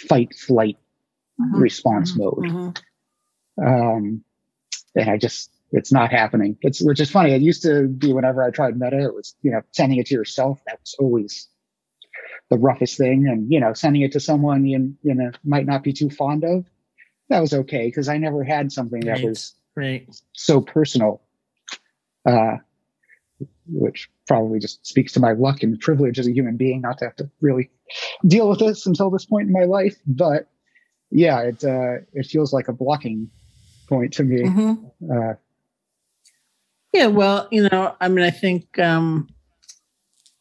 fight 0.07 0.33
flight 0.35 0.77
Mhm. 1.39 1.59
response 1.61 2.13
Mhm. 2.13 2.17
mode, 2.19 2.45
Mhm. 2.45 2.77
um, 3.61 4.23
and 4.95 5.09
I 5.09 5.17
just 5.17 5.51
it's 5.71 5.91
not 5.91 6.11
happening. 6.11 6.57
It's 6.61 6.81
which 6.81 6.99
is 6.99 7.09
funny. 7.11 7.31
It 7.33 7.41
used 7.41 7.63
to 7.63 7.87
be 7.87 8.13
whenever 8.13 8.43
I 8.43 8.51
tried 8.51 8.77
metta, 8.77 8.99
it 9.03 9.13
was 9.13 9.35
you 9.41 9.51
know 9.51 9.61
sending 9.71 9.99
it 9.99 10.07
to 10.07 10.13
yourself. 10.15 10.59
That 10.67 10.79
was 10.79 10.95
always 10.99 11.47
the 12.49 12.57
roughest 12.57 12.97
thing, 12.97 13.27
and 13.27 13.51
you 13.51 13.59
know 13.59 13.73
sending 13.73 14.01
it 14.03 14.11
to 14.13 14.19
someone 14.19 14.65
you 14.65 14.95
you 15.03 15.15
know 15.15 15.31
might 15.43 15.65
not 15.65 15.83
be 15.83 15.93
too 15.93 16.09
fond 16.09 16.43
of. 16.43 16.65
That 17.29 17.39
was 17.39 17.53
okay 17.53 17.87
because 17.87 18.07
I 18.07 18.17
never 18.17 18.43
had 18.43 18.71
something 18.71 19.01
that 19.01 19.13
Right. 19.13 19.25
was 19.25 19.55
Right. 19.75 20.07
so 20.33 20.61
personal, 20.61 21.21
uh, 22.25 22.57
which 23.67 24.09
probably 24.27 24.59
just 24.59 24.85
speaks 24.85 25.11
to 25.13 25.19
my 25.19 25.31
luck 25.33 25.63
and 25.63 25.79
privilege 25.79 26.19
as 26.19 26.27
a 26.27 26.31
human 26.31 26.55
being 26.55 26.81
not 26.81 26.99
to 26.99 27.05
have 27.05 27.15
to 27.17 27.29
really 27.41 27.69
deal 28.27 28.47
with 28.49 28.59
this 28.59 28.85
until 28.85 29.09
this 29.09 29.25
point 29.25 29.47
in 29.47 29.53
my 29.53 29.65
life. 29.65 29.97
But 30.07 30.47
yeah, 31.11 31.41
it 31.41 31.63
uh, 31.63 32.05
it 32.13 32.27
feels 32.27 32.53
like 32.53 32.67
a 32.67 32.73
blocking 32.73 33.29
point 33.89 34.13
to 34.13 34.23
me. 34.23 34.43
Mhm. 34.43 34.91
Uh, 35.11 35.33
Yeah, 36.95 37.07
well, 37.07 37.49
you 37.51 37.67
know, 37.67 37.93
I 37.99 38.07
mean, 38.07 38.23
I 38.23 38.29
think 38.31 38.79
um, 38.79 39.27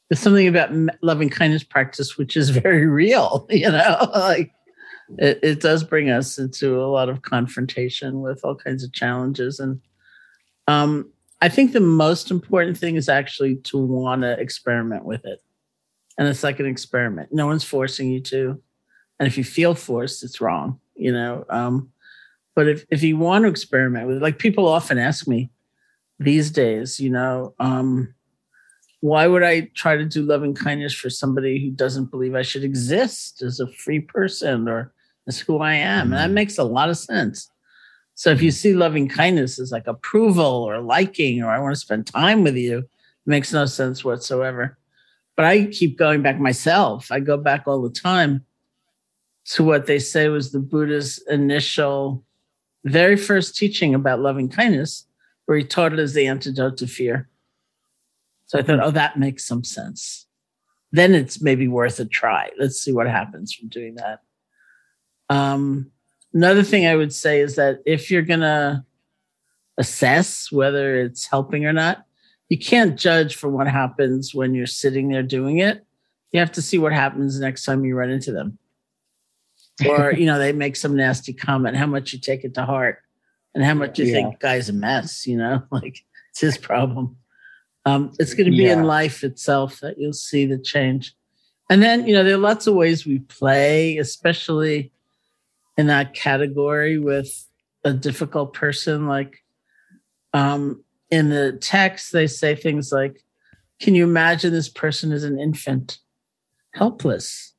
there's 0.08 0.20
something 0.20 0.46
about 0.46 0.70
loving 1.02 1.28
kindness 1.28 1.64
practice 1.64 2.16
which 2.16 2.36
is 2.36 2.50
very 2.62 2.86
real. 2.86 3.48
You 3.50 3.72
know, 3.72 4.08
like 4.14 4.52
it, 5.18 5.40
it 5.42 5.60
does 5.60 5.82
bring 5.82 6.10
us 6.10 6.38
into 6.38 6.80
a 6.80 6.86
lot 6.86 7.08
of 7.08 7.22
confrontation 7.22 8.20
with 8.20 8.44
all 8.44 8.54
kinds 8.54 8.84
of 8.84 8.92
challenges, 8.92 9.58
and 9.58 9.80
um, 10.68 11.10
I 11.42 11.48
think 11.48 11.72
the 11.72 11.80
most 11.80 12.30
important 12.30 12.78
thing 12.78 12.94
is 12.94 13.08
actually 13.08 13.56
to 13.56 13.78
want 13.78 14.22
to 14.22 14.38
experiment 14.38 15.04
with 15.04 15.24
it, 15.24 15.40
and 16.18 16.28
it's 16.28 16.44
like 16.44 16.60
an 16.60 16.66
experiment. 16.66 17.30
No 17.32 17.46
one's 17.48 17.64
forcing 17.64 18.10
you 18.12 18.20
to, 18.20 18.62
and 19.18 19.26
if 19.26 19.36
you 19.36 19.42
feel 19.42 19.74
forced, 19.74 20.22
it's 20.22 20.40
wrong. 20.40 20.78
You 20.94 21.12
know, 21.12 21.46
um, 21.50 21.90
but 22.54 22.68
if 22.68 22.86
if 22.90 23.02
you 23.02 23.16
want 23.16 23.42
to 23.42 23.48
experiment 23.48 24.06
with, 24.06 24.18
it, 24.18 24.22
like 24.22 24.38
people 24.38 24.68
often 24.68 24.98
ask 24.98 25.26
me 25.26 25.50
these 26.18 26.50
days, 26.50 27.00
you 27.00 27.10
know, 27.10 27.54
um, 27.58 28.14
why 29.00 29.26
would 29.26 29.42
I 29.42 29.70
try 29.74 29.96
to 29.96 30.04
do 30.04 30.22
loving 30.22 30.54
kindness 30.54 30.94
for 30.94 31.10
somebody 31.10 31.62
who 31.62 31.70
doesn't 31.70 32.10
believe 32.10 32.34
I 32.34 32.42
should 32.42 32.64
exist 32.64 33.42
as 33.42 33.60
a 33.60 33.70
free 33.72 34.00
person 34.00 34.68
or 34.68 34.92
as 35.28 35.38
who 35.38 35.58
I 35.58 35.74
am? 35.74 36.12
And 36.12 36.14
that 36.14 36.30
makes 36.30 36.56
a 36.56 36.64
lot 36.64 36.88
of 36.88 36.96
sense. 36.96 37.50
So 38.14 38.30
if 38.30 38.40
you 38.40 38.50
see 38.50 38.72
loving 38.72 39.08
kindness 39.08 39.58
as 39.58 39.72
like 39.72 39.86
approval 39.86 40.44
or 40.44 40.80
liking 40.80 41.42
or 41.42 41.50
I 41.50 41.58
want 41.58 41.74
to 41.74 41.80
spend 41.80 42.06
time 42.06 42.44
with 42.44 42.56
you, 42.56 42.78
it 42.78 42.86
makes 43.26 43.52
no 43.52 43.66
sense 43.66 44.04
whatsoever. 44.04 44.78
But 45.36 45.46
I 45.46 45.66
keep 45.66 45.98
going 45.98 46.22
back 46.22 46.38
myself. 46.38 47.10
I 47.10 47.20
go 47.20 47.36
back 47.36 47.64
all 47.66 47.82
the 47.82 47.90
time 47.90 48.44
to 49.46 49.64
what 49.64 49.86
they 49.86 49.98
say 49.98 50.28
was 50.28 50.52
the 50.52 50.60
Buddha's 50.60 51.22
initial, 51.28 52.24
very 52.84 53.16
first 53.16 53.56
teaching 53.56 53.94
about 53.94 54.20
loving 54.20 54.48
kindness, 54.48 55.06
where 55.46 55.58
he 55.58 55.64
taught 55.64 55.92
it 55.92 55.98
as 55.98 56.14
the 56.14 56.26
antidote 56.26 56.78
to 56.78 56.86
fear. 56.86 57.28
So 58.46 58.58
I 58.58 58.62
thought, 58.62 58.80
oh, 58.80 58.90
that 58.90 59.18
makes 59.18 59.44
some 59.44 59.64
sense. 59.64 60.26
Then 60.92 61.14
it's 61.14 61.42
maybe 61.42 61.66
worth 61.68 61.98
a 61.98 62.04
try. 62.04 62.50
Let's 62.58 62.80
see 62.80 62.92
what 62.92 63.08
happens 63.08 63.52
from 63.52 63.68
doing 63.68 63.96
that. 63.96 64.20
Um, 65.28 65.90
another 66.32 66.62
thing 66.62 66.86
I 66.86 66.94
would 66.94 67.12
say 67.12 67.40
is 67.40 67.56
that 67.56 67.80
if 67.84 68.10
you're 68.10 68.22
going 68.22 68.40
to 68.40 68.84
assess 69.76 70.52
whether 70.52 71.00
it's 71.00 71.26
helping 71.26 71.66
or 71.66 71.72
not, 71.72 72.04
you 72.48 72.58
can't 72.58 72.98
judge 72.98 73.36
for 73.36 73.48
what 73.48 73.66
happens 73.66 74.34
when 74.34 74.54
you're 74.54 74.66
sitting 74.66 75.08
there 75.08 75.22
doing 75.22 75.58
it. 75.58 75.84
You 76.30 76.40
have 76.40 76.52
to 76.52 76.62
see 76.62 76.78
what 76.78 76.92
happens 76.92 77.40
next 77.40 77.64
time 77.64 77.84
you 77.84 77.96
run 77.96 78.10
into 78.10 78.32
them. 78.32 78.58
Or, 79.88 80.12
you 80.16 80.26
know, 80.26 80.38
they 80.38 80.52
make 80.52 80.76
some 80.76 80.94
nasty 80.94 81.32
comment, 81.32 81.76
how 81.76 81.86
much 81.86 82.12
you 82.12 82.20
take 82.20 82.44
it 82.44 82.54
to 82.54 82.64
heart 82.64 82.98
and 83.54 83.64
how 83.64 83.74
much 83.74 83.98
you 83.98 84.06
Yeah. 84.06 84.12
think 84.12 84.40
guy's 84.40 84.68
a 84.68 84.72
mess, 84.72 85.26
you 85.26 85.36
know, 85.36 85.62
like 85.70 86.00
it's 86.30 86.40
his 86.40 86.58
problem. 86.58 87.16
Um, 87.86 88.12
it's 88.18 88.34
going 88.34 88.50
to 88.50 88.56
be 88.56 88.64
Yeah. 88.64 88.72
in 88.72 88.84
life 88.84 89.22
itself 89.24 89.80
that 89.80 89.98
you'll 89.98 90.12
see 90.12 90.46
the 90.46 90.58
change. 90.58 91.14
And 91.70 91.82
then, 91.82 92.06
you 92.06 92.14
know, 92.14 92.24
there 92.24 92.34
are 92.34 92.38
lots 92.38 92.66
of 92.66 92.74
ways 92.74 93.06
we 93.06 93.20
play, 93.20 93.98
especially 93.98 94.92
in 95.76 95.86
that 95.88 96.14
category 96.14 96.98
with 96.98 97.46
a 97.84 97.92
difficult 97.92 98.54
person. 98.54 99.06
Like 99.06 99.38
um, 100.32 100.82
in 101.10 101.28
the 101.30 101.52
text, 101.60 102.12
they 102.12 102.26
say 102.26 102.54
things 102.54 102.90
like, 102.92 103.22
Can 103.80 103.94
you 103.94 104.04
imagine 104.04 104.52
this 104.52 104.68
person 104.68 105.12
as 105.12 105.24
an 105.24 105.38
infant, 105.38 105.98
helpless, 106.74 107.54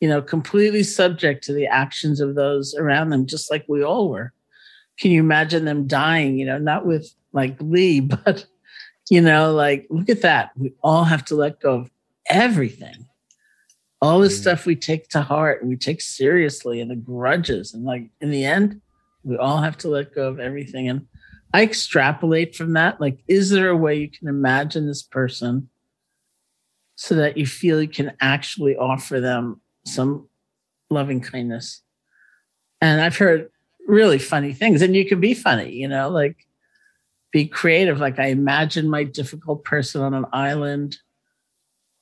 you 0.00 0.08
know, 0.08 0.20
completely 0.22 0.82
subject 0.82 1.44
to 1.44 1.52
the 1.52 1.66
actions 1.66 2.20
of 2.20 2.34
those 2.34 2.74
around 2.74 3.10
them, 3.10 3.26
just 3.26 3.50
like 3.50 3.64
we 3.68 3.82
all 3.82 4.10
were? 4.10 4.32
Can 4.98 5.10
you 5.10 5.20
imagine 5.20 5.64
them 5.64 5.86
dying, 5.86 6.38
you 6.38 6.44
know, 6.46 6.58
not 6.58 6.86
with 6.86 7.12
like 7.32 7.56
Lee, 7.60 8.00
but, 8.24 8.46
you 9.10 9.20
know, 9.20 9.52
like, 9.52 9.86
look 9.90 10.08
at 10.08 10.22
that. 10.22 10.50
We 10.56 10.72
all 10.82 11.04
have 11.04 11.24
to 11.26 11.34
let 11.34 11.60
go 11.60 11.74
of 11.76 11.90
everything 12.28 13.06
all 14.00 14.20
the 14.20 14.28
Mm. 14.28 14.40
stuff 14.40 14.66
we 14.66 14.76
take 14.76 15.08
to 15.08 15.22
heart 15.22 15.60
and 15.60 15.68
we 15.68 15.76
take 15.76 16.00
seriously 16.00 16.80
and 16.80 16.90
the 16.90 16.96
grudges 16.96 17.74
and 17.74 17.84
like 17.84 18.08
in 18.20 18.30
the 18.30 18.44
end 18.44 18.80
we 19.24 19.36
all 19.36 19.58
have 19.60 19.76
to 19.78 19.88
let 19.88 20.14
go 20.14 20.28
of 20.28 20.38
everything 20.38 20.88
and 20.88 21.06
i 21.52 21.62
extrapolate 21.62 22.54
from 22.54 22.74
that 22.74 23.00
like 23.00 23.18
is 23.26 23.50
there 23.50 23.68
a 23.70 23.76
way 23.76 23.96
you 23.96 24.08
can 24.10 24.28
imagine 24.28 24.86
this 24.86 25.02
person 25.02 25.68
so 26.94 27.14
that 27.14 27.36
you 27.36 27.46
feel 27.46 27.80
you 27.82 27.88
can 27.88 28.12
actually 28.20 28.76
offer 28.76 29.20
them 29.20 29.60
some 29.84 30.28
loving 30.90 31.20
kindness 31.20 31.82
and 32.80 33.00
i've 33.00 33.16
heard 33.16 33.50
really 33.88 34.18
funny 34.18 34.52
things 34.52 34.82
and 34.82 34.94
you 34.94 35.04
can 35.06 35.18
be 35.18 35.34
funny 35.34 35.72
you 35.72 35.88
know 35.88 36.08
like 36.08 36.46
be 37.32 37.46
creative 37.46 37.98
like 37.98 38.18
i 38.18 38.26
imagine 38.26 38.88
my 38.88 39.02
difficult 39.02 39.64
person 39.64 40.02
on 40.02 40.14
an 40.14 40.26
island 40.32 40.98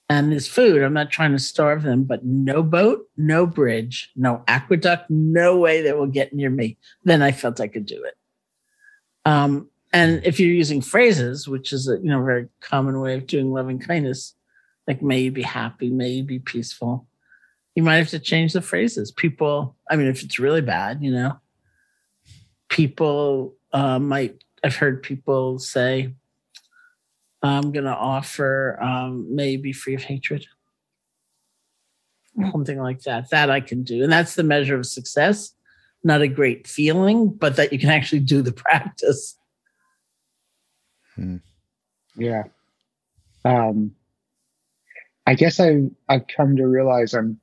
and 0.09 0.31
there's 0.31 0.47
food. 0.47 0.83
I'm 0.83 0.93
not 0.93 1.11
trying 1.11 1.33
to 1.33 1.39
starve 1.39 1.83
them, 1.83 2.05
but 2.05 2.25
no 2.25 2.63
boat, 2.63 3.09
no 3.17 3.45
bridge, 3.47 4.13
no 4.15 4.45
aqueduct, 4.47 5.11
no 5.11 5.57
way 5.57 5.83
they 5.83 5.93
will 5.93 6.07
get 6.07 6.33
near 6.33 6.51
me. 6.51 6.79
Then 7.03 7.23
I 7.23 7.33
felt 7.33 7.61
I 7.61 7.67
could 7.67 7.87
do 7.87 8.05
it. 8.05 8.15
Um, 9.25 9.69
and 9.93 10.25
if 10.25 10.39
you're 10.39 10.51
using 10.51 10.81
phrases, 10.81 11.49
which 11.49 11.73
is 11.73 11.89
a 11.89 11.97
you 11.99 12.11
know 12.11 12.23
very 12.25 12.49
common 12.61 13.01
way 13.01 13.15
of 13.15 13.27
doing 13.27 13.53
loving 13.53 13.81
kindness, 13.81 14.35
like 14.87 15.03
may 15.03 15.21
you 15.21 15.33
be 15.33 15.43
happy, 15.43 15.91
may 15.91 16.11
you 16.11 16.23
be 16.23 16.39
peaceful, 16.39 17.09
you 17.75 17.83
might 17.83 17.97
have 17.97 18.11
to 18.11 18.21
change 18.21 18.53
the 18.53 18.63
phrases. 18.63 19.11
People, 19.11 19.75
I 19.91 19.97
mean, 19.97 20.07
if 20.07 20.23
it's 20.23 20.39
really 20.39 20.61
bad, 20.61 21.03
you 21.03 21.11
know, 21.11 21.41
people 22.69 23.55
uh, 23.73 23.99
might. 23.99 24.43
I've 24.65 24.77
heard 24.77 25.03
people 25.03 25.59
say, 25.59 26.15
I'm 27.43 27.73
going 27.73 27.85
to 27.85 27.95
offer 27.95 28.79
um, 28.83 29.35
may 29.35 29.57
be 29.57 29.73
free 29.73 29.95
of 29.95 30.03
hatred. 30.03 30.47
Something 32.51 32.79
like 32.79 33.03
that. 33.03 33.31
That 33.31 33.51
I 33.51 33.61
can 33.61 33.83
do. 33.83 34.03
And 34.03 34.13
that's 34.13 34.35
the 34.35 34.43
measure 34.43 34.77
of 34.77 34.87
success. 34.87 35.53
Not 36.05 36.23
a 36.23 36.29
great 36.29 36.67
feeling, 36.67 37.31
but 37.31 37.57
that 37.57 37.73
you 37.73 37.79
can 37.79 37.91
actually 37.91 38.21
do 38.21 38.43
the 38.43 38.53
practice. 38.65 39.39
Yeah. 42.17 42.45
Um, 43.45 43.95
I 45.27 45.35
guess 45.35 45.61
I 45.61 45.89
I've 46.09 46.27
come 46.27 46.57
to 46.57 46.67
realize 46.67 47.15
I'm 47.15 47.41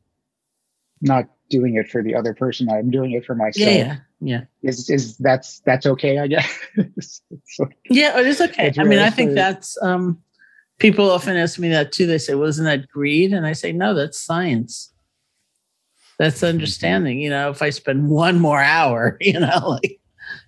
not 1.01 1.30
doing 1.54 1.76
it 1.76 1.88
for 1.89 2.01
the 2.04 2.16
other 2.16 2.34
person. 2.34 2.68
I'm 2.70 2.89
doing 2.89 3.12
it 3.12 3.24
for 3.26 3.36
myself. 3.36 3.68
Yeah, 3.68 3.78
yeah, 3.78 3.97
yeah. 4.20 4.41
Is 4.70 4.89
is 4.89 5.16
that's 5.18 5.60
that's 5.62 5.86
okay? 5.86 6.18
I 6.18 6.28
guess. 6.28 6.60
So, 7.56 7.68
Yeah, 7.89 8.20
it 8.20 8.26
is 8.26 8.41
okay. 8.41 8.68
It's 8.70 8.80
I 8.80 8.84
mean, 8.84 8.99
I 8.99 9.10
think 9.12 9.32
for- 9.32 9.36
that's 9.36 9.78
um 9.84 10.18
people 10.80 11.10
often 11.12 11.38
ask 11.38 11.60
me 11.60 11.70
that 11.70 11.91
too. 11.91 12.08
They 12.08 12.18
say, 12.18 12.34
Wasn't 12.36 12.66
that 12.66 12.88
greed? 12.88 13.32
And 13.32 13.45
I 13.45 13.54
say, 13.54 13.72
No, 13.72 13.93
that's 13.93 14.20
science. 14.20 14.91
That's 16.20 16.43
understanding. 16.43 17.20
You 17.20 17.30
know, 17.30 17.49
if 17.51 17.62
I 17.62 17.70
spend 17.70 18.10
one 18.10 18.39
more 18.39 18.62
hour, 18.62 19.18
you 19.22 19.39
know, 19.39 19.78
like 19.82 19.99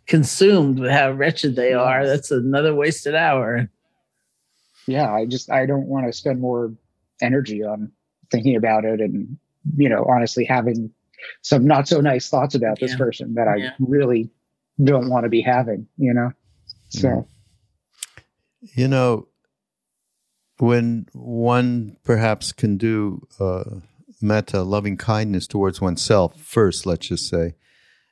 consumed 0.07 0.79
with 0.79 0.91
how 0.91 1.11
wretched 1.11 1.55
they 1.55 1.73
are, 1.73 2.05
that's 2.05 2.31
another 2.31 2.73
wasted 2.73 3.13
hour. 3.15 3.69
Yeah, 4.87 5.11
I 5.13 5.25
just 5.25 5.51
I 5.51 5.65
don't 5.65 5.87
want 5.87 6.07
to 6.07 6.13
spend 6.13 6.41
more 6.41 6.73
energy 7.21 7.63
on 7.63 7.91
thinking 8.31 8.55
about 8.55 8.85
it 8.85 8.99
and 8.99 9.37
you 9.77 9.87
know 9.89 10.03
honestly 10.09 10.43
having 10.45 10.91
some 11.41 11.65
not 11.65 11.87
so 11.87 12.01
nice 12.01 12.29
thoughts 12.29 12.55
about 12.55 12.79
this 12.79 12.91
Yeah. 12.91 12.97
person 12.97 13.33
that 13.35 13.47
I 13.47 13.55
Yeah. 13.57 13.71
really 13.79 14.31
don't 14.83 15.09
want 15.09 15.23
to 15.23 15.29
be 15.29 15.41
having. 15.41 15.87
You 15.97 16.13
know, 16.13 16.31
so 16.89 17.27
You 18.75 18.87
know, 18.87 19.27
when 20.57 21.07
one 21.13 21.97
perhaps 22.03 22.51
can 22.51 22.77
do 22.77 23.27
uh, 23.39 23.79
metta, 24.21 24.63
loving 24.63 24.97
kindness 24.97 25.47
towards 25.47 25.81
oneself 25.81 26.39
first, 26.41 26.85
let's 26.85 27.07
just 27.07 27.27
say, 27.29 27.55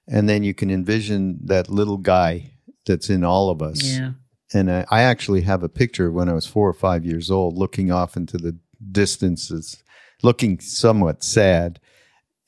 and 0.08 0.28
then 0.28 0.44
you 0.44 0.54
can 0.54 0.70
envision 0.70 1.40
that 1.46 1.70
little 1.70 1.98
guy 1.98 2.52
that's 2.86 3.10
in 3.10 3.24
all 3.24 3.50
of 3.50 3.62
us. 3.62 3.84
Yeah. 3.84 4.12
And 4.54 4.70
I, 4.72 4.86
I 4.92 5.02
actually 5.02 5.42
have 5.42 5.64
a 5.64 5.70
picture 5.70 6.12
when 6.12 6.30
I 6.30 6.34
was 6.34 6.46
four 6.46 6.68
or 6.70 6.74
five 6.74 7.06
years 7.06 7.32
old, 7.32 7.58
looking 7.58 7.92
off 7.92 8.16
into 8.18 8.38
the 8.38 8.58
distances, 8.92 9.82
looking 10.22 10.60
somewhat 10.60 11.24
sad, 11.24 11.80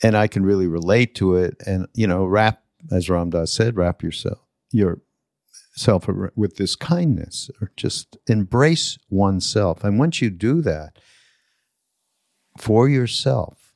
and 0.03 0.15
I 0.15 0.27
can 0.27 0.43
really 0.43 0.67
relate 0.67 1.15
to 1.15 1.35
it. 1.35 1.55
And 1.65 1.87
you 1.93 2.07
know, 2.07 2.25
wrap, 2.25 2.61
as 2.91 3.09
Ram 3.09 3.29
Dass 3.29 3.51
said, 3.51 3.75
wrap 3.75 4.03
yourself 4.03 4.39
yourself 4.71 6.07
with 6.35 6.57
this 6.57 6.75
kindness, 6.75 7.49
or 7.61 7.71
just 7.77 8.17
embrace 8.27 8.97
oneself. 9.09 9.83
And 9.83 9.97
once 9.97 10.21
you 10.21 10.29
do 10.29 10.61
that 10.61 10.99
for 12.57 12.89
yourself, 12.89 13.73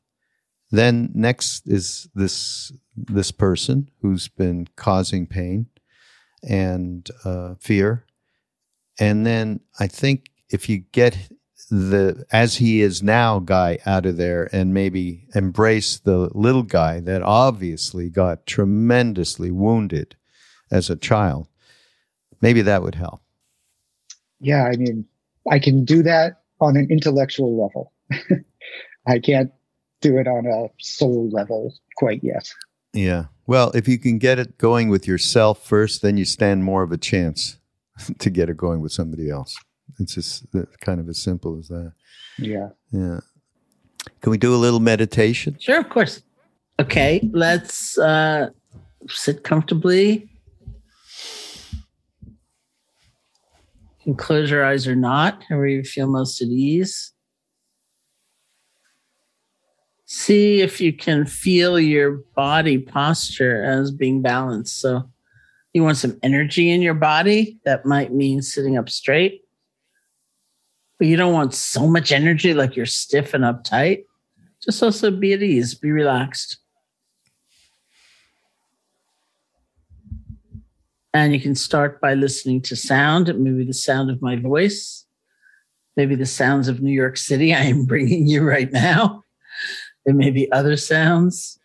then 0.72 1.12
next 1.14 1.68
is 1.68 2.10
this 2.14 2.72
this 2.96 3.32
person 3.32 3.90
who's 4.02 4.28
been 4.28 4.68
causing 4.76 5.26
pain 5.26 5.68
and 6.44 7.10
uh, 7.24 7.56
fear 7.60 8.06
and 9.00 9.26
then 9.26 9.62
I 9.80 9.88
think 9.88 10.30
if 10.50 10.68
you 10.68 10.80
get 10.92 11.18
the 11.70 12.26
as 12.32 12.58
he 12.58 12.82
is 12.82 13.04
now 13.04 13.40
guy 13.40 13.78
out 13.86 14.06
of 14.06 14.18
there 14.18 14.50
and 14.52 14.74
maybe 14.74 15.28
embrace 15.36 15.98
the 16.00 16.30
little 16.34 16.64
guy 16.64 17.00
that 17.02 17.22
obviously 17.22 18.10
got 18.10 18.46
tremendously 18.46 19.52
wounded 19.52 20.16
as 20.72 20.90
a 20.90 20.96
child, 20.96 21.48
maybe 22.42 22.62
that 22.62 22.82
would 22.82 22.96
help. 22.96 23.22
yeah, 24.40 24.64
I 24.66 24.78
mean, 24.78 25.06
I 25.50 25.60
can 25.60 25.86
do 25.86 26.04
that 26.04 26.42
on 26.60 26.78
an 26.78 26.88
intellectual 26.90 27.62
level. 27.62 27.94
I 29.08 29.20
can't 29.20 29.52
do 30.02 30.18
it 30.18 30.28
on 30.28 30.46
a 30.46 30.70
soul 30.80 31.30
level 31.30 31.74
quite 31.98 32.24
yet. 32.24 32.50
Yeah. 32.94 33.26
Well, 33.48 33.72
if 33.72 33.88
you 33.88 33.98
can 33.98 34.18
get 34.18 34.40
it 34.40 34.58
going 34.58 34.90
with 34.90 35.08
yourself 35.08 35.66
first, 35.66 36.02
then 36.02 36.18
you 36.18 36.26
stand 36.26 36.64
more 36.64 36.84
of 36.84 36.92
a 36.92 36.98
chance 36.98 37.58
to 38.20 38.30
get 38.30 38.50
it 38.50 38.58
going 38.58 38.82
with 38.82 38.92
somebody 38.92 39.30
else. 39.30 39.58
It's 40.00 40.16
just 40.16 40.46
uh, 40.56 40.64
kind 40.82 41.00
of 41.00 41.10
as 41.10 41.20
simple 41.20 41.58
as 41.58 41.68
that. 41.70 41.94
Yeah. 42.38 42.70
Yeah. 42.92 43.20
Can 44.22 44.32
we 44.32 44.38
do 44.38 44.54
a 44.54 44.58
little 44.58 44.80
meditation? 44.80 45.58
Sure, 45.60 45.80
of 45.80 45.90
course. 45.90 46.22
Okay, 46.80 47.28
let's 47.34 47.98
uh, 47.98 48.50
sit 49.08 49.44
comfortably. 49.44 50.30
You 54.00 54.04
can 54.04 54.16
close 54.16 54.50
your 54.50 54.66
eyes 54.66 54.88
or 54.88 54.96
not, 54.96 55.44
however 55.50 55.68
you 55.68 55.84
feel 55.84 56.08
most 56.08 56.42
at 56.42 56.48
ease. 56.48 57.12
See 60.06 60.62
if 60.62 60.80
you 60.82 60.94
can 60.94 61.26
feel 61.26 61.80
your 61.80 62.24
body 62.36 62.78
posture 62.78 63.64
as 63.64 63.92
being 63.92 64.22
balanced. 64.22 64.80
So, 64.80 65.10
you 65.74 65.84
want 65.84 65.98
some 65.98 66.18
energy 66.24 66.72
in 66.72 66.82
your 66.82 66.96
body. 66.96 67.60
That 67.66 67.86
might 67.86 68.14
mean 68.14 68.42
sitting 68.42 68.78
up 68.78 68.90
straight, 68.90 69.42
but 71.00 71.08
you 71.08 71.18
don't 71.18 71.34
want 71.34 71.56
so 71.56 71.88
much 71.88 72.12
energy 72.12 72.54
like 72.54 72.76
you're 72.76 72.86
stiff 72.86 73.34
and 73.34 73.44
uptight 73.44 74.04
just 74.62 74.84
also 74.84 75.10
be 75.10 75.34
at 75.34 75.42
ease, 75.42 75.76
be 75.76 75.92
relaxed. 75.92 76.58
And 81.14 81.34
you 81.34 81.40
can 81.40 81.56
start 81.56 82.02
by 82.02 82.14
listening 82.14 82.62
to 82.64 82.76
sound, 82.76 83.34
maybe 83.40 83.64
the 83.64 83.74
sound 83.74 84.12
of 84.12 84.22
my 84.22 84.36
voice, 84.36 85.06
maybe 85.96 86.16
the 86.16 86.26
sounds 86.26 86.68
of 86.68 86.82
New 86.82 86.92
York 86.92 87.18
City 87.18 87.54
I 87.54 87.62
am 87.62 87.86
bringing 87.86 88.28
you 88.28 88.44
right 88.44 88.72
now. 88.72 89.24
There 90.06 90.14
may 90.14 90.30
be 90.30 90.52
other 90.52 90.78
sounds. 90.78 91.60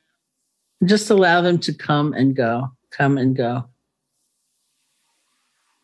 Just 0.84 1.10
allow 1.10 1.40
them 1.40 1.58
to 1.60 1.74
come 1.74 2.12
and 2.14 2.34
go, 2.34 2.72
come 2.90 3.18
and 3.18 3.36
go. 3.36 3.56
Of 3.56 3.66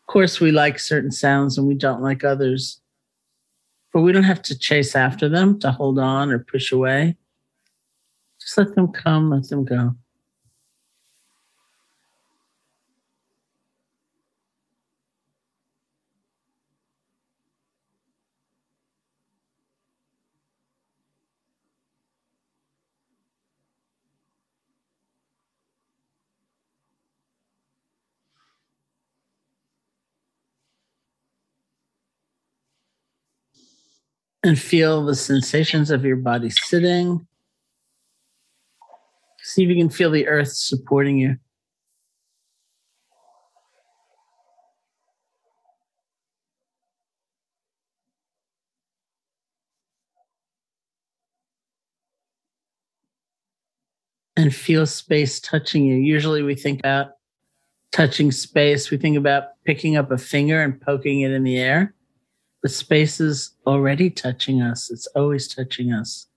course, 0.07 0.39
we 0.39 0.51
like 0.51 0.79
certain 0.79 1.11
sounds 1.11 1.57
and 1.57 1.67
we 1.67 1.75
don't 1.75 2.01
like 2.01 2.23
others 2.23 2.81
but 3.93 4.01
we 4.01 4.11
don't 4.11 4.23
have 4.23 4.41
to 4.43 4.57
chase 4.57 4.95
after 4.95 5.27
them 5.27 5.59
to 5.59 5.71
hold 5.71 5.99
on 5.99 6.31
or 6.31 6.39
push 6.39 6.71
away. 6.71 7.17
Just 8.39 8.57
let 8.57 8.75
them 8.75 8.91
come, 8.91 9.29
let 9.29 9.49
them 9.49 9.65
go. 9.65 9.95
And 34.43 34.59
feel 34.59 35.05
the 35.05 35.15
sensations 35.15 35.91
of 35.91 36.03
your 36.03 36.15
body 36.15 36.49
sitting. 36.49 37.27
See 39.43 39.63
if 39.63 39.69
you 39.69 39.75
can 39.75 39.89
feel 39.89 40.11
the 40.11 40.27
earth 40.27 40.51
supporting 40.53 41.17
you. 41.17 41.37
And 54.37 54.55
feel 54.55 54.87
space 54.87 55.39
touching 55.39 55.85
you. 55.85 55.95
Usually 55.95 56.41
we 56.41 56.55
think 56.55 56.79
about 56.79 57.11
touching 57.91 58.31
space, 58.31 58.89
we 58.89 58.97
think 58.97 59.17
about 59.17 59.63
picking 59.65 59.97
up 59.97 60.09
a 60.09 60.17
finger 60.17 60.61
and 60.61 60.79
poking 60.81 61.21
it 61.21 61.31
in 61.31 61.43
the 61.43 61.59
air 61.59 61.93
the 62.63 62.69
space 62.69 63.19
is 63.19 63.51
already 63.65 64.09
touching 64.09 64.61
us. 64.61 64.91
It's 64.91 65.07
always 65.07 65.47
touching 65.47 65.91
us. 65.91 66.27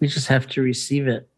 We 0.00 0.08
just 0.08 0.28
have 0.28 0.46
to 0.48 0.62
receive 0.62 1.08
it. 1.08 1.28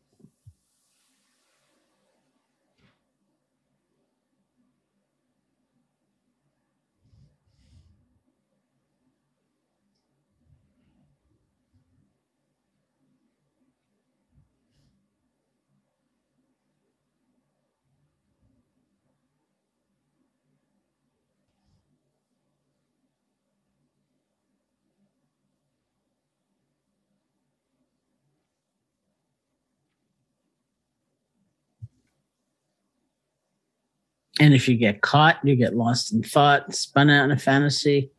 And 34.40 34.54
if 34.54 34.68
you 34.68 34.76
get 34.76 35.00
caught, 35.00 35.38
you 35.44 35.56
get 35.56 35.76
lost 35.76 36.12
in 36.12 36.22
thought, 36.22 36.74
spun 36.74 37.10
out 37.10 37.24
in 37.24 37.30
a 37.30 37.38
fantasy, 37.38 38.10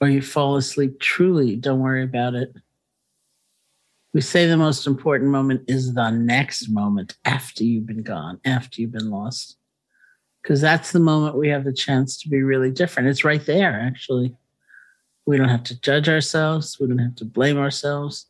or 0.00 0.08
you 0.08 0.22
fall 0.22 0.56
asleep 0.56 1.00
truly, 1.00 1.56
don't 1.56 1.80
worry 1.80 2.02
about 2.02 2.34
it. 2.34 2.52
We 4.14 4.20
say 4.20 4.46
the 4.46 4.56
most 4.56 4.86
important 4.86 5.30
moment 5.30 5.64
is 5.68 5.94
the 5.94 6.10
next 6.10 6.68
moment 6.68 7.16
after 7.24 7.62
you've 7.62 7.86
been 7.86 8.02
gone, 8.02 8.40
after 8.44 8.80
you've 8.80 8.92
been 8.92 9.10
lost. 9.10 9.56
Because 10.42 10.60
that's 10.60 10.92
the 10.92 11.00
moment 11.00 11.36
we 11.36 11.48
have 11.48 11.64
the 11.64 11.72
chance 11.72 12.20
to 12.22 12.28
be 12.28 12.42
really 12.42 12.70
different. 12.70 13.08
It's 13.08 13.24
right 13.24 13.44
there, 13.44 13.78
actually. 13.80 14.34
We 15.26 15.36
don't 15.36 15.50
have 15.50 15.64
to 15.64 15.78
judge 15.80 16.08
ourselves, 16.08 16.78
we 16.80 16.86
don't 16.88 16.98
have 16.98 17.16
to 17.16 17.24
blame 17.24 17.58
ourselves. 17.58 18.26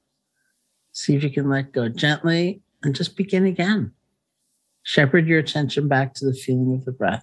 See 0.92 1.14
if 1.14 1.22
you 1.22 1.30
can 1.30 1.48
let 1.48 1.72
go 1.72 1.88
gently 1.88 2.60
and 2.82 2.94
just 2.94 3.16
begin 3.16 3.46
again. 3.46 3.92
Shepherd 4.88 5.26
your 5.26 5.38
attention 5.38 5.86
back 5.86 6.14
to 6.14 6.24
the 6.24 6.32
feeling 6.32 6.72
of 6.72 6.86
the 6.86 6.92
breath. 6.92 7.22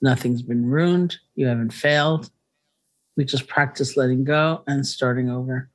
Nothing's 0.00 0.40
been 0.40 0.64
ruined. 0.64 1.18
You 1.34 1.46
haven't 1.46 1.74
failed. 1.74 2.30
We 3.18 3.26
just 3.26 3.48
practice 3.48 3.98
letting 3.98 4.24
go 4.24 4.62
and 4.66 4.86
starting 4.86 5.28
over. 5.28 5.68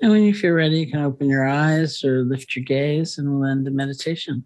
And 0.00 0.12
when 0.12 0.22
you 0.22 0.32
feel 0.32 0.52
ready, 0.52 0.80
you 0.80 0.90
can 0.90 1.00
open 1.00 1.28
your 1.28 1.46
eyes 1.46 2.04
or 2.04 2.22
lift 2.22 2.54
your 2.54 2.64
gaze 2.64 3.18
and 3.18 3.32
we'll 3.32 3.50
end 3.50 3.66
the 3.66 3.70
meditation. 3.70 4.44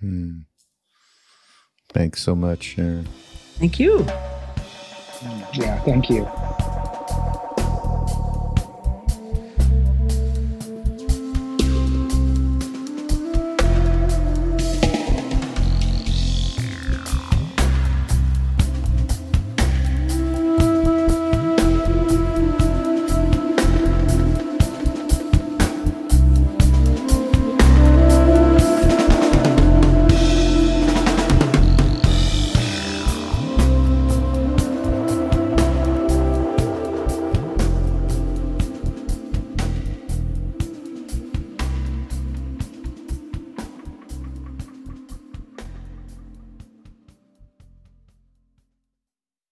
Hmm. 0.00 0.40
Thanks 1.88 2.22
so 2.22 2.34
much, 2.34 2.62
Sharon. 2.62 3.08
Thank 3.58 3.80
you. 3.80 4.04
Yeah, 5.54 5.80
thank 5.84 6.10
you. 6.10 6.28